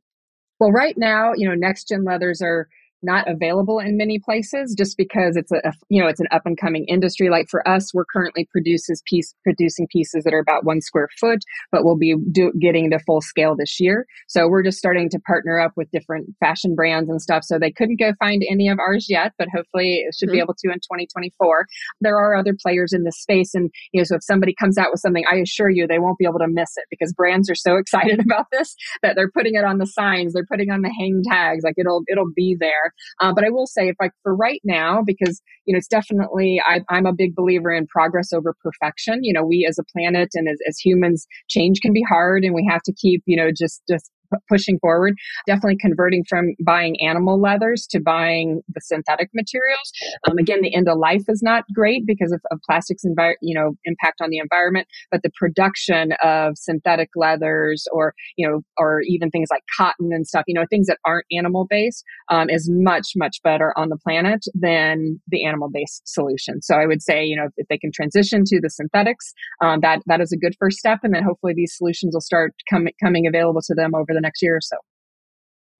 Well, 0.59 0.73
right 0.73 0.97
now, 0.97 1.33
you 1.37 1.47
know, 1.47 1.55
next 1.55 1.89
gen 1.89 2.05
leathers 2.05 2.41
are 2.41 2.67
not 3.05 3.29
available 3.29 3.79
in 3.79 3.97
many 3.97 4.19
places 4.19 4.75
just 4.77 4.97
because 4.97 5.37
it's 5.37 5.53
a, 5.53 5.73
you 5.89 6.01
know 6.01 6.09
it's 6.09 6.21
an 6.21 6.29
up 6.31 6.43
and 6.45 6.59
coming 6.59 6.85
industry. 6.89 7.31
Like 7.31 7.49
for 7.49 7.67
us 7.69 7.93
we're 7.95 8.05
currently 8.05 8.49
produces 8.51 9.03
piece 9.07 9.35
producing 9.43 9.87
pieces 9.89 10.25
that 10.25 10.35
are 10.35 10.41
about 10.41 10.65
one 10.65 10.81
square 10.81 11.09
foot 11.21 11.41
but 11.71 11.85
we'll 11.85 11.97
be 11.97 12.17
do, 12.33 12.53
getting 12.61 12.91
to 12.91 12.99
full 12.99 13.21
scale 13.21 13.57
this 13.57 13.79
year. 13.79 14.07
So 14.29 14.49
we're 14.49 14.63
just 14.63 14.79
starting 14.79 15.09
to 15.11 15.19
partner 15.21 15.61
up 15.61 15.73
with 15.77 15.91
different 15.91 16.29
fashion 16.41 16.75
brands 16.75 17.11
and 17.11 17.21
stuff. 17.21 17.45
So 17.45 17.59
they 17.59 17.71
couldn't 17.71 18.01
go 18.01 18.13
find 18.19 18.43
any 18.51 18.69
of 18.69 18.79
ours 18.79 19.07
yet 19.09 19.33
but 19.39 19.49
hopefully 19.55 20.05
it 20.07 20.15
should 20.15 20.29
mm-hmm. 20.29 20.37
be 20.37 20.41
able 20.41 20.55
to 20.55 20.69
in 20.69 20.79
2024 20.79 21.67
there 22.01 22.17
are 22.17 22.35
other 22.35 22.55
players 22.61 22.93
in 22.93 23.05
this 23.05 23.21
space 23.21 23.55
and 23.55 23.71
you 23.93 24.01
know 24.01 24.05
so 24.05 24.17
if 24.17 24.25
somebody 24.25 24.55
comes 24.59 24.79
out 24.79 24.89
with 24.91 25.01
something 25.01 25.25
i 25.31 25.37
assure 25.37 25.71
you 25.71 25.87
they 25.87 25.99
won't 25.99 26.19
be 26.19 26.25
able 26.25 26.39
to 26.39 26.49
miss 26.49 26.71
it 26.77 26.85
because 26.91 27.13
brands 27.13 27.51
are 27.51 27.55
so 27.55 27.77
excited 27.85 28.21
about 28.21 28.47
this 28.53 28.75
that 29.03 29.15
they're 29.17 29.31
putting 29.31 29.55
it 29.55 29.65
on 29.65 29.79
the 29.79 29.87
signs 29.87 30.33
they're 30.33 30.47
putting 30.51 30.71
on 30.71 30.83
the 30.83 30.93
hang 30.99 31.23
tags 31.31 31.65
like 31.65 31.75
it'll 31.79 32.03
it'll 32.09 32.33
be 32.35 32.57
there 32.59 32.93
uh, 33.21 33.33
but 33.35 33.45
I 33.45 33.51
will 33.51 33.67
say, 33.67 33.89
if 33.89 33.97
like 34.01 34.13
for 34.23 34.35
right 34.35 34.61
now, 34.65 35.03
because 35.05 35.41
you 35.67 35.73
know, 35.73 35.79
it's 35.79 35.89
definitely 35.89 36.61
I, 36.67 36.81
am 36.91 37.07
a 37.07 37.13
big 37.13 37.35
believer 37.35 37.73
in 37.73 37.87
progress 37.87 38.33
over 38.33 38.55
perfection. 38.63 39.23
You 39.23 39.33
know, 39.33 39.45
we 39.45 39.67
as 39.69 39.79
a 39.79 39.85
planet 39.85 40.31
and 40.35 40.49
as, 40.49 40.59
as 40.69 40.79
humans, 40.79 41.27
change 41.49 41.81
can 41.81 41.93
be 41.93 42.05
hard, 42.09 42.45
and 42.45 42.55
we 42.55 42.67
have 42.71 42.83
to 42.83 42.93
keep 42.93 43.23
you 43.27 43.37
know 43.37 43.51
just 43.57 43.83
just 43.89 44.11
pushing 44.49 44.79
forward. 44.79 45.15
Definitely 45.47 45.79
converting 45.81 46.25
from 46.29 46.55
buying 46.65 47.01
animal 47.01 47.41
leathers 47.41 47.87
to 47.91 48.01
buying 48.01 48.63
the 48.69 48.81
synthetic 48.81 49.31
materials. 49.35 49.93
Um, 50.29 50.39
again, 50.39 50.61
the 50.63 50.75
end 50.75 50.89
of 50.89 50.99
life 50.99 51.25
is 51.29 51.43
not 51.43 51.65
great 51.75 52.07
because 52.07 52.33
of, 52.33 52.41
of 52.51 52.59
plastics, 52.67 53.05
envi- 53.05 53.35
you 53.41 53.55
know, 53.55 53.73
impact 53.85 54.21
on 54.21 54.31
the 54.31 54.39
environment. 54.39 54.89
But 55.11 55.23
the 55.23 55.31
production 55.39 56.13
of 56.23 56.57
synthetic 56.57 57.11
leathers, 57.17 57.85
or 57.93 58.15
you 58.37 58.49
know, 58.49 58.61
or 58.79 59.01
even 59.03 59.31
things 59.31 59.49
like 59.51 59.63
cotton 59.77 60.11
and 60.13 60.27
stuff, 60.27 60.45
you 60.47 60.55
know, 60.55 60.65
things 60.69 60.87
that 60.87 60.99
aren't 61.05 61.27
animal 61.33 61.67
based, 61.69 62.05
um, 62.31 62.49
is 62.49 62.69
much 62.71 63.13
much 63.17 63.39
better 63.43 63.73
on 63.77 63.89
the 63.89 63.97
planet 63.97 64.45
than 64.55 65.21
the 65.29 65.45
animal 65.45 65.69
based 65.73 66.03
solution. 66.07 66.63
So 66.63 66.77
I 66.77 66.87
would 66.87 67.03
say, 67.03 67.25
you 67.25 67.37
know, 67.37 67.49
if 67.57 67.67
they 67.69 67.79
can 67.79 67.91
transition 67.93 68.45
to 68.47 68.61
the 68.61 68.71
synthetics, 68.71 69.33
um, 69.63 69.81
that 69.81 70.01
that 70.07 70.21
is 70.21 70.33
a 70.33 70.37
good 70.37 70.55
first 70.59 70.79
step, 70.79 71.01
and 71.03 71.15
then 71.15 71.23
hopefully 71.23 71.55
these 71.55 71.77
solutions 71.77 72.15
will 72.15 72.21
start 72.21 72.55
coming 72.71 72.93
coming 73.03 73.27
available 73.27 73.61
to 73.63 73.75
them 73.75 73.95
over 73.95 74.14
the 74.15 74.21
next 74.21 74.43
year 74.43 74.57
or 74.57 74.61
so. 74.61 74.77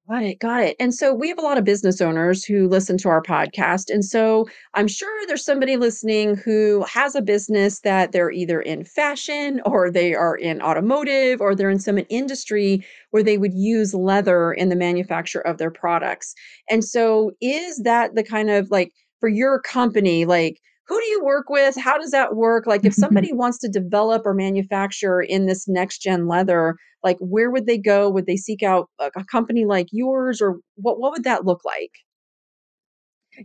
Got 0.07 0.23
it. 0.23 0.39
Got 0.39 0.63
it. 0.65 0.77
And 0.79 0.93
so 0.93 1.15
we 1.15 1.31
have 1.31 1.39
a 1.39 1.43
lot 1.43 1.57
of 1.57 1.65
business 1.65 2.03
owners 2.03 2.45
who 2.45 2.69
listen 2.69 2.99
to 2.99 3.09
our 3.09 3.23
podcast. 3.23 3.89
And 3.89 4.05
so 4.05 4.47
I'm 4.75 4.87
sure 4.87 5.09
there's 5.27 5.43
somebody 5.43 5.79
listening 5.79 6.37
who 6.37 6.85
has 6.87 7.15
a 7.15 7.23
business 7.23 7.81
that 7.81 8.13
they're 8.13 8.31
either 8.31 8.61
in 8.61 8.85
fashion 8.85 9.63
or 9.65 9.91
they 9.91 10.15
are 10.15 10.37
in 10.37 10.61
automotive 10.61 11.41
or 11.41 11.55
they're 11.55 11.71
in 11.71 11.79
some 11.79 12.01
industry 12.11 12.85
where 13.13 13.23
they 13.23 13.39
would 13.39 13.55
use 13.55 13.95
leather 13.95 14.53
in 14.53 14.69
the 14.69 14.77
manufacture 14.77 15.41
of 15.41 15.57
their 15.57 15.71
products. 15.71 16.35
And 16.69 16.85
so 16.85 17.33
is 17.41 17.79
that 17.85 18.15
the 18.15 18.23
kind 18.23 18.51
of 18.51 18.71
like 18.71 18.91
for 19.21 19.31
your 19.31 19.59
company, 19.59 20.27
like, 20.27 20.61
who 20.87 21.01
do 21.01 21.07
you 21.07 21.25
work 21.25 21.49
with? 21.49 21.77
How 21.77 21.99
does 21.99 22.11
that 22.11 22.37
work? 22.37 22.67
Like, 22.67 22.85
if 22.85 22.95
somebody 22.95 23.33
wants 23.33 23.59
to 23.59 23.69
develop 23.69 24.23
or 24.25 24.35
manufacture 24.35 25.21
in 25.21 25.47
this 25.47 25.67
next 25.69 25.99
gen 25.99 26.29
leather, 26.29 26.77
like, 27.03 27.17
where 27.21 27.51
would 27.51 27.67
they 27.67 27.79
go? 27.79 28.11
Would 28.11 28.27
they 28.27 28.37
seek 28.37 28.63
out 28.63 28.89
a, 28.99 29.11
a 29.17 29.25
company 29.25 29.65
like 29.65 29.89
yours, 29.93 30.41
or 30.41 30.59
what? 30.77 30.99
What 30.99 31.13
would 31.13 31.25
that 31.25 31.45
look 31.45 31.61
like? 31.65 31.91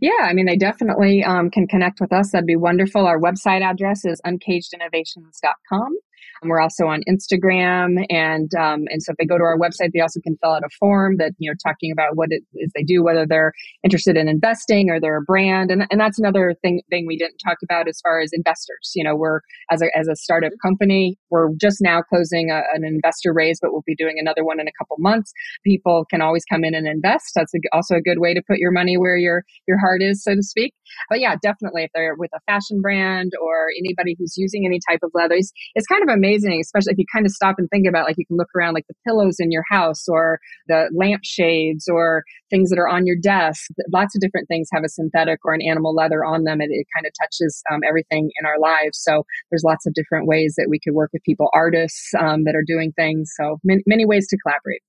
Yeah, 0.00 0.22
I 0.22 0.34
mean, 0.34 0.46
they 0.46 0.56
definitely 0.56 1.24
um, 1.24 1.50
can 1.50 1.66
connect 1.66 2.00
with 2.00 2.12
us. 2.12 2.30
That'd 2.30 2.46
be 2.46 2.56
wonderful. 2.56 3.06
Our 3.06 3.18
website 3.18 3.62
address 3.62 4.04
is 4.04 4.20
uncagedinnovations.com. 4.24 5.96
We're 6.42 6.60
also 6.60 6.86
on 6.86 7.02
Instagram, 7.08 8.04
and 8.08 8.50
um, 8.54 8.84
and 8.88 9.02
so 9.02 9.12
if 9.12 9.16
they 9.18 9.26
go 9.26 9.36
to 9.36 9.44
our 9.44 9.58
website, 9.58 9.90
they 9.92 10.00
also 10.00 10.20
can 10.20 10.36
fill 10.42 10.52
out 10.52 10.62
a 10.64 10.70
form 10.78 11.16
that 11.18 11.32
you 11.38 11.50
know 11.50 11.54
talking 11.62 11.92
about 11.92 12.16
what 12.16 12.28
it 12.30 12.42
is 12.54 12.70
they 12.74 12.82
do, 12.82 13.02
whether 13.02 13.26
they're 13.26 13.52
interested 13.84 14.16
in 14.16 14.28
investing 14.28 14.90
or 14.90 15.00
they're 15.00 15.18
a 15.18 15.22
brand, 15.22 15.70
and 15.70 15.86
and 15.90 16.00
that's 16.00 16.18
another 16.18 16.54
thing 16.62 16.80
thing 16.90 17.06
we 17.06 17.16
didn't 17.16 17.38
talk 17.44 17.58
about 17.62 17.88
as 17.88 18.00
far 18.02 18.20
as 18.20 18.30
investors. 18.32 18.92
You 18.94 19.04
know, 19.04 19.16
we're 19.16 19.40
as 19.70 19.82
a 19.82 19.86
as 19.96 20.08
a 20.08 20.16
startup 20.16 20.52
company, 20.62 21.18
we're 21.30 21.50
just 21.60 21.78
now 21.80 22.02
closing 22.02 22.50
a, 22.50 22.62
an 22.74 22.84
investor 22.84 23.32
raise, 23.32 23.58
but 23.60 23.72
we'll 23.72 23.84
be 23.86 23.94
doing 23.94 24.16
another 24.18 24.44
one 24.44 24.60
in 24.60 24.66
a 24.66 24.72
couple 24.78 24.96
months. 24.98 25.32
People 25.64 26.06
can 26.10 26.22
always 26.22 26.44
come 26.50 26.64
in 26.64 26.74
and 26.74 26.86
invest. 26.86 27.32
That's 27.34 27.54
a, 27.54 27.58
also 27.72 27.96
a 27.96 28.00
good 28.00 28.18
way 28.18 28.34
to 28.34 28.42
put 28.46 28.58
your 28.58 28.72
money 28.72 28.96
where 28.96 29.16
your 29.16 29.44
your 29.68 29.78
heart 29.78 30.02
is, 30.02 30.22
so 30.22 30.34
to 30.34 30.42
speak. 30.42 30.74
But 31.08 31.20
yeah, 31.20 31.36
definitely 31.42 31.84
if 31.84 31.90
they're 31.94 32.14
with 32.16 32.30
a 32.34 32.40
fashion 32.50 32.80
brand 32.80 33.32
or 33.42 33.68
anybody 33.78 34.16
who's 34.18 34.34
using 34.36 34.66
any 34.66 34.80
type 34.88 35.00
of 35.02 35.10
leathers, 35.14 35.52
it's 35.74 35.86
kind 35.86 36.02
of 36.02 36.08
amazing, 36.12 36.60
especially 36.60 36.92
if 36.92 36.98
you 36.98 37.04
kind 37.12 37.26
of 37.26 37.32
stop 37.32 37.56
and 37.58 37.68
think 37.70 37.86
about 37.86 38.06
like 38.06 38.16
you 38.18 38.26
can 38.26 38.36
look 38.36 38.48
around 38.56 38.74
like 38.74 38.86
the 38.88 38.94
pillows 39.06 39.36
in 39.38 39.50
your 39.50 39.64
house 39.70 40.08
or 40.08 40.38
the 40.68 40.90
lampshades 40.94 41.88
or 41.88 42.24
things 42.50 42.70
that 42.70 42.78
are 42.78 42.88
on 42.88 43.06
your 43.06 43.16
desk. 43.20 43.70
Lots 43.92 44.14
of 44.14 44.20
different 44.20 44.48
things 44.48 44.68
have 44.72 44.84
a 44.84 44.88
synthetic 44.88 45.40
or 45.44 45.54
an 45.54 45.62
animal 45.62 45.94
leather 45.94 46.24
on 46.24 46.44
them. 46.44 46.60
and 46.60 46.70
it 46.72 46.86
kind 46.94 47.06
of 47.06 47.12
touches 47.20 47.62
um, 47.72 47.80
everything 47.88 48.30
in 48.40 48.46
our 48.46 48.58
lives. 48.58 49.00
So 49.02 49.24
there's 49.50 49.64
lots 49.64 49.86
of 49.86 49.94
different 49.94 50.26
ways 50.26 50.54
that 50.56 50.68
we 50.68 50.78
could 50.82 50.94
work 50.94 51.10
with 51.12 51.22
people, 51.22 51.48
artists 51.54 52.12
um, 52.18 52.44
that 52.44 52.54
are 52.54 52.64
doing 52.66 52.92
things. 52.92 53.30
So 53.40 53.58
many, 53.64 53.82
many 53.86 54.04
ways 54.04 54.26
to 54.28 54.36
collaborate. 54.38 54.82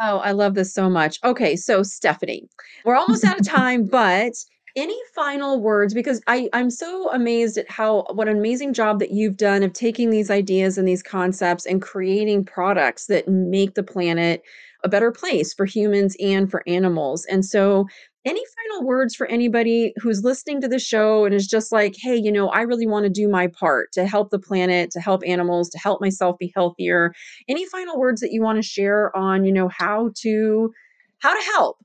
Oh, 0.00 0.18
I 0.18 0.32
love 0.32 0.54
this 0.54 0.74
so 0.74 0.90
much. 0.90 1.18
Okay, 1.22 1.54
so 1.54 1.82
Stephanie, 1.84 2.48
we're 2.84 2.96
almost 2.96 3.24
out 3.24 3.38
of 3.38 3.46
time, 3.48 3.86
but 3.86 4.32
any 4.76 4.98
final 5.14 5.60
words? 5.60 5.94
Because 5.94 6.20
I, 6.26 6.48
I'm 6.52 6.70
so 6.70 7.10
amazed 7.12 7.58
at 7.58 7.70
how 7.70 8.06
what 8.12 8.28
an 8.28 8.36
amazing 8.36 8.72
job 8.72 8.98
that 8.98 9.12
you've 9.12 9.36
done 9.36 9.62
of 9.62 9.72
taking 9.72 10.10
these 10.10 10.30
ideas 10.30 10.78
and 10.78 10.86
these 10.88 11.02
concepts 11.02 11.66
and 11.66 11.80
creating 11.80 12.44
products 12.44 13.06
that 13.06 13.28
make 13.28 13.74
the 13.74 13.82
planet 13.82 14.42
a 14.82 14.88
better 14.88 15.12
place 15.12 15.54
for 15.54 15.64
humans 15.64 16.16
and 16.20 16.50
for 16.50 16.62
animals. 16.66 17.24
And 17.26 17.44
so 17.44 17.86
any 18.24 18.42
final 18.70 18.86
words 18.86 19.14
for 19.14 19.26
anybody 19.26 19.92
who's 19.98 20.24
listening 20.24 20.60
to 20.62 20.68
the 20.68 20.78
show 20.78 21.24
and 21.24 21.34
is 21.34 21.46
just 21.46 21.72
like, 21.72 21.94
hey, 21.98 22.16
you 22.16 22.32
know, 22.32 22.48
I 22.48 22.62
really 22.62 22.86
want 22.86 23.04
to 23.04 23.10
do 23.10 23.28
my 23.28 23.46
part 23.48 23.92
to 23.92 24.06
help 24.06 24.30
the 24.30 24.38
planet, 24.38 24.90
to 24.92 25.00
help 25.00 25.22
animals, 25.26 25.68
to 25.70 25.78
help 25.78 26.00
myself 26.00 26.36
be 26.38 26.52
healthier? 26.54 27.12
Any 27.48 27.66
final 27.66 27.98
words 27.98 28.20
that 28.22 28.32
you 28.32 28.42
want 28.42 28.56
to 28.56 28.62
share 28.68 29.14
on, 29.16 29.44
you 29.44 29.52
know, 29.52 29.68
how 29.68 30.10
to 30.22 30.72
how 31.20 31.34
to 31.34 31.44
help? 31.52 31.78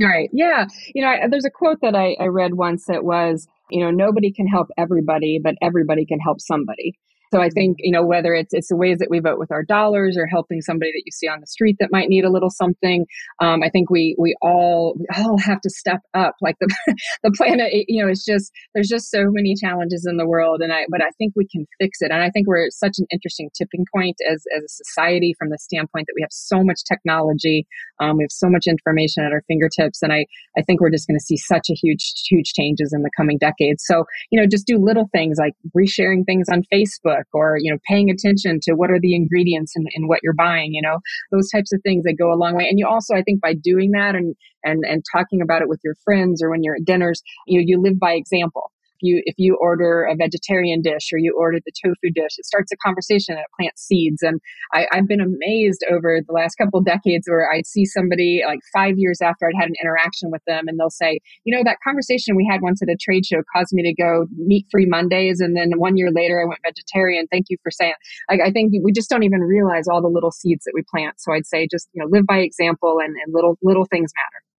Right. 0.00 0.30
Yeah. 0.32 0.66
You 0.94 1.02
know, 1.02 1.08
I, 1.08 1.28
there's 1.30 1.44
a 1.44 1.50
quote 1.50 1.80
that 1.82 1.94
I, 1.94 2.16
I 2.18 2.26
read 2.26 2.54
once 2.54 2.86
that 2.86 3.04
was, 3.04 3.46
you 3.70 3.80
know, 3.80 3.90
nobody 3.90 4.32
can 4.32 4.46
help 4.46 4.68
everybody, 4.76 5.38
but 5.42 5.54
everybody 5.62 6.04
can 6.06 6.18
help 6.18 6.40
somebody. 6.40 6.98
So 7.32 7.40
I 7.40 7.48
think, 7.48 7.78
you 7.80 7.90
know, 7.90 8.04
whether 8.04 8.34
it's 8.34 8.52
it's 8.52 8.68
the 8.68 8.76
ways 8.76 8.98
that 8.98 9.08
we 9.08 9.18
vote 9.18 9.38
with 9.38 9.50
our 9.50 9.62
dollars 9.62 10.18
or 10.18 10.26
helping 10.26 10.60
somebody 10.60 10.92
that 10.92 11.02
you 11.06 11.12
see 11.12 11.28
on 11.28 11.40
the 11.40 11.46
street 11.46 11.76
that 11.80 11.88
might 11.90 12.10
need 12.10 12.24
a 12.24 12.30
little 12.30 12.50
something, 12.50 13.06
um, 13.40 13.62
I 13.62 13.70
think 13.70 13.88
we 13.88 14.14
we 14.18 14.36
all 14.42 14.94
we 14.98 15.06
all 15.16 15.38
have 15.38 15.62
to 15.62 15.70
step 15.70 16.00
up. 16.12 16.34
Like 16.42 16.56
the 16.60 16.68
the 17.22 17.32
planet, 17.34 17.72
you 17.88 18.04
know, 18.04 18.10
it's 18.10 18.24
just 18.26 18.52
there's 18.74 18.88
just 18.88 19.10
so 19.10 19.24
many 19.30 19.54
challenges 19.54 20.06
in 20.06 20.18
the 20.18 20.26
world, 20.26 20.60
and 20.60 20.74
I 20.74 20.84
but 20.90 21.00
I 21.00 21.08
think 21.16 21.32
we 21.34 21.48
can 21.48 21.66
fix 21.80 22.02
it. 22.02 22.10
And 22.10 22.22
I 22.22 22.28
think 22.28 22.46
we're 22.46 22.66
at 22.66 22.74
such 22.74 22.98
an 22.98 23.06
interesting 23.10 23.48
tipping 23.56 23.86
point 23.94 24.16
as 24.30 24.44
as 24.54 24.64
a 24.64 24.68
society 24.68 25.34
from 25.38 25.48
the 25.48 25.58
standpoint 25.58 26.08
that 26.08 26.14
we 26.14 26.20
have 26.20 26.32
so 26.32 26.62
much 26.62 26.84
technology, 26.86 27.66
um, 27.98 28.18
we 28.18 28.24
have 28.24 28.32
so 28.32 28.50
much 28.50 28.66
information 28.66 29.24
at 29.24 29.32
our 29.32 29.42
fingertips, 29.48 30.02
and 30.02 30.12
I 30.12 30.26
I 30.58 30.60
think 30.60 30.82
we're 30.82 30.90
just 30.90 31.08
going 31.08 31.18
to 31.18 31.24
see 31.24 31.38
such 31.38 31.70
a 31.70 31.74
huge 31.74 32.12
huge 32.28 32.52
changes 32.52 32.92
in 32.92 33.00
the 33.02 33.10
coming 33.16 33.38
decades. 33.38 33.84
So 33.86 34.04
you 34.30 34.38
know, 34.38 34.46
just 34.46 34.66
do 34.66 34.76
little 34.76 35.08
things 35.12 35.38
like 35.38 35.54
resharing 35.74 36.26
things 36.26 36.48
on 36.52 36.62
Facebook 36.70 37.21
or 37.32 37.56
you 37.60 37.72
know 37.72 37.78
paying 37.88 38.10
attention 38.10 38.58
to 38.62 38.72
what 38.74 38.90
are 38.90 39.00
the 39.00 39.14
ingredients 39.14 39.72
in, 39.76 39.84
in 39.92 40.08
what 40.08 40.20
you're 40.22 40.34
buying 40.34 40.72
you 40.72 40.82
know 40.82 40.98
those 41.30 41.50
types 41.50 41.72
of 41.72 41.80
things 41.82 42.04
that 42.04 42.14
go 42.18 42.32
a 42.32 42.36
long 42.36 42.56
way. 42.56 42.66
And 42.68 42.78
you 42.78 42.86
also 42.86 43.14
i 43.14 43.22
think 43.22 43.40
by 43.40 43.54
doing 43.54 43.92
that 43.92 44.14
and 44.14 44.34
and 44.64 44.84
and 44.84 45.02
talking 45.12 45.40
about 45.40 45.62
it 45.62 45.68
with 45.68 45.80
your 45.84 45.94
friends 46.04 46.42
or 46.42 46.50
when 46.50 46.62
you're 46.62 46.76
at 46.76 46.84
dinners 46.84 47.22
you 47.46 47.62
you 47.64 47.80
live 47.80 47.98
by 47.98 48.12
example 48.12 48.70
you 49.02 49.22
if 49.26 49.34
you 49.38 49.56
order 49.60 50.04
a 50.04 50.14
vegetarian 50.14 50.80
dish 50.80 51.12
or 51.12 51.18
you 51.18 51.36
order 51.38 51.58
the 51.64 51.72
tofu 51.84 52.12
dish, 52.14 52.38
it 52.38 52.46
starts 52.46 52.72
a 52.72 52.76
conversation 52.76 53.34
and 53.34 53.40
it 53.40 53.46
plants 53.58 53.82
seeds. 53.82 54.22
And 54.22 54.40
I, 54.72 54.86
have 54.92 55.08
been 55.08 55.20
amazed 55.20 55.84
over 55.90 56.20
the 56.26 56.32
last 56.32 56.56
couple 56.56 56.80
decades 56.80 57.26
where 57.28 57.50
I'd 57.52 57.66
see 57.66 57.84
somebody 57.84 58.42
like 58.46 58.60
five 58.72 58.94
years 58.96 59.20
after 59.20 59.46
I'd 59.46 59.60
had 59.60 59.68
an 59.68 59.74
interaction 59.82 60.30
with 60.30 60.42
them, 60.46 60.68
and 60.68 60.78
they'll 60.78 60.90
say, 60.90 61.20
you 61.44 61.54
know, 61.54 61.62
that 61.64 61.78
conversation 61.84 62.36
we 62.36 62.48
had 62.50 62.62
once 62.62 62.82
at 62.82 62.88
a 62.88 62.96
trade 62.96 63.26
show 63.26 63.42
caused 63.54 63.72
me 63.72 63.82
to 63.82 63.94
go 63.94 64.26
meat 64.36 64.66
free 64.70 64.86
Mondays, 64.86 65.40
and 65.40 65.56
then 65.56 65.72
one 65.76 65.96
year 65.96 66.10
later 66.10 66.42
I 66.42 66.46
went 66.46 66.60
vegetarian. 66.64 67.26
Thank 67.30 67.46
you 67.48 67.56
for 67.62 67.70
saying. 67.70 67.94
Like 68.30 68.40
I 68.44 68.50
think 68.50 68.72
we 68.82 68.92
just 68.92 69.10
don't 69.10 69.22
even 69.22 69.40
realize 69.40 69.88
all 69.88 70.02
the 70.02 70.08
little 70.08 70.32
seeds 70.32 70.64
that 70.64 70.72
we 70.74 70.82
plant. 70.90 71.20
So 71.20 71.32
I'd 71.32 71.46
say 71.46 71.66
just 71.70 71.88
you 71.92 72.02
know 72.02 72.08
live 72.10 72.26
by 72.26 72.38
example, 72.38 72.98
and, 73.02 73.14
and 73.24 73.34
little 73.34 73.58
little 73.62 73.84
things 73.84 74.12
matter. 74.16 74.51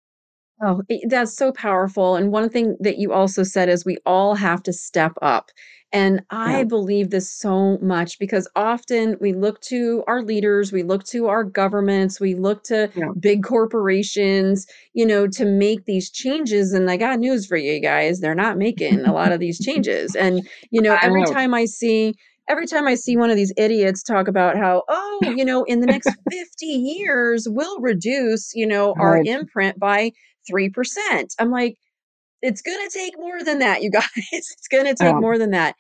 Oh, 0.65 0.81
that's 1.09 1.35
so 1.37 1.51
powerful. 1.53 2.15
And 2.15 2.31
one 2.31 2.49
thing 2.49 2.77
that 2.81 2.99
you 2.99 3.13
also 3.13 3.43
said 3.43 3.69
is 3.69 3.85
we 3.85 3.97
all 4.07 4.35
have 4.37 4.63
to 4.65 4.73
step 4.73 5.13
up. 5.21 5.51
And 5.93 6.23
I 6.31 6.63
Yeah. 6.63 6.65
believe 6.65 7.11
this 7.11 7.31
so 7.31 7.79
much 7.83 8.19
because 8.19 8.49
often 8.55 9.17
we 9.21 9.33
look 9.33 9.61
to 9.63 10.05
our 10.07 10.23
leaders, 10.23 10.73
we 10.73 10.85
look 10.85 11.05
to 11.07 11.27
our 11.27 11.43
governments, 11.45 12.21
we 12.21 12.35
look 12.35 12.63
to 12.65 12.91
Yeah. 12.95 13.13
big 13.19 13.43
corporations, 13.43 14.67
you 14.95 15.05
know, 15.05 15.27
to 15.29 15.45
make 15.45 15.85
these 15.85 16.11
changes. 16.11 16.73
And 16.73 16.89
I 16.91 16.97
got 16.97 17.19
news 17.19 17.45
for 17.45 17.57
you 17.57 17.81
guys, 17.81 18.21
they're 18.21 18.35
not 18.35 18.57
making 18.57 19.05
a 19.05 19.13
lot 19.13 19.33
of 19.33 19.41
these 19.41 19.61
changes. 19.61 20.15
And, 20.15 20.47
you 20.71 20.81
know, 20.81 20.97
every 21.03 21.25
time 21.25 21.55
I 21.55 21.65
see 21.65 22.15
every 22.49 22.67
time 22.67 22.87
I 22.89 22.95
see 22.97 23.17
one 23.17 23.31
of 23.31 23.37
these 23.37 23.53
idiots 23.57 24.03
talk 24.03 24.27
about 24.27 24.57
how, 24.59 24.83
oh, 24.89 25.33
you 25.35 25.45
know, 25.45 25.63
in 25.65 25.81
the 25.81 25.87
next 25.87 26.19
50 26.29 26.67
years, 26.67 27.47
we'll 27.49 27.81
reduce, 27.81 28.53
you 28.55 28.67
know, 28.67 28.97
our 28.99 29.21
Right. 29.21 29.25
imprint 29.25 29.79
by 29.79 30.11
3%. 30.51 30.71
I'm 31.39 31.51
like, 31.51 31.77
it's 32.43 32.61
going 32.61 32.89
to 32.89 32.99
take 32.99 33.15
more 33.19 33.43
than 33.43 33.61
that, 33.61 33.83
you 33.83 33.91
guys. 33.93 34.07
It's 34.33 34.69
going 34.71 34.85
to 34.87 34.95
take 34.95 35.17
more 35.17 35.39
than 35.39 35.51
that. 35.51 35.77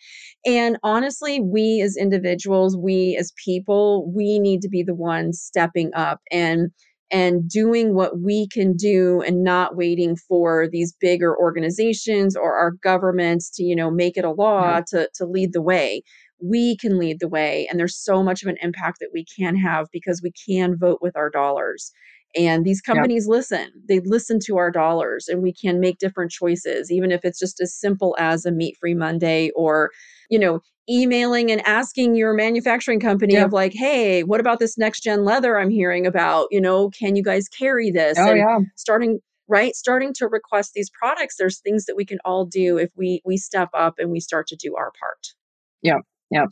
And 0.46 0.79
honestly, 0.83 1.40
we 1.40 1.81
as 1.83 1.96
individuals, 1.96 2.77
we 2.77 3.16
as 3.18 3.33
people, 3.44 4.11
we 4.14 4.38
need 4.38 4.62
to 4.62 4.68
be 4.68 4.83
the 4.83 4.94
ones 4.94 5.40
stepping 5.40 5.92
up 5.94 6.20
and 6.31 6.70
and 7.11 7.46
doing 7.46 7.94
what 7.94 8.20
we 8.20 8.48
can 8.48 8.75
do 8.75 9.20
and 9.20 9.44
not 9.44 9.77
waiting 9.77 10.16
for 10.16 10.66
these 10.72 10.94
bigger 10.98 11.37
organizations 11.38 12.35
or 12.35 12.57
our 12.57 12.70
governments 12.83 13.51
to, 13.51 13.62
you 13.62 13.77
know, 13.77 13.90
make 13.90 14.16
it 14.16 14.25
a 14.25 14.31
law 14.31 14.81
to 14.88 15.11
to 15.14 15.27
lead 15.27 15.53
the 15.53 15.61
way. 15.61 16.03
We 16.42 16.77
can 16.79 16.98
lead 16.98 17.18
the 17.20 17.29
way 17.29 17.68
and 17.70 17.79
there's 17.79 17.96
so 18.03 18.22
much 18.22 18.42
of 18.42 18.48
an 18.48 18.57
impact 18.62 18.98
that 19.01 19.11
we 19.12 19.27
can 19.38 19.57
have 19.57 19.88
because 19.92 20.22
we 20.22 20.33
can 20.48 20.77
vote 20.79 21.01
with 21.03 21.16
our 21.16 21.29
dollars. 21.29 21.92
And 22.37 22.64
these 22.64 22.81
Yep. 22.92 23.11
companies 23.11 23.27
listen. 23.29 23.71
They 23.88 24.01
listen 24.01 24.38
to 24.47 24.57
our 24.57 24.71
dollars 24.71 25.29
and 25.29 25.42
we 25.42 25.53
can 25.53 25.81
make 25.81 25.99
different 25.99 26.31
choices, 26.31 26.90
even 26.90 27.11
if 27.12 27.25
it's 27.25 27.38
just 27.38 27.61
as 27.61 27.75
simple 27.75 28.16
as 28.18 28.47
a 28.47 28.53
meat 28.53 28.77
free 28.81 28.95
Monday 28.95 29.51
or, 29.57 29.90
you 30.31 30.38
know, 30.38 30.61
emailing 30.90 31.51
and 31.51 31.66
asking 31.66 32.14
your 32.16 32.33
manufacturing 32.35 33.01
company 33.01 33.38
Yeah. 33.38 33.42
of 33.42 33.53
like, 33.53 33.73
hey, 33.75 34.23
what 34.25 34.40
about 34.40 34.59
this 34.59 34.79
next 34.79 35.01
gen 35.03 35.25
leather 35.25 35.59
I'm 35.59 35.71
hearing 35.71 36.07
about? 36.07 36.49
You 36.51 36.61
know, 36.61 36.90
can 36.90 37.16
you 37.16 37.23
guys 37.23 37.49
carry 37.49 37.90
this? 37.90 38.27
Oh 38.27 38.27
And 38.27 38.45
yeah. 38.45 38.59
starting 38.77 39.21
right 39.49 39.75
starting 39.75 40.12
to 40.14 40.29
request 40.29 40.73
these 40.75 40.88
products 40.90 41.37
there's 41.37 41.59
things 41.61 41.85
that 41.87 41.97
we 41.97 42.05
can 42.05 42.18
all 42.25 42.47
do 42.47 42.79
if 42.79 42.90
we 42.97 43.21
we 43.25 43.37
step 43.37 43.68
up 43.75 43.95
and 43.99 44.11
we 44.11 44.21
start 44.21 44.47
to 44.47 44.57
do 44.57 44.77
our 44.77 44.92
part 45.01 45.35
Yeah. 45.83 45.99
Yeah. 46.31 46.47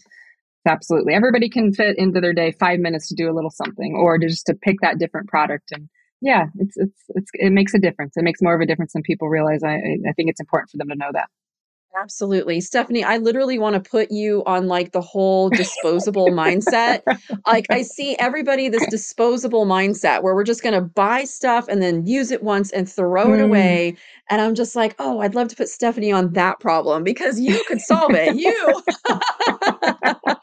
Absolutely. 0.66 1.14
Everybody 1.14 1.48
can 1.48 1.72
fit 1.72 1.98
into 1.98 2.20
their 2.20 2.34
day 2.34 2.52
five 2.52 2.80
minutes 2.80 3.08
to 3.08 3.14
do 3.14 3.30
a 3.30 3.34
little 3.34 3.50
something 3.50 3.94
or 3.94 4.18
to 4.18 4.28
just 4.28 4.46
to 4.46 4.54
pick 4.54 4.76
that 4.82 4.98
different 4.98 5.28
product. 5.28 5.72
And 5.72 5.88
yeah, 6.20 6.46
it's, 6.58 6.76
it's, 6.76 7.02
it's, 7.10 7.30
it 7.34 7.50
makes 7.50 7.72
a 7.74 7.78
difference. 7.78 8.16
It 8.16 8.24
makes 8.24 8.42
more 8.42 8.54
of 8.54 8.60
a 8.60 8.66
difference 8.66 8.92
than 8.92 9.02
people 9.02 9.28
realize. 9.28 9.62
I, 9.64 9.76
I 10.08 10.12
think 10.14 10.28
it's 10.30 10.40
important 10.40 10.70
for 10.70 10.76
them 10.76 10.88
to 10.88 10.96
know 10.96 11.10
that. 11.12 11.28
Absolutely. 11.98 12.60
Stephanie, 12.60 13.02
I 13.02 13.16
literally 13.16 13.58
want 13.58 13.82
to 13.82 13.90
put 13.90 14.12
you 14.12 14.44
on 14.46 14.68
like 14.68 14.92
the 14.92 15.00
whole 15.00 15.50
disposable 15.50 16.32
mindset. 16.32 17.02
Like 17.46 17.66
I 17.70 17.82
see 17.82 18.16
everybody 18.18 18.68
this 18.68 18.86
disposable 18.86 19.66
mindset 19.66 20.22
where 20.22 20.34
we're 20.34 20.44
just 20.44 20.62
going 20.62 20.74
to 20.74 20.82
buy 20.82 21.24
stuff 21.24 21.66
and 21.68 21.82
then 21.82 22.06
use 22.06 22.30
it 22.30 22.42
once 22.42 22.70
and 22.70 22.88
throw 22.90 23.32
it 23.32 23.40
Mm. 23.40 23.44
away. 23.44 23.96
And 24.30 24.40
I'm 24.40 24.54
just 24.54 24.76
like, 24.76 24.94
"Oh, 24.98 25.20
I'd 25.20 25.34
love 25.34 25.48
to 25.48 25.56
put 25.56 25.68
Stephanie 25.68 26.12
on 26.12 26.32
that 26.34 26.60
problem 26.60 27.02
because 27.04 27.40
you 27.40 27.64
could 27.64 27.80
solve 27.80 28.14
it. 28.14 28.34
You." 28.34 28.82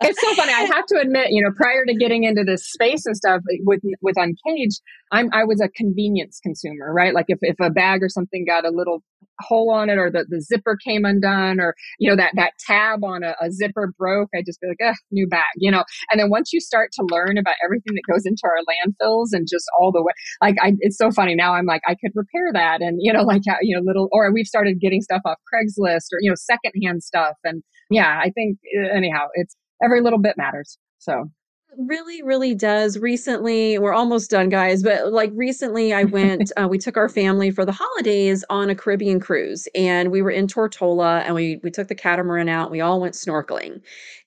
it's 0.00 0.20
so 0.20 0.34
funny. 0.34 0.52
I 0.52 0.62
have 0.74 0.86
to 0.86 1.00
admit, 1.00 1.28
you 1.30 1.42
know, 1.42 1.50
prior 1.56 1.84
to 1.86 1.94
getting 1.94 2.24
into 2.24 2.44
this 2.44 2.70
space 2.70 3.06
and 3.06 3.16
stuff 3.16 3.42
with 3.64 3.80
with 4.00 4.16
Uncaged, 4.16 4.80
I'm 5.12 5.30
I 5.32 5.44
was 5.44 5.60
a 5.60 5.68
convenience 5.68 6.40
consumer, 6.42 6.92
right? 6.92 7.14
Like 7.14 7.26
if, 7.28 7.38
if 7.42 7.56
a 7.60 7.70
bag 7.70 8.02
or 8.02 8.08
something 8.08 8.44
got 8.46 8.64
a 8.66 8.70
little 8.70 9.02
hole 9.40 9.70
on 9.70 9.90
it 9.90 9.98
or 9.98 10.10
the, 10.10 10.26
the 10.28 10.40
zipper 10.40 10.76
came 10.84 11.04
undone 11.04 11.60
or 11.60 11.74
you 11.98 12.08
know 12.08 12.16
that 12.16 12.32
that 12.36 12.52
tab 12.66 13.04
on 13.04 13.22
a, 13.22 13.34
a 13.40 13.50
zipper 13.50 13.92
broke, 13.98 14.28
I'd 14.34 14.46
just 14.46 14.60
be 14.60 14.68
like, 14.68 14.78
Ugh, 14.86 14.96
new 15.10 15.26
bag, 15.26 15.44
you 15.56 15.70
know. 15.70 15.84
And 16.10 16.20
then 16.20 16.30
once 16.30 16.52
you 16.52 16.60
start 16.60 16.90
to 16.92 17.06
learn 17.10 17.38
about 17.38 17.54
everything 17.64 17.94
that 17.94 18.12
goes 18.12 18.26
into 18.26 18.42
our 18.44 18.58
landfills 18.68 19.28
and 19.32 19.46
just 19.50 19.64
all 19.78 19.92
the 19.92 20.02
way, 20.02 20.12
like 20.42 20.56
I, 20.62 20.72
it's 20.80 20.98
so 20.98 21.10
funny 21.10 21.34
now. 21.34 21.54
I'm 21.54 21.66
like 21.66 21.82
I 21.86 21.94
could 21.94 22.12
repair 22.14 22.52
that, 22.52 22.80
and 22.80 22.98
you 23.00 23.12
know, 23.12 23.22
like 23.30 23.42
you 23.62 23.76
know, 23.76 23.82
little 23.84 24.08
or 24.12 24.32
we've 24.32 24.46
started 24.46 24.80
getting 24.80 25.02
stuff 25.02 25.22
off 25.24 25.38
Craigslist 25.52 26.12
or 26.12 26.18
you 26.20 26.30
know, 26.30 26.36
secondhand 26.36 27.02
stuff, 27.02 27.36
and 27.44 27.62
yeah, 27.90 28.20
I 28.22 28.30
think 28.30 28.58
uh, 28.78 28.88
anyhow, 28.94 29.26
it's 29.34 29.56
every 29.82 30.00
little 30.00 30.20
bit 30.20 30.36
matters. 30.36 30.78
So 30.98 31.30
really 31.78 32.22
really 32.22 32.54
does. 32.54 32.98
Recently 32.98 33.78
we're 33.78 33.92
almost 33.92 34.30
done 34.30 34.48
guys 34.48 34.82
but 34.82 35.12
like 35.12 35.30
recently 35.34 35.92
i 35.92 36.04
went 36.04 36.50
uh, 36.60 36.66
we 36.68 36.78
took 36.78 36.96
our 36.96 37.08
family 37.08 37.50
for 37.50 37.64
the 37.64 37.72
holidays 37.72 38.44
on 38.50 38.70
a 38.70 38.74
caribbean 38.74 39.20
cruise 39.20 39.68
and 39.74 40.10
we 40.10 40.22
were 40.22 40.30
in 40.30 40.46
tortola 40.46 41.22
and 41.24 41.34
we 41.34 41.60
we 41.62 41.70
took 41.70 41.88
the 41.88 41.94
catamaran 41.94 42.48
out 42.48 42.70
we 42.70 42.80
all 42.80 43.00
went 43.00 43.14
snorkeling. 43.14 43.80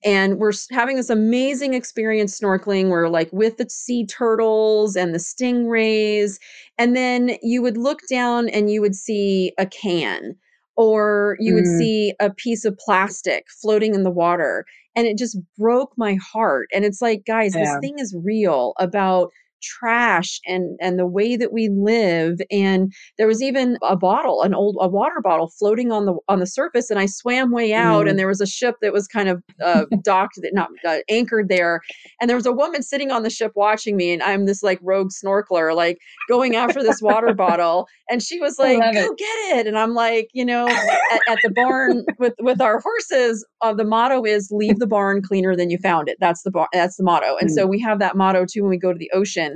And 0.06 0.38
we're 0.38 0.52
having 0.72 0.98
this 0.98 1.10
amazing 1.10 1.74
experience 1.74 2.38
snorkeling. 2.38 2.90
We're 2.90 3.08
like 3.08 3.32
with 3.32 3.58
the 3.58 3.70
sea 3.70 4.06
turtles 4.06 4.96
and 4.96 5.14
the 5.14 5.20
stingrays 5.20 6.40
and 6.78 6.96
then 6.96 7.38
you 7.42 7.62
would 7.62 7.78
look 7.78 8.00
down 8.10 8.50
and 8.50 8.72
you 8.72 8.82
would 8.82 8.96
see 8.96 9.54
a 9.58 9.66
can 9.66 10.36
or 10.76 11.38
you 11.40 11.54
would 11.54 11.66
mm, 11.66 11.78
see 11.78 12.14
a 12.20 12.32
piece 12.32 12.66
of 12.66 12.78
plastic 12.78 13.46
floating 13.62 13.94
in 13.94 14.04
the 14.04 14.10
water 14.10 14.66
and 14.96 15.08
it 15.08 15.18
just 15.18 15.38
broke 15.58 15.94
my 15.98 16.16
heart 16.16 16.68
and 16.74 16.86
it's 16.86 17.02
like 17.02 17.24
guys 17.26 17.54
this 17.54 17.76
thing 17.82 18.00
is 18.00 18.16
real 18.24 18.74
about 18.80 19.32
trash 19.64 20.40
and 20.46 20.78
and 20.82 21.00
the 21.00 21.08
way 21.08 21.36
that 21.36 21.54
we 21.54 21.70
live 21.70 22.40
and 22.52 22.94
there 23.18 23.28
was 23.28 23.42
even 23.42 23.78
a 23.82 23.96
bottle 23.96 24.42
an 24.44 24.54
old 24.54 24.78
a 24.80 24.88
water 24.88 25.22
bottle 25.24 25.50
floating 25.58 25.92
on 25.92 26.06
the 26.06 26.16
on 26.28 26.40
the 26.40 26.48
surface 26.48 26.90
and 26.90 27.00
i 27.00 27.06
swam 27.06 27.52
way 27.52 27.74
out 27.74 28.06
mm, 28.06 28.10
and 28.10 28.20
there 28.20 28.28
was 28.28 28.42
a 28.42 28.46
ship 28.46 28.76
that 28.82 28.94
was 28.94 29.08
kind 29.08 29.30
of 29.30 29.42
uh 29.64 29.86
docked 30.02 30.36
that 30.42 30.54
not 30.54 30.70
uh, 30.88 30.98
anchored 31.10 31.50
there 31.50 31.82
and 32.20 32.30
there 32.30 32.38
was 32.38 32.46
a 32.46 32.52
woman 32.52 32.84
sitting 32.84 33.12
on 33.12 33.24
the 33.24 33.30
ship 33.30 33.52
watching 33.56 33.96
me 33.96 34.12
and 34.12 34.22
i'm 34.24 34.46
this 34.46 34.62
like 34.64 34.80
rogue 34.82 35.12
snorkeler 35.12 35.76
like 35.76 35.98
going 36.28 36.56
after 36.56 36.84
this 36.84 37.02
water 37.02 37.34
bottle 37.34 37.88
and 38.10 38.22
she 38.22 38.40
was 38.40 38.60
like 38.60 38.78
love 38.80 38.96
it. 38.96 39.00
go 39.00 39.16
get 39.16 39.58
it 39.58 39.68
and 39.68 39.78
i'm 39.78 39.94
like 39.94 40.30
you 40.34 40.46
know 40.46 40.68
at, 41.12 41.22
at 41.28 41.42
the 41.42 41.50
barn 41.50 42.06
with 42.20 42.34
with 42.40 42.62
our 42.62 42.80
horses 42.80 43.46
uh, 43.62 43.74
the 43.74 43.86
motto 43.86 44.24
is 44.26 44.50
leave 44.52 44.80
the 44.80 44.88
barn 44.88 45.22
cleaner 45.22 45.56
than 45.56 45.70
you 45.70 45.78
found 45.78 46.10
it 46.10 46.18
that's 46.20 46.44
the 46.44 46.52
bar 46.52 46.68
that's 46.74 46.98
the 46.98 47.04
motto 47.04 47.38
and 47.38 47.50
Mm, 47.50 47.56
so 47.56 47.68
we 47.68 47.80
have 47.80 48.00
that 48.00 48.16
motto 48.16 48.46
too 48.46 48.62
when 48.62 48.70
we 48.70 48.78
go 48.78 48.92
to 48.94 49.00
the 49.00 49.12
ocean 49.14 49.53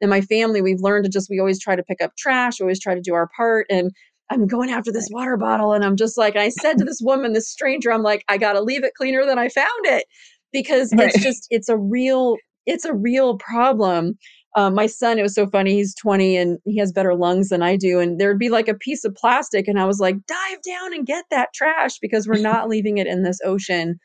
in 0.00 0.08
my 0.08 0.20
family, 0.20 0.62
we've 0.62 0.80
learned 0.80 1.04
to 1.04 1.10
just, 1.10 1.28
we 1.30 1.38
always 1.38 1.60
try 1.60 1.76
to 1.76 1.82
pick 1.82 2.00
up 2.00 2.16
trash, 2.16 2.60
we 2.60 2.64
always 2.64 2.80
try 2.80 2.94
to 2.94 3.00
do 3.00 3.14
our 3.14 3.28
part. 3.36 3.66
And 3.70 3.90
I'm 4.30 4.46
going 4.46 4.70
after 4.70 4.92
this 4.92 5.08
water 5.10 5.36
bottle. 5.36 5.72
And 5.72 5.84
I'm 5.84 5.96
just 5.96 6.16
like, 6.16 6.36
I 6.36 6.48
said 6.48 6.78
to 6.78 6.84
this 6.84 7.00
woman, 7.02 7.32
this 7.32 7.50
stranger, 7.50 7.92
I'm 7.92 8.02
like, 8.02 8.24
I 8.28 8.38
got 8.38 8.52
to 8.52 8.60
leave 8.60 8.84
it 8.84 8.94
cleaner 8.94 9.26
than 9.26 9.38
I 9.38 9.48
found 9.48 9.84
it 9.84 10.06
because 10.52 10.92
right. 10.96 11.08
it's 11.08 11.22
just, 11.22 11.46
it's 11.50 11.68
a 11.68 11.76
real, 11.76 12.36
it's 12.66 12.84
a 12.84 12.94
real 12.94 13.36
problem. 13.38 14.16
Um, 14.56 14.74
my 14.74 14.86
son, 14.86 15.18
it 15.18 15.22
was 15.22 15.34
so 15.34 15.46
funny. 15.46 15.74
He's 15.74 15.94
20 15.96 16.36
and 16.36 16.58
he 16.64 16.78
has 16.78 16.92
better 16.92 17.14
lungs 17.14 17.50
than 17.50 17.62
I 17.62 17.76
do. 17.76 17.98
And 18.00 18.20
there'd 18.20 18.38
be 18.38 18.48
like 18.48 18.68
a 18.68 18.74
piece 18.74 19.04
of 19.04 19.14
plastic. 19.14 19.68
And 19.68 19.78
I 19.78 19.84
was 19.84 20.00
like, 20.00 20.16
dive 20.26 20.62
down 20.66 20.94
and 20.94 21.06
get 21.06 21.24
that 21.30 21.52
trash 21.54 21.98
because 22.00 22.26
we're 22.26 22.40
not 22.40 22.68
leaving 22.68 22.98
it 22.98 23.06
in 23.06 23.22
this 23.22 23.40
ocean. 23.44 23.98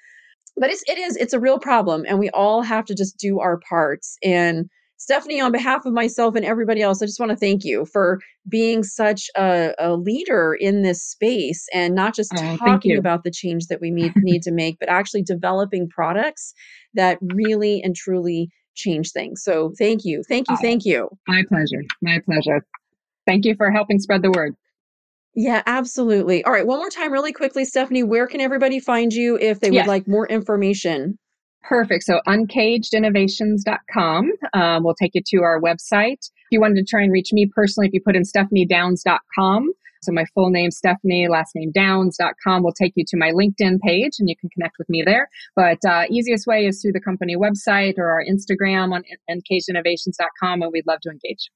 But 0.57 0.69
it's, 0.69 0.83
it 0.87 0.97
is, 0.97 1.17
it's 1.17 1.33
a 1.33 1.39
real 1.39 1.59
problem. 1.59 2.05
And 2.07 2.19
we 2.19 2.29
all 2.29 2.61
have 2.61 2.85
to 2.85 2.95
just 2.95 3.17
do 3.17 3.39
our 3.39 3.59
parts. 3.67 4.17
And 4.23 4.69
Stephanie, 4.97 5.41
on 5.41 5.51
behalf 5.51 5.85
of 5.85 5.93
myself 5.93 6.35
and 6.35 6.45
everybody 6.45 6.81
else, 6.81 7.01
I 7.01 7.05
just 7.05 7.19
want 7.19 7.31
to 7.31 7.35
thank 7.35 7.63
you 7.65 7.85
for 7.85 8.19
being 8.47 8.83
such 8.83 9.29
a, 9.35 9.73
a 9.77 9.95
leader 9.95 10.55
in 10.57 10.83
this 10.83 11.03
space 11.03 11.67
and 11.73 11.93
not 11.93 12.15
just 12.15 12.31
oh, 12.37 12.57
talking 12.57 12.97
about 12.97 13.23
the 13.23 13.31
change 13.31 13.67
that 13.67 13.81
we 13.81 13.91
need, 13.91 14.13
need 14.17 14.41
to 14.43 14.51
make, 14.51 14.79
but 14.79 14.89
actually 14.89 15.23
developing 15.23 15.89
products 15.89 16.53
that 16.93 17.17
really 17.21 17.81
and 17.83 17.95
truly 17.95 18.49
change 18.75 19.11
things. 19.11 19.43
So 19.43 19.73
thank 19.77 20.05
you. 20.05 20.23
Thank 20.27 20.47
you. 20.49 20.55
Uh, 20.55 20.61
thank 20.61 20.85
you. 20.85 21.09
My 21.27 21.43
pleasure. 21.47 21.83
My 22.01 22.19
pleasure. 22.25 22.65
Thank 23.25 23.45
you 23.45 23.55
for 23.55 23.71
helping 23.71 23.99
spread 23.99 24.21
the 24.21 24.31
word. 24.31 24.55
Yeah, 25.35 25.61
absolutely. 25.65 26.45
All 26.45 26.53
right, 26.53 26.65
one 26.65 26.79
more 26.79 26.89
time, 26.89 27.11
really 27.11 27.33
quickly, 27.33 27.65
Stephanie, 27.65 28.03
where 28.03 28.25
can 28.25 28.39
everybody 28.39 28.79
find 28.79 29.11
you 29.11 29.37
if 29.37 29.59
they 29.59 29.69
yes. 29.69 29.85
would 29.85 29.91
like 29.91 30.07
more 30.07 30.25
information? 30.25 31.17
Perfect. 31.67 32.03
So 32.03 32.21
uncagedinnovations.com 32.27 34.31
um, 34.53 34.83
will 34.83 34.93
take 34.93 35.15
you 35.15 35.23
to 35.27 35.41
our 35.41 35.59
website. 35.59 36.19
If 36.21 36.51
you 36.51 36.61
wanted 36.61 36.75
to 36.75 36.83
try 36.83 37.01
and 37.01 37.11
reach 37.11 37.33
me 37.33 37.47
personally, 37.47 37.87
if 37.87 37.93
you 37.93 38.01
put 38.01 38.15
in 38.15 38.21
stephaniedowns.com, 38.21 39.73
so 40.03 40.11
my 40.11 40.25
full 40.35 40.51
name, 40.51 40.69
Stephanie, 40.69 41.27
last 41.27 41.55
name 41.55 41.71
downs.com 41.71 42.61
will 42.61 42.73
take 42.73 42.93
you 42.95 43.03
to 43.07 43.17
my 43.17 43.31
LinkedIn 43.31 43.79
page 43.79 44.19
and 44.19 44.29
you 44.29 44.37
can 44.37 44.49
connect 44.49 44.77
with 44.77 44.87
me 44.87 45.01
there. 45.03 45.27
But 45.55 45.83
uh, 45.83 46.03
easiest 46.11 46.45
way 46.45 46.67
is 46.67 46.79
through 46.79 46.91
the 46.91 47.01
company 47.01 47.35
website 47.35 47.97
or 47.97 48.11
our 48.11 48.23
Instagram 48.23 48.93
on 48.93 49.01
uncagedinnovations.com 49.27 50.61
and 50.61 50.71
we'd 50.71 50.85
love 50.85 50.99
to 51.01 51.09
engage. 51.09 51.49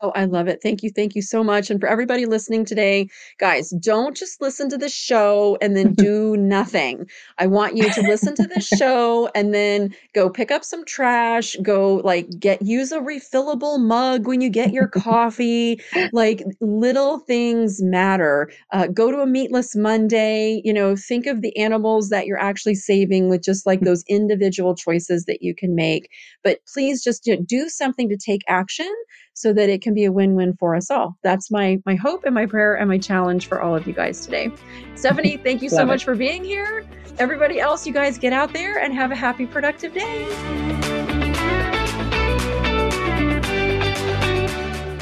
Oh, 0.00 0.12
I 0.14 0.26
love 0.26 0.46
it. 0.46 0.60
Thank 0.62 0.84
you. 0.84 0.90
Thank 0.90 1.16
you 1.16 1.22
so 1.22 1.42
much. 1.42 1.70
And 1.70 1.80
for 1.80 1.88
everybody 1.88 2.24
listening 2.24 2.64
today, 2.64 3.08
guys, 3.38 3.70
don't 3.70 4.16
just 4.16 4.40
listen 4.40 4.68
to 4.70 4.78
the 4.78 4.88
show 4.88 5.58
and 5.60 5.76
then 5.76 5.92
do 5.94 6.36
nothing. 6.36 7.08
I 7.38 7.48
want 7.48 7.76
you 7.76 7.90
to 7.90 8.02
listen 8.02 8.36
to 8.36 8.46
the 8.46 8.60
show 8.60 9.28
and 9.34 9.52
then 9.52 9.92
go 10.14 10.30
pick 10.30 10.52
up 10.52 10.64
some 10.64 10.84
trash, 10.84 11.56
go 11.62 11.96
like 11.96 12.28
get 12.38 12.62
use 12.62 12.92
a 12.92 13.00
refillable 13.00 13.80
mug 13.80 14.28
when 14.28 14.40
you 14.40 14.50
get 14.50 14.72
your 14.72 14.86
coffee. 14.88 15.80
Like 16.12 16.44
little 16.60 17.18
things 17.18 17.82
matter. 17.82 18.50
Uh, 18.72 18.86
go 18.86 19.10
to 19.10 19.18
a 19.20 19.26
meatless 19.26 19.74
Monday, 19.74 20.62
you 20.64 20.72
know, 20.72 20.94
think 20.94 21.26
of 21.26 21.42
the 21.42 21.56
animals 21.56 22.10
that 22.10 22.26
you're 22.26 22.40
actually 22.40 22.76
saving 22.76 23.28
with 23.28 23.42
just 23.42 23.66
like 23.66 23.80
those 23.80 24.04
individual 24.08 24.76
choices 24.76 25.24
that 25.24 25.42
you 25.42 25.56
can 25.56 25.74
make. 25.74 26.08
But 26.44 26.60
please 26.72 27.02
just 27.02 27.26
you 27.26 27.36
know, 27.36 27.42
do 27.46 27.68
something 27.68 28.08
to 28.10 28.16
take 28.16 28.42
action 28.46 28.92
so 29.38 29.52
that 29.52 29.70
it 29.70 29.80
can 29.80 29.94
be 29.94 30.04
a 30.04 30.10
win-win 30.10 30.52
for 30.54 30.74
us 30.74 30.90
all. 30.90 31.16
That's 31.22 31.48
my 31.50 31.80
my 31.86 31.94
hope 31.94 32.24
and 32.24 32.34
my 32.34 32.44
prayer 32.44 32.74
and 32.74 32.88
my 32.88 32.98
challenge 32.98 33.46
for 33.46 33.62
all 33.62 33.76
of 33.76 33.86
you 33.86 33.92
guys 33.92 34.24
today. 34.24 34.50
Stephanie, 34.96 35.36
thank 35.44 35.62
you 35.62 35.68
so 35.68 35.86
much 35.86 36.04
for 36.04 36.16
being 36.16 36.44
here. 36.44 36.84
Everybody 37.18 37.60
else, 37.60 37.86
you 37.86 37.92
guys 37.92 38.18
get 38.18 38.32
out 38.32 38.52
there 38.52 38.78
and 38.78 38.92
have 38.92 39.12
a 39.12 39.16
happy 39.16 39.46
productive 39.46 39.94
day. 39.94 40.97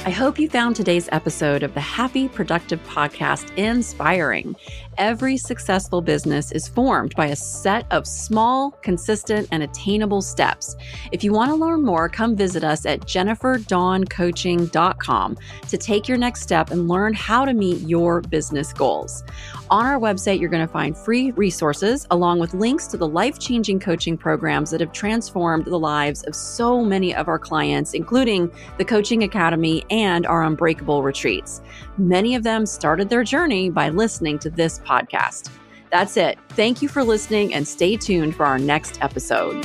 I 0.06 0.10
hope 0.10 0.38
you 0.38 0.48
found 0.48 0.76
today's 0.76 1.08
episode 1.10 1.64
of 1.64 1.74
the 1.74 1.80
Happy 1.80 2.28
Productive 2.28 2.80
Podcast 2.84 3.52
inspiring. 3.56 4.54
Every 4.98 5.36
successful 5.36 6.00
business 6.00 6.52
is 6.52 6.68
formed 6.68 7.16
by 7.16 7.26
a 7.26 7.36
set 7.36 7.86
of 7.90 8.06
small, 8.06 8.70
consistent, 8.82 9.48
and 9.50 9.64
attainable 9.64 10.22
steps. 10.22 10.76
If 11.10 11.24
you 11.24 11.32
want 11.32 11.50
to 11.50 11.56
learn 11.56 11.84
more, 11.84 12.08
come 12.08 12.36
visit 12.36 12.62
us 12.62 12.86
at 12.86 13.00
jenniferdawncoaching.com 13.00 15.38
to 15.68 15.76
take 15.76 16.08
your 16.08 16.18
next 16.18 16.42
step 16.42 16.70
and 16.70 16.86
learn 16.86 17.12
how 17.12 17.44
to 17.44 17.52
meet 17.52 17.80
your 17.80 18.20
business 18.20 18.72
goals. 18.72 19.24
On 19.70 19.84
our 19.84 19.98
website, 19.98 20.38
you're 20.38 20.48
going 20.48 20.64
to 20.64 20.72
find 20.72 20.96
free 20.96 21.32
resources 21.32 22.06
along 22.12 22.38
with 22.38 22.54
links 22.54 22.86
to 22.86 22.96
the 22.96 23.08
life 23.08 23.40
changing 23.40 23.80
coaching 23.80 24.16
programs 24.16 24.70
that 24.70 24.80
have 24.80 24.92
transformed 24.92 25.64
the 25.64 25.78
lives 25.78 26.22
of 26.22 26.36
so 26.36 26.84
many 26.84 27.12
of 27.12 27.26
our 27.26 27.40
clients, 27.40 27.92
including 27.92 28.48
the 28.78 28.84
Coaching 28.84 29.24
Academy 29.24 29.84
and 30.02 30.26
our 30.26 30.42
Unbreakable 30.42 31.02
retreats. 31.02 31.62
Many 31.96 32.34
of 32.34 32.42
them 32.42 32.66
started 32.66 33.08
their 33.08 33.24
journey 33.24 33.70
by 33.70 33.88
listening 33.88 34.38
to 34.40 34.50
this 34.50 34.78
podcast. 34.80 35.50
That's 35.90 36.16
it. 36.16 36.38
Thank 36.50 36.82
you 36.82 36.88
for 36.88 37.02
listening 37.02 37.54
and 37.54 37.66
stay 37.66 37.96
tuned 37.96 38.36
for 38.36 38.44
our 38.44 38.58
next 38.58 39.02
episode. 39.02 39.64